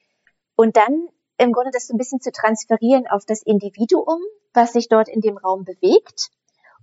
Und 0.55 0.77
dann 0.77 1.09
im 1.37 1.53
Grunde 1.53 1.73
das 1.73 1.89
so 1.89 1.95
ein 1.95 1.99
bisschen 1.99 2.21
zu 2.21 2.31
transferieren 2.31 3.09
auf 3.09 3.25
das 3.27 3.43
Individuum, 3.43 4.21
was 4.55 4.73
sich 4.73 4.89
dort 4.89 5.09
in 5.09 5.21
dem 5.21 5.37
Raum 5.37 5.65
bewegt 5.65 6.31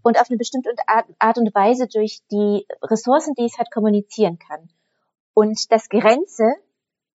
und 0.03 0.19
auf 0.19 0.29
eine 0.29 0.37
bestimmte 0.37 0.71
Art 1.19 1.37
und 1.37 1.55
Weise 1.55 1.87
durch 1.87 2.19
die 2.31 2.67
Ressourcen, 2.81 3.33
die 3.35 3.45
es 3.45 3.57
hat, 3.57 3.71
kommunizieren 3.71 4.37
kann. 4.39 4.69
Und 5.33 5.71
das 5.71 5.89
Grenze 5.89 6.53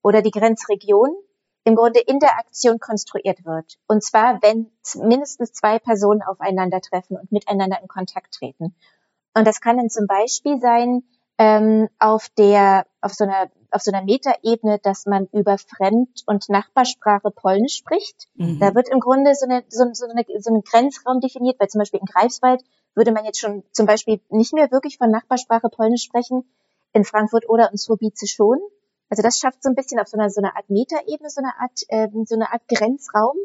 oder 0.03 0.23
die 0.23 0.31
Grenzregion 0.31 1.15
im 1.65 1.77
Grunde 1.77 2.01
in 2.01 2.19
der 2.19 2.39
Aktion 2.39 2.79
konstruiert 2.79 3.45
wird. 3.45 3.79
Und 3.87 4.05
zwar, 4.05 4.41
wenn 4.43 4.71
mindestens 4.97 5.53
zwei 5.53 5.79
Personen 5.79 6.23
aufeinandertreffen 6.23 7.17
und 7.17 7.33
miteinander 7.33 7.81
in 7.81 7.89
Kontakt 7.89 8.35
treten. 8.35 8.75
Und 9.35 9.47
das 9.47 9.61
kann 9.61 9.79
dann 9.79 9.89
zum 9.89 10.07
Beispiel 10.07 10.61
sein, 10.61 11.03
ähm, 11.39 11.89
auf 11.99 12.29
der, 12.39 12.87
auf 13.01 13.13
so 13.13 13.25
einer, 13.25 13.51
auf 13.71 13.83
so 13.83 13.91
einer 13.91 14.05
Metaebene, 14.05 14.79
dass 14.79 15.07
man 15.07 15.27
über 15.33 15.59
Fremd- 15.59 16.23
und 16.27 16.49
Nachbarsprache 16.49 17.31
Polnisch 17.31 17.77
spricht. 17.77 18.29
Mhm. 18.35 18.61
Da 18.61 18.75
wird 18.75 18.89
im 18.89 19.01
Grunde 19.01 19.35
so, 19.35 19.47
eine, 19.47 19.65
so, 19.69 19.85
so, 19.93 20.07
eine, 20.07 20.25
so 20.39 20.55
ein 20.55 20.63
Grenzraum 20.63 21.21
definiert, 21.21 21.59
weil 21.59 21.69
zum 21.69 21.81
Beispiel 21.81 22.01
in 22.01 22.07
Greifswald 22.07 22.63
würde 22.95 23.11
man 23.11 23.25
jetzt 23.25 23.41
schon 23.41 23.65
zum 23.73 23.87
Beispiel 23.87 24.21
nicht 24.29 24.53
mehr 24.53 24.71
wirklich 24.71 24.99
von 24.99 25.11
Nachbarsprache 25.11 25.69
Polnisch 25.69 26.05
sprechen, 26.05 26.45
in 26.95 27.05
Frankfurt 27.05 27.49
oder 27.49 27.71
in 27.71 27.77
Słubice 27.77 28.27
schon. 28.27 28.59
Also 29.11 29.23
das 29.23 29.39
schafft 29.39 29.63
so 29.63 29.69
ein 29.69 29.75
bisschen 29.75 30.01
auf 30.01 30.09
so 30.09 30.17
einer, 30.17 30.31
so 30.31 30.41
einer 30.41 30.57
Art 30.57 30.71
Metaebene, 30.71 31.29
so 31.29 31.43
eine 31.43 31.53
Art, 31.59 31.83
äh, 31.89 32.09
so 32.25 32.35
eine 32.35 32.53
Art 32.53 32.63
Grenzraum. 32.69 33.37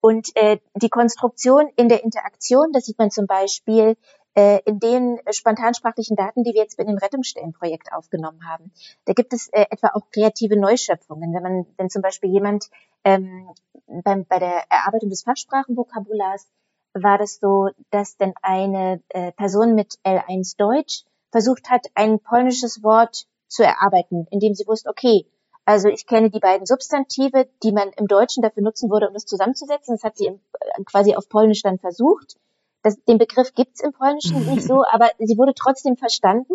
Und 0.00 0.36
äh, 0.36 0.58
die 0.74 0.90
Konstruktion 0.90 1.68
in 1.76 1.88
der 1.88 2.04
Interaktion, 2.04 2.72
das 2.72 2.84
sieht 2.84 2.98
man 2.98 3.10
zum 3.10 3.26
Beispiel 3.26 3.96
äh, 4.34 4.60
in 4.66 4.78
den 4.78 5.18
spontansprachlichen 5.30 6.16
Daten, 6.16 6.44
die 6.44 6.52
wir 6.52 6.60
jetzt 6.60 6.76
bei 6.76 6.84
dem 6.84 6.98
Rettungsstellenprojekt 6.98 7.92
aufgenommen 7.92 8.46
haben. 8.46 8.72
Da 9.06 9.14
gibt 9.14 9.32
es 9.32 9.48
äh, 9.48 9.64
etwa 9.70 9.88
auch 9.94 10.10
kreative 10.10 10.58
Neuschöpfungen. 10.58 11.32
Wenn 11.32 11.42
man, 11.42 11.66
wenn 11.78 11.88
zum 11.88 12.02
Beispiel 12.02 12.30
jemand 12.30 12.68
ähm, 13.04 13.48
beim, 13.86 14.26
bei 14.26 14.38
der 14.38 14.64
Erarbeitung 14.68 15.08
des 15.08 15.22
Fachsprachenvokabulars 15.22 16.48
war 16.94 17.18
das 17.18 17.38
so, 17.40 17.70
dass 17.90 18.16
denn 18.16 18.34
eine 18.42 19.02
äh, 19.08 19.32
Person 19.32 19.74
mit 19.74 19.98
L1 20.04 20.56
Deutsch 20.56 21.04
versucht 21.34 21.68
hat, 21.68 21.86
ein 21.94 22.20
polnisches 22.20 22.82
Wort 22.84 23.26
zu 23.48 23.64
erarbeiten, 23.64 24.26
indem 24.30 24.54
sie 24.54 24.66
wusste, 24.66 24.88
okay, 24.88 25.26
also 25.64 25.88
ich 25.88 26.06
kenne 26.06 26.30
die 26.30 26.38
beiden 26.38 26.66
Substantive, 26.66 27.48
die 27.62 27.72
man 27.72 27.90
im 27.96 28.06
Deutschen 28.06 28.42
dafür 28.42 28.62
nutzen 28.62 28.90
würde, 28.90 29.08
um 29.08 29.14
das 29.14 29.26
zusammenzusetzen. 29.26 29.94
Das 29.94 30.04
hat 30.04 30.16
sie 30.16 30.26
äh, 30.26 30.38
quasi 30.84 31.14
auf 31.16 31.28
Polnisch 31.28 31.62
dann 31.62 31.78
versucht 31.78 32.36
das, 32.84 33.02
den 33.04 33.18
Begriff 33.18 33.54
gibt's 33.54 33.80
im 33.80 33.92
Polnischen 33.92 34.46
nicht 34.54 34.62
so, 34.62 34.84
aber 34.88 35.10
sie 35.18 35.36
wurde 35.36 35.54
trotzdem 35.54 35.96
verstanden. 35.96 36.52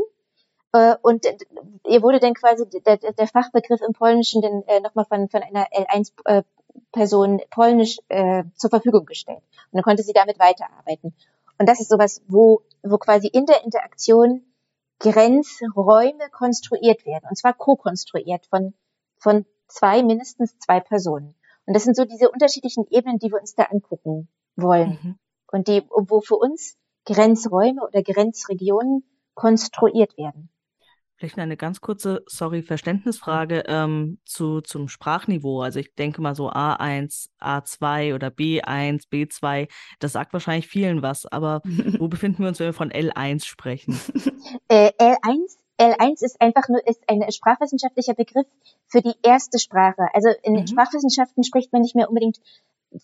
Äh, 0.72 0.96
und 1.02 1.26
ihr 1.86 2.02
wurde 2.02 2.20
dann 2.20 2.36
quasi 2.36 2.66
der, 2.70 2.98
der 2.98 3.28
Fachbegriff 3.28 3.82
im 3.82 3.94
Polnischen 3.94 4.42
dann 4.42 4.64
äh, 4.68 4.80
nochmal 4.80 5.06
von, 5.06 5.28
von 5.28 5.42
einer 5.44 5.66
L1-Person 5.72 7.42
Polnisch 7.50 7.98
äh, 8.08 8.44
zur 8.56 8.70
Verfügung 8.70 9.06
gestellt. 9.06 9.42
Und 9.72 9.78
dann 9.78 9.84
konnte 9.84 10.04
sie 10.04 10.14
damit 10.14 10.40
weiterarbeiten. 10.40 11.14
Und 11.58 11.68
das 11.68 11.82
ist 11.82 11.90
sowas, 11.90 12.22
wo, 12.28 12.62
wo 12.84 12.98
quasi 12.98 13.28
in 13.28 13.46
der 13.46 13.64
Interaktion 13.66 14.44
Grenzräume 15.00 16.30
konstruiert 16.32 17.06
werden. 17.06 17.26
Und 17.30 17.38
zwar 17.38 17.54
co-konstruiert 17.54 18.46
von, 18.48 18.74
von 19.18 19.46
zwei, 19.68 20.04
mindestens 20.04 20.58
zwei 20.60 20.80
Personen. 20.80 21.36
Und 21.66 21.76
das 21.76 21.84
sind 21.84 21.96
so 21.96 22.06
diese 22.06 22.30
unterschiedlichen 22.30 22.86
Ebenen, 22.90 23.20
die 23.20 23.32
wir 23.32 23.40
uns 23.40 23.56
da 23.56 23.64
angucken 23.64 24.28
wollen. 24.56 25.00
Mhm 25.02 25.20
und 25.52 25.68
die, 25.68 25.84
wo 25.90 26.22
für 26.22 26.36
uns 26.36 26.78
Grenzräume 27.06 27.82
oder 27.82 28.04
Grenzregionen 28.04 29.04
konstruiert 29.34 30.18
werden. 30.18 30.50
Vielleicht 31.20 31.38
eine 31.38 31.58
ganz 31.58 31.82
kurze, 31.82 32.24
sorry, 32.28 32.62
Verständnisfrage 32.62 33.66
ähm, 33.68 34.20
zu, 34.26 34.62
zum 34.62 34.88
Sprachniveau. 34.88 35.62
Also 35.62 35.80
ich 35.80 35.94
denke 35.94 36.22
mal 36.22 36.34
so 36.34 36.50
A1, 36.50 37.28
A2 37.42 38.16
oder 38.16 38.30
B1, 38.30 39.10
B2, 39.12 39.68
das 40.00 40.14
sagt 40.14 40.32
wahrscheinlich 40.32 40.68
vielen 40.68 41.02
was, 41.02 41.26
aber 41.26 41.62
wo 41.66 42.08
befinden 42.08 42.44
wir 42.44 42.48
uns, 42.48 42.60
wenn 42.60 42.68
wir 42.68 42.74
von 42.74 42.92
L1 42.92 43.44
sprechen? 43.46 44.00
Äh, 44.70 44.92
L1, 44.98 45.58
L1 45.78 46.24
ist 46.24 46.40
einfach 46.40 46.70
nur 46.70 46.88
ist 46.88 47.04
ein 47.08 47.30
sprachwissenschaftlicher 47.30 48.14
Begriff 48.14 48.48
für 48.88 49.02
die 49.02 49.16
erste 49.22 49.60
Sprache. 49.60 50.08
Also 50.14 50.30
in 50.44 50.54
mhm. 50.54 50.68
Sprachwissenschaften 50.68 51.44
spricht 51.44 51.74
man 51.74 51.82
nicht 51.82 51.96
mehr 51.96 52.08
unbedingt 52.08 52.40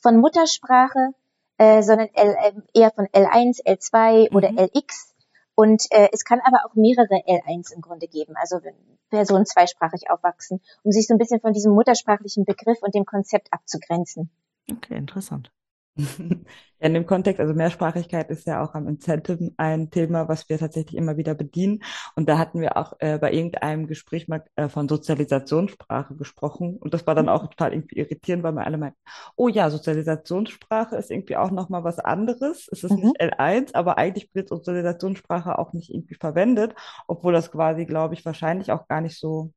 von 0.02 0.18
Muttersprache, 0.22 1.10
äh, 1.58 1.82
sondern 1.82 2.08
L, 2.14 2.36
äh, 2.40 2.80
eher 2.80 2.92
von 2.92 3.08
L1, 3.08 3.66
L2 3.66 4.34
oder 4.34 4.52
mhm. 4.52 4.70
LX. 4.74 5.15
Und 5.56 5.86
äh, 5.92 6.10
es 6.12 6.26
kann 6.26 6.42
aber 6.46 6.60
auch 6.66 6.76
mehrere 6.76 7.24
L1 7.26 7.74
im 7.74 7.82
Grunde 7.82 8.08
geben, 8.08 8.36
also 8.36 8.62
wenn 8.64 8.76
Personen 9.10 9.46
zweisprachig 9.46 10.10
aufwachsen, 10.10 10.62
um 10.84 10.92
sich 10.92 11.08
so 11.08 11.14
ein 11.14 11.18
bisschen 11.18 11.40
von 11.40 11.54
diesem 11.54 11.74
muttersprachlichen 11.74 12.46
Begriff 12.46 12.80
und 12.82 12.94
dem 12.94 13.06
Konzept 13.06 13.52
abzugrenzen. 13.52 14.30
Okay, 14.70 14.96
interessant. 14.96 15.52
Ja, 16.78 16.88
in 16.88 16.94
dem 16.94 17.06
Kontext, 17.06 17.40
also 17.40 17.54
Mehrsprachigkeit 17.54 18.30
ist 18.30 18.46
ja 18.48 18.62
auch 18.62 18.74
am 18.74 18.88
Incentive 18.90 19.52
ein 19.56 19.90
Thema, 19.92 20.28
was 20.28 20.50
wir 20.50 20.58
tatsächlich 20.58 20.96
immer 20.98 21.16
wieder 21.16 21.34
bedienen. 21.34 21.82
Und 22.16 22.28
da 22.28 22.38
hatten 22.38 22.60
wir 22.60 22.76
auch 22.76 22.94
äh, 23.00 23.18
bei 23.18 23.32
irgendeinem 23.32 23.88
Gespräch 23.88 24.28
mal 24.28 24.44
äh, 24.58 24.68
von 24.68 24.90
Sozialisationssprache 24.90 26.16
gesprochen. 26.16 26.76
Und 26.78 26.94
das 26.94 27.08
war 27.08 27.16
dann 27.16 27.30
auch 27.30 27.48
total 27.48 27.72
irgendwie 27.74 27.96
irritierend, 28.00 28.44
weil 28.44 28.52
wir 28.52 28.66
alle 28.66 28.78
meinten, 28.78 29.00
oh 29.38 29.48
ja, 29.48 29.70
Sozialisationssprache 29.70 30.98
ist 30.98 31.12
irgendwie 31.12 31.38
auch 31.38 31.50
nochmal 31.52 31.86
was 31.86 32.00
anderes. 32.00 32.68
Es 32.70 32.84
ist 32.84 32.92
mhm. 32.92 32.98
nicht 32.98 33.22
L1, 33.22 33.74
aber 33.74 33.98
eigentlich 33.98 34.30
wird 34.34 34.50
Sozialisationssprache 34.50 35.58
auch 35.58 35.72
nicht 35.72 35.90
irgendwie 35.94 36.16
verwendet, 36.16 36.76
obwohl 37.08 37.32
das 37.32 37.52
quasi, 37.52 37.86
glaube 37.86 38.16
ich, 38.16 38.26
wahrscheinlich 38.26 38.72
auch 38.74 38.88
gar 38.90 39.00
nicht 39.00 39.18
so 39.18 39.54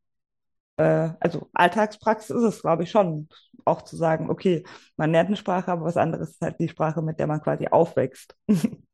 äh, 0.79 1.11
also 1.20 1.48
Alltagspraxis 1.53 2.31
ist 2.31 2.42
es, 2.42 2.62
glaube 2.62 2.85
ich, 2.85 2.90
schon, 2.90 3.29
auch 3.68 3.83
zu 3.83 3.96
sagen, 3.96 4.31
okay, 4.31 4.64
man 4.96 5.12
lernt 5.12 5.28
eine 5.28 5.37
Sprache, 5.37 5.70
aber 5.72 5.85
was 5.85 5.96
anderes 5.96 6.31
ist 6.31 6.40
halt 6.40 6.59
die 6.59 6.68
Sprache, 6.68 7.02
mit 7.02 7.18
der 7.18 7.26
man 7.26 7.40
quasi 7.40 7.68
aufwächst. 7.68 8.37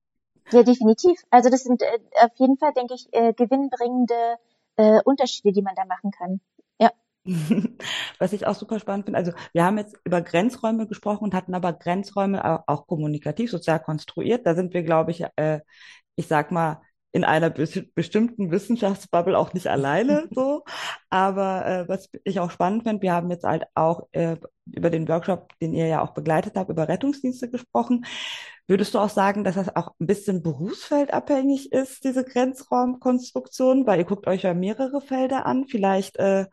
Ja, 0.52 0.62
definitiv. 0.62 1.18
Also 1.30 1.48
das 1.48 1.64
sind 1.64 1.82
äh, 1.82 1.86
auf 2.20 2.32
jeden 2.36 2.58
Fall, 2.58 2.72
denke 2.74 2.94
ich, 2.94 3.08
äh, 3.12 3.32
gewinnbringende 3.32 4.36
äh, 4.76 5.00
Unterschiede, 5.04 5.52
die 5.52 5.62
man 5.62 5.74
da 5.74 5.84
machen 5.86 6.10
kann. 6.10 6.40
Ja. 6.78 6.90
Was 8.18 8.32
ich 8.32 8.46
auch 8.46 8.54
super 8.54 8.78
spannend 8.78 9.06
finde, 9.06 9.18
also 9.18 9.32
wir 9.52 9.64
haben 9.64 9.78
jetzt 9.78 9.96
über 10.04 10.20
Grenzräume 10.20 10.86
gesprochen 10.86 11.24
und 11.24 11.34
hatten 11.34 11.54
aber 11.54 11.72
Grenzräume 11.72 12.62
auch, 12.68 12.86
kommunikativ, 12.86 13.50
sozial 13.50 13.80
konstruiert. 13.80 14.46
Da 14.46 14.54
sind 14.54 14.74
wir, 14.74 14.82
glaube 14.82 15.12
ich, 15.12 15.24
äh, 15.36 15.60
ich 16.16 16.26
sag 16.28 16.50
mal, 16.50 16.82
in 17.14 17.22
einer 17.22 17.48
be 17.48 17.64
bestimmten 17.94 18.50
Wissenschaftsbubble 18.50 19.38
auch 19.38 19.54
nicht 19.54 19.68
alleine 19.68 20.28
so. 20.34 20.64
Aber 21.10 21.64
äh, 21.64 21.88
was 21.88 22.10
ich 22.24 22.40
auch 22.40 22.50
spannend 22.50 22.82
finde, 22.82 23.02
wir 23.02 23.12
haben 23.12 23.30
jetzt 23.30 23.44
halt 23.44 23.66
auch 23.76 24.08
äh, 24.10 24.36
über 24.66 24.90
den 24.90 25.08
Workshop, 25.08 25.56
den 25.60 25.74
ihr 25.74 25.86
ja 25.86 26.02
auch 26.02 26.10
begleitet 26.10 26.56
habt, 26.56 26.70
über 26.70 26.88
Rettungsdienste 26.88 27.48
gesprochen. 27.48 28.04
Würdest 28.66 28.94
du 28.94 28.98
auch 28.98 29.10
sagen, 29.10 29.44
dass 29.44 29.54
das 29.54 29.76
auch 29.76 29.92
ein 30.00 30.08
bisschen 30.08 30.42
berufsfeldabhängig 30.42 31.70
ist, 31.70 32.02
diese 32.02 32.24
Grenzraumkonstruktion? 32.24 33.86
Weil 33.86 34.00
ihr 34.00 34.06
guckt 34.06 34.26
euch 34.26 34.42
ja 34.42 34.52
mehrere 34.52 35.00
Felder 35.00 35.46
an. 35.46 35.66
Vielleicht 35.66 36.16
äh, 36.16 36.46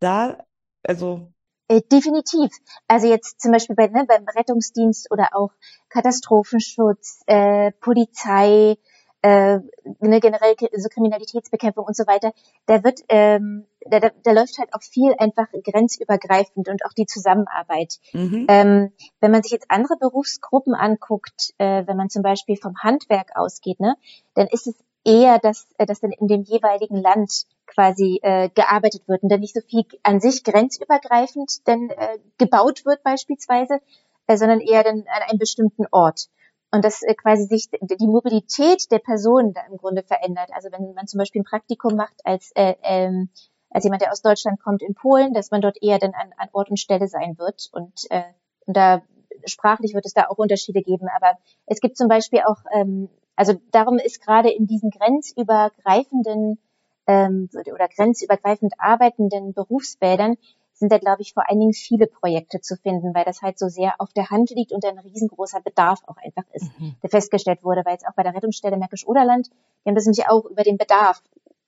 da, 0.00 0.38
also 0.82 1.32
äh, 1.68 1.82
Definitiv. 1.82 2.50
Also 2.88 3.06
jetzt 3.06 3.40
zum 3.40 3.52
Beispiel 3.52 3.76
bei, 3.76 3.86
ne, 3.86 4.04
beim 4.08 4.24
Rettungsdienst 4.26 5.12
oder 5.12 5.28
auch 5.34 5.52
Katastrophenschutz, 5.88 7.22
äh, 7.26 7.70
Polizei, 7.80 8.76
äh, 9.22 9.58
ne, 10.00 10.20
generell 10.20 10.54
so 10.76 10.88
Kriminalitätsbekämpfung 10.88 11.84
und 11.84 11.96
so 11.96 12.06
weiter, 12.06 12.32
da 12.66 12.82
wird, 12.84 13.00
ähm, 13.08 13.66
da, 13.86 14.00
da, 14.00 14.10
da 14.22 14.32
läuft 14.32 14.58
halt 14.58 14.72
auch 14.72 14.82
viel 14.82 15.14
einfach 15.18 15.46
grenzübergreifend 15.52 16.68
und 16.68 16.84
auch 16.84 16.92
die 16.92 17.06
Zusammenarbeit. 17.06 17.98
Mhm. 18.12 18.46
Ähm, 18.48 18.92
wenn 19.20 19.30
man 19.30 19.42
sich 19.42 19.52
jetzt 19.52 19.70
andere 19.70 19.96
Berufsgruppen 19.98 20.74
anguckt, 20.74 21.54
äh, 21.58 21.86
wenn 21.86 21.96
man 21.96 22.08
zum 22.08 22.22
Beispiel 22.22 22.56
vom 22.56 22.76
Handwerk 22.82 23.30
ausgeht, 23.34 23.80
ne, 23.80 23.96
dann 24.34 24.46
ist 24.46 24.66
es 24.66 24.74
eher, 25.04 25.38
dass, 25.38 25.66
äh, 25.78 25.86
dass 25.86 26.00
dann 26.00 26.12
in 26.12 26.26
dem 26.26 26.42
jeweiligen 26.42 26.96
Land 26.96 27.44
quasi 27.66 28.20
äh, 28.22 28.48
gearbeitet 28.50 29.02
wird 29.06 29.22
und 29.22 29.28
dann 29.30 29.40
nicht 29.40 29.54
so 29.54 29.60
viel 29.60 29.84
an 30.02 30.20
sich 30.20 30.44
grenzübergreifend 30.44 31.66
denn 31.66 31.90
äh, 31.90 32.18
gebaut 32.38 32.84
wird 32.84 33.02
beispielsweise, 33.02 33.80
äh, 34.26 34.36
sondern 34.36 34.60
eher 34.60 34.82
dann 34.82 35.00
an 35.00 35.22
einem 35.28 35.38
bestimmten 35.38 35.84
Ort 35.90 36.28
und 36.72 36.84
dass 36.84 37.02
äh, 37.02 37.14
quasi 37.14 37.44
sich 37.44 37.68
die 37.70 38.06
Mobilität 38.06 38.90
der 38.90 38.98
Person 38.98 39.52
da 39.52 39.62
im 39.70 39.76
Grunde 39.76 40.02
verändert. 40.02 40.50
Also 40.52 40.70
wenn 40.70 40.94
man 40.94 41.06
zum 41.06 41.18
Beispiel 41.18 41.42
ein 41.42 41.44
Praktikum 41.44 41.96
macht 41.96 42.20
als 42.24 42.52
äh, 42.54 42.74
ähm, 42.82 43.30
als 43.70 43.84
jemand, 43.84 44.02
der 44.02 44.12
aus 44.12 44.22
Deutschland 44.22 44.60
kommt 44.60 44.82
in 44.82 44.94
Polen, 44.94 45.32
dass 45.32 45.50
man 45.50 45.60
dort 45.60 45.80
eher 45.80 45.98
dann 45.98 46.12
an, 46.12 46.32
an 46.36 46.48
Ort 46.52 46.70
und 46.70 46.78
Stelle 46.78 47.08
sein 47.08 47.38
wird 47.38 47.68
und, 47.72 48.10
äh, 48.10 48.22
und 48.66 48.76
da 48.76 49.02
sprachlich 49.46 49.94
wird 49.94 50.06
es 50.06 50.12
da 50.12 50.26
auch 50.28 50.38
Unterschiede 50.38 50.82
geben. 50.82 51.06
Aber 51.14 51.38
es 51.66 51.80
gibt 51.80 51.96
zum 51.96 52.08
Beispiel 52.08 52.40
auch, 52.40 52.58
ähm, 52.72 53.08
also 53.36 53.54
darum 53.70 53.98
ist 53.98 54.20
gerade 54.20 54.50
in 54.50 54.66
diesen 54.66 54.90
grenzübergreifenden 54.90 56.58
ähm, 57.06 57.48
oder 57.72 57.88
grenzübergreifend 57.88 58.74
arbeitenden 58.78 59.54
Berufsfeldern 59.54 60.36
sind 60.80 60.90
da, 60.90 60.98
glaube 60.98 61.22
ich, 61.22 61.34
vor 61.34 61.48
allen 61.48 61.60
Dingen 61.60 61.74
viele 61.74 62.06
Projekte 62.06 62.60
zu 62.60 62.74
finden, 62.76 63.14
weil 63.14 63.24
das 63.24 63.42
halt 63.42 63.58
so 63.58 63.68
sehr 63.68 63.94
auf 63.98 64.12
der 64.14 64.30
Hand 64.30 64.50
liegt 64.50 64.72
und 64.72 64.84
ein 64.84 64.98
riesengroßer 64.98 65.60
Bedarf 65.60 66.00
auch 66.06 66.16
einfach 66.16 66.44
ist, 66.54 66.66
mhm. 66.80 66.96
der 67.02 67.10
festgestellt 67.10 67.62
wurde, 67.62 67.82
weil 67.84 67.92
jetzt 67.92 68.06
auch 68.06 68.14
bei 68.14 68.22
der 68.22 68.34
Rettungsstelle 68.34 68.78
Märkisch-Oderland, 68.78 69.48
die 69.48 69.88
haben 69.88 69.94
das 69.94 70.06
nämlich 70.06 70.26
auch 70.28 70.46
über 70.46 70.62
den 70.62 70.78
Bedarf, 70.78 71.22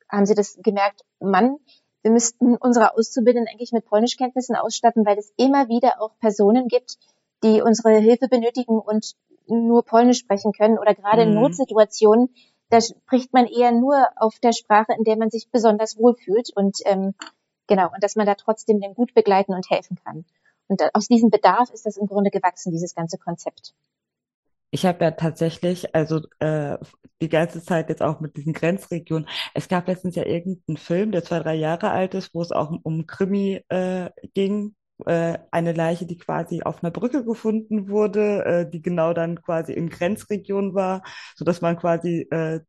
haben 0.08 0.26
sie 0.26 0.34
das 0.34 0.58
gemerkt, 0.62 1.02
Mann, 1.20 1.58
wir 2.00 2.10
müssten 2.10 2.56
unsere 2.56 2.96
Auszubildenden 2.96 3.52
eigentlich 3.52 3.72
mit 3.72 3.84
Polnischkenntnissen 3.84 4.56
ausstatten, 4.56 5.06
weil 5.06 5.18
es 5.18 5.32
immer 5.36 5.68
wieder 5.68 6.00
auch 6.00 6.18
Personen 6.18 6.66
gibt, 6.66 6.96
die 7.44 7.62
unsere 7.62 7.98
Hilfe 7.98 8.28
benötigen 8.28 8.78
und 8.78 9.12
nur 9.46 9.84
Polnisch 9.84 10.18
sprechen 10.18 10.52
können 10.52 10.78
oder 10.78 10.94
gerade 10.94 11.26
mhm. 11.26 11.32
in 11.32 11.34
Notsituationen, 11.34 12.34
da 12.70 12.80
spricht 12.80 13.34
man 13.34 13.46
eher 13.46 13.72
nur 13.72 14.06
auf 14.16 14.38
der 14.38 14.52
Sprache, 14.52 14.94
in 14.96 15.04
der 15.04 15.18
man 15.18 15.28
sich 15.28 15.50
besonders 15.50 15.98
wohlfühlt 15.98 16.50
und 16.56 16.78
ähm, 16.86 17.14
Genau, 17.66 17.86
und 17.86 18.02
dass 18.02 18.16
man 18.16 18.26
da 18.26 18.34
trotzdem 18.34 18.80
den 18.80 18.94
gut 18.94 19.14
begleiten 19.14 19.54
und 19.54 19.70
helfen 19.70 19.96
kann. 20.04 20.24
Und 20.68 20.82
aus 20.94 21.08
diesem 21.08 21.30
Bedarf 21.30 21.70
ist 21.70 21.86
das 21.86 21.96
im 21.96 22.06
Grunde 22.06 22.30
gewachsen, 22.30 22.72
dieses 22.72 22.94
ganze 22.94 23.18
Konzept. 23.18 23.74
Ich 24.70 24.86
habe 24.86 25.04
ja 25.04 25.10
tatsächlich, 25.10 25.94
also 25.94 26.22
äh, 26.38 26.78
die 27.20 27.28
ganze 27.28 27.62
Zeit 27.62 27.90
jetzt 27.90 28.02
auch 28.02 28.20
mit 28.20 28.38
diesen 28.38 28.54
Grenzregionen. 28.54 29.28
Es 29.52 29.68
gab 29.68 29.86
letztens 29.86 30.16
ja 30.16 30.24
irgendeinen 30.24 30.78
Film, 30.78 31.12
der 31.12 31.22
zwei, 31.24 31.40
drei 31.40 31.54
Jahre 31.54 31.90
alt 31.90 32.14
ist, 32.14 32.34
wo 32.34 32.40
es 32.40 32.52
auch 32.52 32.72
um 32.82 33.06
Krimi 33.06 33.62
äh, 33.68 34.08
ging. 34.32 34.74
Äh, 35.04 35.38
eine 35.50 35.72
Leiche, 35.72 36.06
die 36.06 36.16
quasi 36.16 36.62
auf 36.62 36.82
einer 36.82 36.90
Brücke 36.90 37.22
gefunden 37.22 37.88
wurde, 37.90 38.44
äh, 38.44 38.70
die 38.70 38.80
genau 38.80 39.12
dann 39.12 39.42
quasi 39.42 39.74
in 39.74 39.90
Grenzregionen 39.90 40.74
war, 40.74 41.02
so 41.34 41.44
dass 41.44 41.60
man 41.60 41.76
quasi 41.76 42.26
äh, 42.30 42.60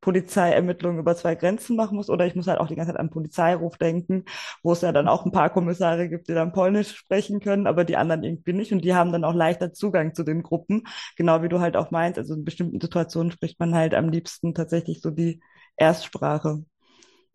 Polizeiermittlungen 0.00 0.98
über 1.00 1.16
zwei 1.16 1.34
Grenzen 1.34 1.76
machen 1.76 1.96
muss. 1.96 2.10
Oder 2.10 2.26
ich 2.26 2.34
muss 2.34 2.46
halt 2.46 2.60
auch 2.60 2.68
die 2.68 2.76
ganze 2.76 2.92
Zeit 2.92 3.00
an 3.00 3.10
Polizeiruf 3.10 3.76
denken, 3.78 4.24
wo 4.62 4.72
es 4.72 4.80
ja 4.82 4.92
dann 4.92 5.08
auch 5.08 5.24
ein 5.26 5.32
paar 5.32 5.50
Kommissare 5.50 6.08
gibt, 6.08 6.28
die 6.28 6.34
dann 6.34 6.52
Polnisch 6.52 6.94
sprechen 6.96 7.40
können, 7.40 7.66
aber 7.66 7.84
die 7.84 7.96
anderen 7.96 8.22
irgendwie 8.22 8.52
nicht. 8.52 8.72
Und 8.72 8.84
die 8.84 8.94
haben 8.94 9.12
dann 9.12 9.24
auch 9.24 9.34
leichter 9.34 9.72
Zugang 9.72 10.14
zu 10.14 10.22
den 10.24 10.42
Gruppen. 10.42 10.84
Genau 11.16 11.42
wie 11.42 11.48
du 11.48 11.60
halt 11.60 11.76
auch 11.76 11.90
meinst. 11.90 12.18
Also 12.18 12.34
in 12.34 12.44
bestimmten 12.44 12.80
Situationen 12.80 13.32
spricht 13.32 13.58
man 13.60 13.74
halt 13.74 13.94
am 13.94 14.08
liebsten 14.08 14.54
tatsächlich 14.54 15.00
so 15.00 15.10
die 15.10 15.40
Erstsprache. 15.76 16.64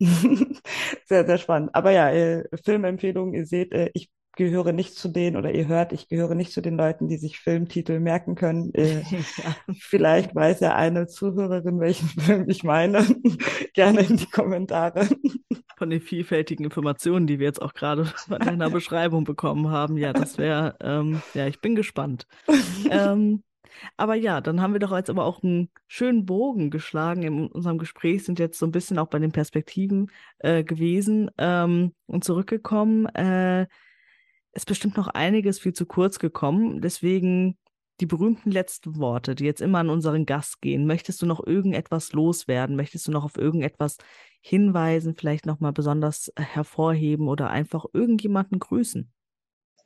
sehr, 1.06 1.26
sehr 1.26 1.38
spannend. 1.38 1.70
Aber 1.74 1.90
ja, 1.92 2.10
äh, 2.10 2.44
Filmempfehlungen, 2.64 3.34
ihr 3.34 3.46
seht, 3.46 3.72
äh, 3.72 3.90
ich 3.94 4.10
gehöre 4.36 4.72
nicht 4.72 4.94
zu 4.94 5.08
denen 5.08 5.36
oder 5.36 5.52
ihr 5.52 5.68
hört, 5.68 5.92
ich 5.92 6.08
gehöre 6.08 6.34
nicht 6.34 6.52
zu 6.52 6.60
den 6.60 6.76
Leuten, 6.76 7.08
die 7.08 7.16
sich 7.16 7.38
Filmtitel 7.38 8.00
merken 8.00 8.34
können. 8.34 8.72
Äh, 8.84 9.00
ja. 9.00 9.74
Vielleicht 9.78 10.34
weiß 10.34 10.60
ja 10.60 10.74
eine 10.74 11.06
Zuhörerin, 11.06 11.80
welchen 11.80 12.08
Film 12.08 12.48
ich 12.48 12.64
meine. 12.64 13.04
Gerne 13.74 14.00
in 14.00 14.16
die 14.16 14.26
Kommentare. 14.26 15.08
Von 15.78 15.90
den 15.90 16.00
vielfältigen 16.00 16.64
Informationen, 16.64 17.26
die 17.26 17.38
wir 17.38 17.46
jetzt 17.46 17.62
auch 17.62 17.72
gerade 17.72 18.04
von 18.04 18.38
deiner 18.40 18.70
Beschreibung 18.70 19.24
bekommen 19.24 19.70
haben. 19.70 19.96
Ja, 19.96 20.12
das 20.12 20.38
wäre, 20.38 20.76
ähm, 20.80 21.22
ja, 21.34 21.46
ich 21.46 21.60
bin 21.60 21.76
gespannt. 21.76 22.26
ähm, 22.90 23.42
aber 23.96 24.14
ja, 24.14 24.40
dann 24.40 24.60
haben 24.60 24.72
wir 24.72 24.80
doch 24.80 24.94
jetzt 24.94 25.10
aber 25.10 25.24
auch 25.24 25.42
einen 25.42 25.70
schönen 25.86 26.26
Bogen 26.26 26.70
geschlagen. 26.70 27.22
In 27.22 27.46
unserem 27.46 27.78
Gespräch 27.78 28.24
sind 28.24 28.38
jetzt 28.38 28.58
so 28.58 28.66
ein 28.66 28.72
bisschen 28.72 28.98
auch 28.98 29.08
bei 29.08 29.18
den 29.18 29.32
Perspektiven 29.32 30.10
äh, 30.38 30.64
gewesen 30.64 31.30
ähm, 31.38 31.94
und 32.06 32.24
zurückgekommen. 32.24 33.06
Äh, 33.14 33.66
ist 34.54 34.66
bestimmt 34.66 34.96
noch 34.96 35.08
einiges 35.08 35.58
viel 35.58 35.72
zu 35.72 35.86
kurz 35.86 36.18
gekommen. 36.18 36.80
Deswegen 36.80 37.58
die 38.00 38.06
berühmten 38.06 38.50
letzten 38.50 38.98
Worte, 38.98 39.34
die 39.34 39.44
jetzt 39.44 39.60
immer 39.60 39.78
an 39.78 39.90
unseren 39.90 40.26
Gast 40.26 40.60
gehen. 40.60 40.86
Möchtest 40.86 41.22
du 41.22 41.26
noch 41.26 41.44
irgendetwas 41.46 42.12
loswerden? 42.12 42.76
Möchtest 42.76 43.06
du 43.06 43.12
noch 43.12 43.24
auf 43.24 43.36
irgendetwas 43.36 43.98
hinweisen, 44.40 45.14
vielleicht 45.14 45.46
nochmal 45.46 45.72
besonders 45.72 46.32
hervorheben 46.36 47.28
oder 47.28 47.50
einfach 47.50 47.84
irgendjemanden 47.92 48.58
grüßen? 48.58 49.12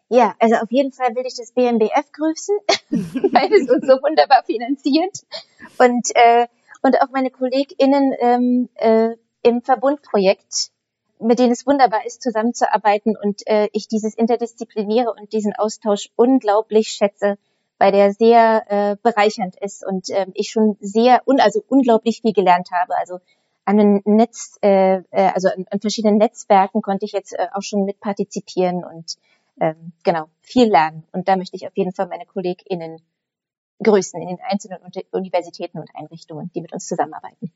Ja, 0.09 0.35
also 0.39 0.57
auf 0.57 0.71
jeden 0.71 0.93
Fall 0.93 1.15
will 1.15 1.27
ich 1.27 1.37
das 1.37 1.53
BMBF 1.53 2.13
grüßen, 2.13 2.57
weil 3.33 3.53
es 3.53 3.69
uns 3.69 3.87
so 3.87 4.03
wunderbar 4.03 4.43
finanziert 4.45 5.27
und 5.79 6.09
äh, 6.15 6.47
und 6.83 7.01
auch 7.01 7.11
meine 7.11 7.31
KollegInnen 7.31 8.15
ähm, 8.21 8.69
äh, 8.77 9.17
im 9.43 9.63
Verbundprojekt, 9.63 10.71
mit 11.21 11.39
denen 11.39 11.53
es 11.53 11.67
wunderbar 11.67 12.05
ist, 12.07 12.23
zusammenzuarbeiten 12.23 13.17
und 13.17 13.47
äh, 13.47 13.69
ich 13.73 13.89
dieses 13.89 14.15
Interdisziplinäre 14.15 15.13
und 15.13 15.33
diesen 15.33 15.55
Austausch 15.55 16.11
unglaublich 16.17 16.89
schätze, 16.89 17.39
weil 17.79 17.93
der 17.93 18.13
sehr 18.13 18.65
äh, 18.69 18.97
bereichernd 19.03 19.57
ist 19.61 19.87
und 19.87 20.11
äh, 20.11 20.27
ich 20.35 20.51
schon 20.51 20.77
sehr 20.81 21.23
un 21.27 21.41
also 21.41 21.63
unglaublich 21.69 22.23
viel 22.23 22.33
gelernt 22.33 22.71
habe. 22.73 22.97
Also 22.97 23.21
an 23.65 23.79
einem 23.79 24.03
Netz, 24.05 24.59
äh, 24.63 25.03
äh, 25.11 25.31
also 25.35 25.49
an, 25.49 25.67
an 25.71 25.81
verschiedenen 25.81 26.17
Netzwerken 26.17 26.83
konnte 26.83 27.05
ich 27.05 27.13
jetzt 27.13 27.33
äh, 27.35 27.49
auch 27.53 27.63
schon 27.63 27.85
mit 27.85 28.01
partizipieren 28.01 28.85
und 28.85 29.17
ähm, 29.61 29.93
genau 30.05 30.29
viel 30.41 30.71
lernen. 30.71 31.05
Und 31.13 31.29
da 31.29 31.37
möchte 31.37 31.57
ich 31.57 31.67
auf 31.67 31.77
jeden 31.77 31.93
Fall 31.93 32.07
meine 32.07 32.27
KollegInnen 32.27 33.03
grüßen 33.83 34.21
in 34.21 34.29
den 34.29 34.39
einzelnen 34.41 34.81
Universitäten 35.11 35.79
und 35.79 35.91
Einrichtungen, 35.95 36.51
die 36.55 36.63
mit 36.63 36.73
uns 36.73 36.87
zusammenarbeiten. 36.87 37.53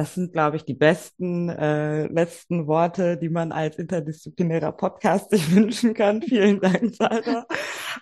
Das 0.00 0.14
sind, 0.14 0.32
glaube 0.32 0.56
ich, 0.56 0.64
die 0.64 0.72
besten 0.72 1.50
äh, 1.50 2.06
letzten 2.06 2.66
Worte, 2.66 3.18
die 3.18 3.28
man 3.28 3.52
als 3.52 3.76
interdisziplinärer 3.76 4.72
Podcast 4.72 5.28
sich 5.28 5.54
wünschen 5.54 5.92
kann. 5.92 6.22
Vielen 6.22 6.58
Dank, 6.58 6.94
Sarah. 6.94 7.44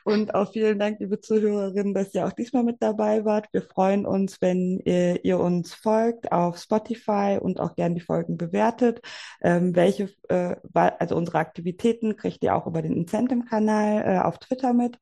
Und 0.05 0.33
auch 0.33 0.53
vielen 0.53 0.79
Dank, 0.79 1.01
liebe 1.01 1.21
Zuhörerinnen, 1.21 1.95
dass 1.95 2.15
ihr 2.15 2.25
auch 2.25 2.33
diesmal 2.33 2.63
mit 2.63 2.77
dabei 2.79 3.25
wart. 3.25 3.49
Wir 3.51 3.63
freuen 3.63 4.07
uns, 4.07 4.41
wenn 4.41 4.79
ihr, 4.85 5.25
ihr 5.25 5.41
uns 5.41 5.75
folgt 5.75 6.31
auf 6.31 6.59
Spotify 6.59 7.37
und 7.41 7.59
auch 7.59 7.75
gerne 7.75 7.97
die 7.97 8.01
Folgen 8.01 8.37
bewertet. 8.37 9.01
Ähm, 9.43 9.75
welche, 9.75 10.09
äh, 10.29 10.55
also 10.73 11.17
unsere 11.17 11.39
Aktivitäten 11.39 12.15
kriegt 12.15 12.45
ihr 12.45 12.55
auch 12.55 12.69
über 12.69 12.81
den 12.81 12.93
Incentive-Kanal 12.93 14.05
äh, 14.07 14.19
auf 14.21 14.39
Twitter 14.39 14.73
mit. 14.73 15.01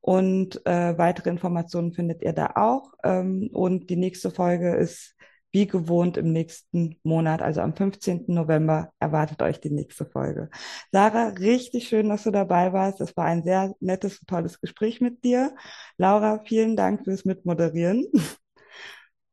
Und 0.00 0.64
äh, 0.64 0.96
weitere 0.96 1.28
Informationen 1.28 1.92
findet 1.92 2.22
ihr 2.22 2.32
da 2.32 2.52
auch. 2.54 2.94
Ähm, 3.04 3.50
und 3.52 3.90
die 3.90 3.96
nächste 3.96 4.30
Folge 4.30 4.74
ist 4.76 5.14
wie 5.52 5.66
gewohnt 5.66 6.16
im 6.16 6.32
nächsten 6.32 6.98
Monat, 7.02 7.42
also 7.42 7.60
am 7.60 7.74
15. 7.74 8.24
November, 8.28 8.90
erwartet 8.98 9.42
euch 9.42 9.60
die 9.60 9.70
nächste 9.70 10.04
Folge. 10.04 10.50
Sarah, 10.92 11.28
richtig 11.28 11.88
schön, 11.88 12.08
dass 12.08 12.24
du 12.24 12.30
dabei 12.30 12.72
warst. 12.72 13.00
Es 13.00 13.16
war 13.16 13.24
ein 13.24 13.42
sehr 13.42 13.74
nettes 13.80 14.18
und 14.20 14.28
tolles 14.28 14.60
Gespräch 14.60 15.00
mit 15.00 15.24
dir. 15.24 15.54
Laura, 15.96 16.40
vielen 16.44 16.76
Dank 16.76 17.04
fürs 17.04 17.24
Mitmoderieren. 17.24 18.06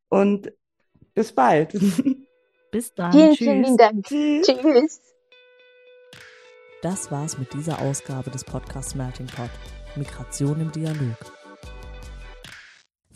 Und 0.09 0.51
bis 1.13 1.33
bald. 1.33 1.73
Bis 2.71 2.93
dann. 2.93 3.11
Vielen, 3.13 3.33
Tschüss. 3.33 3.47
vielen 3.47 3.77
Dank. 3.77 4.05
Tschüss. 4.05 4.47
Tschüss. 4.47 5.01
Das 6.81 7.09
war's 7.09 7.37
mit 7.37 7.53
dieser 7.53 7.79
Ausgabe 7.81 8.29
des 8.29 8.43
Podcasts 8.43 8.95
Melting 8.95 9.27
Pot. 9.27 9.49
Migration 9.95 10.59
im 10.59 10.71
Dialog. 10.71 11.34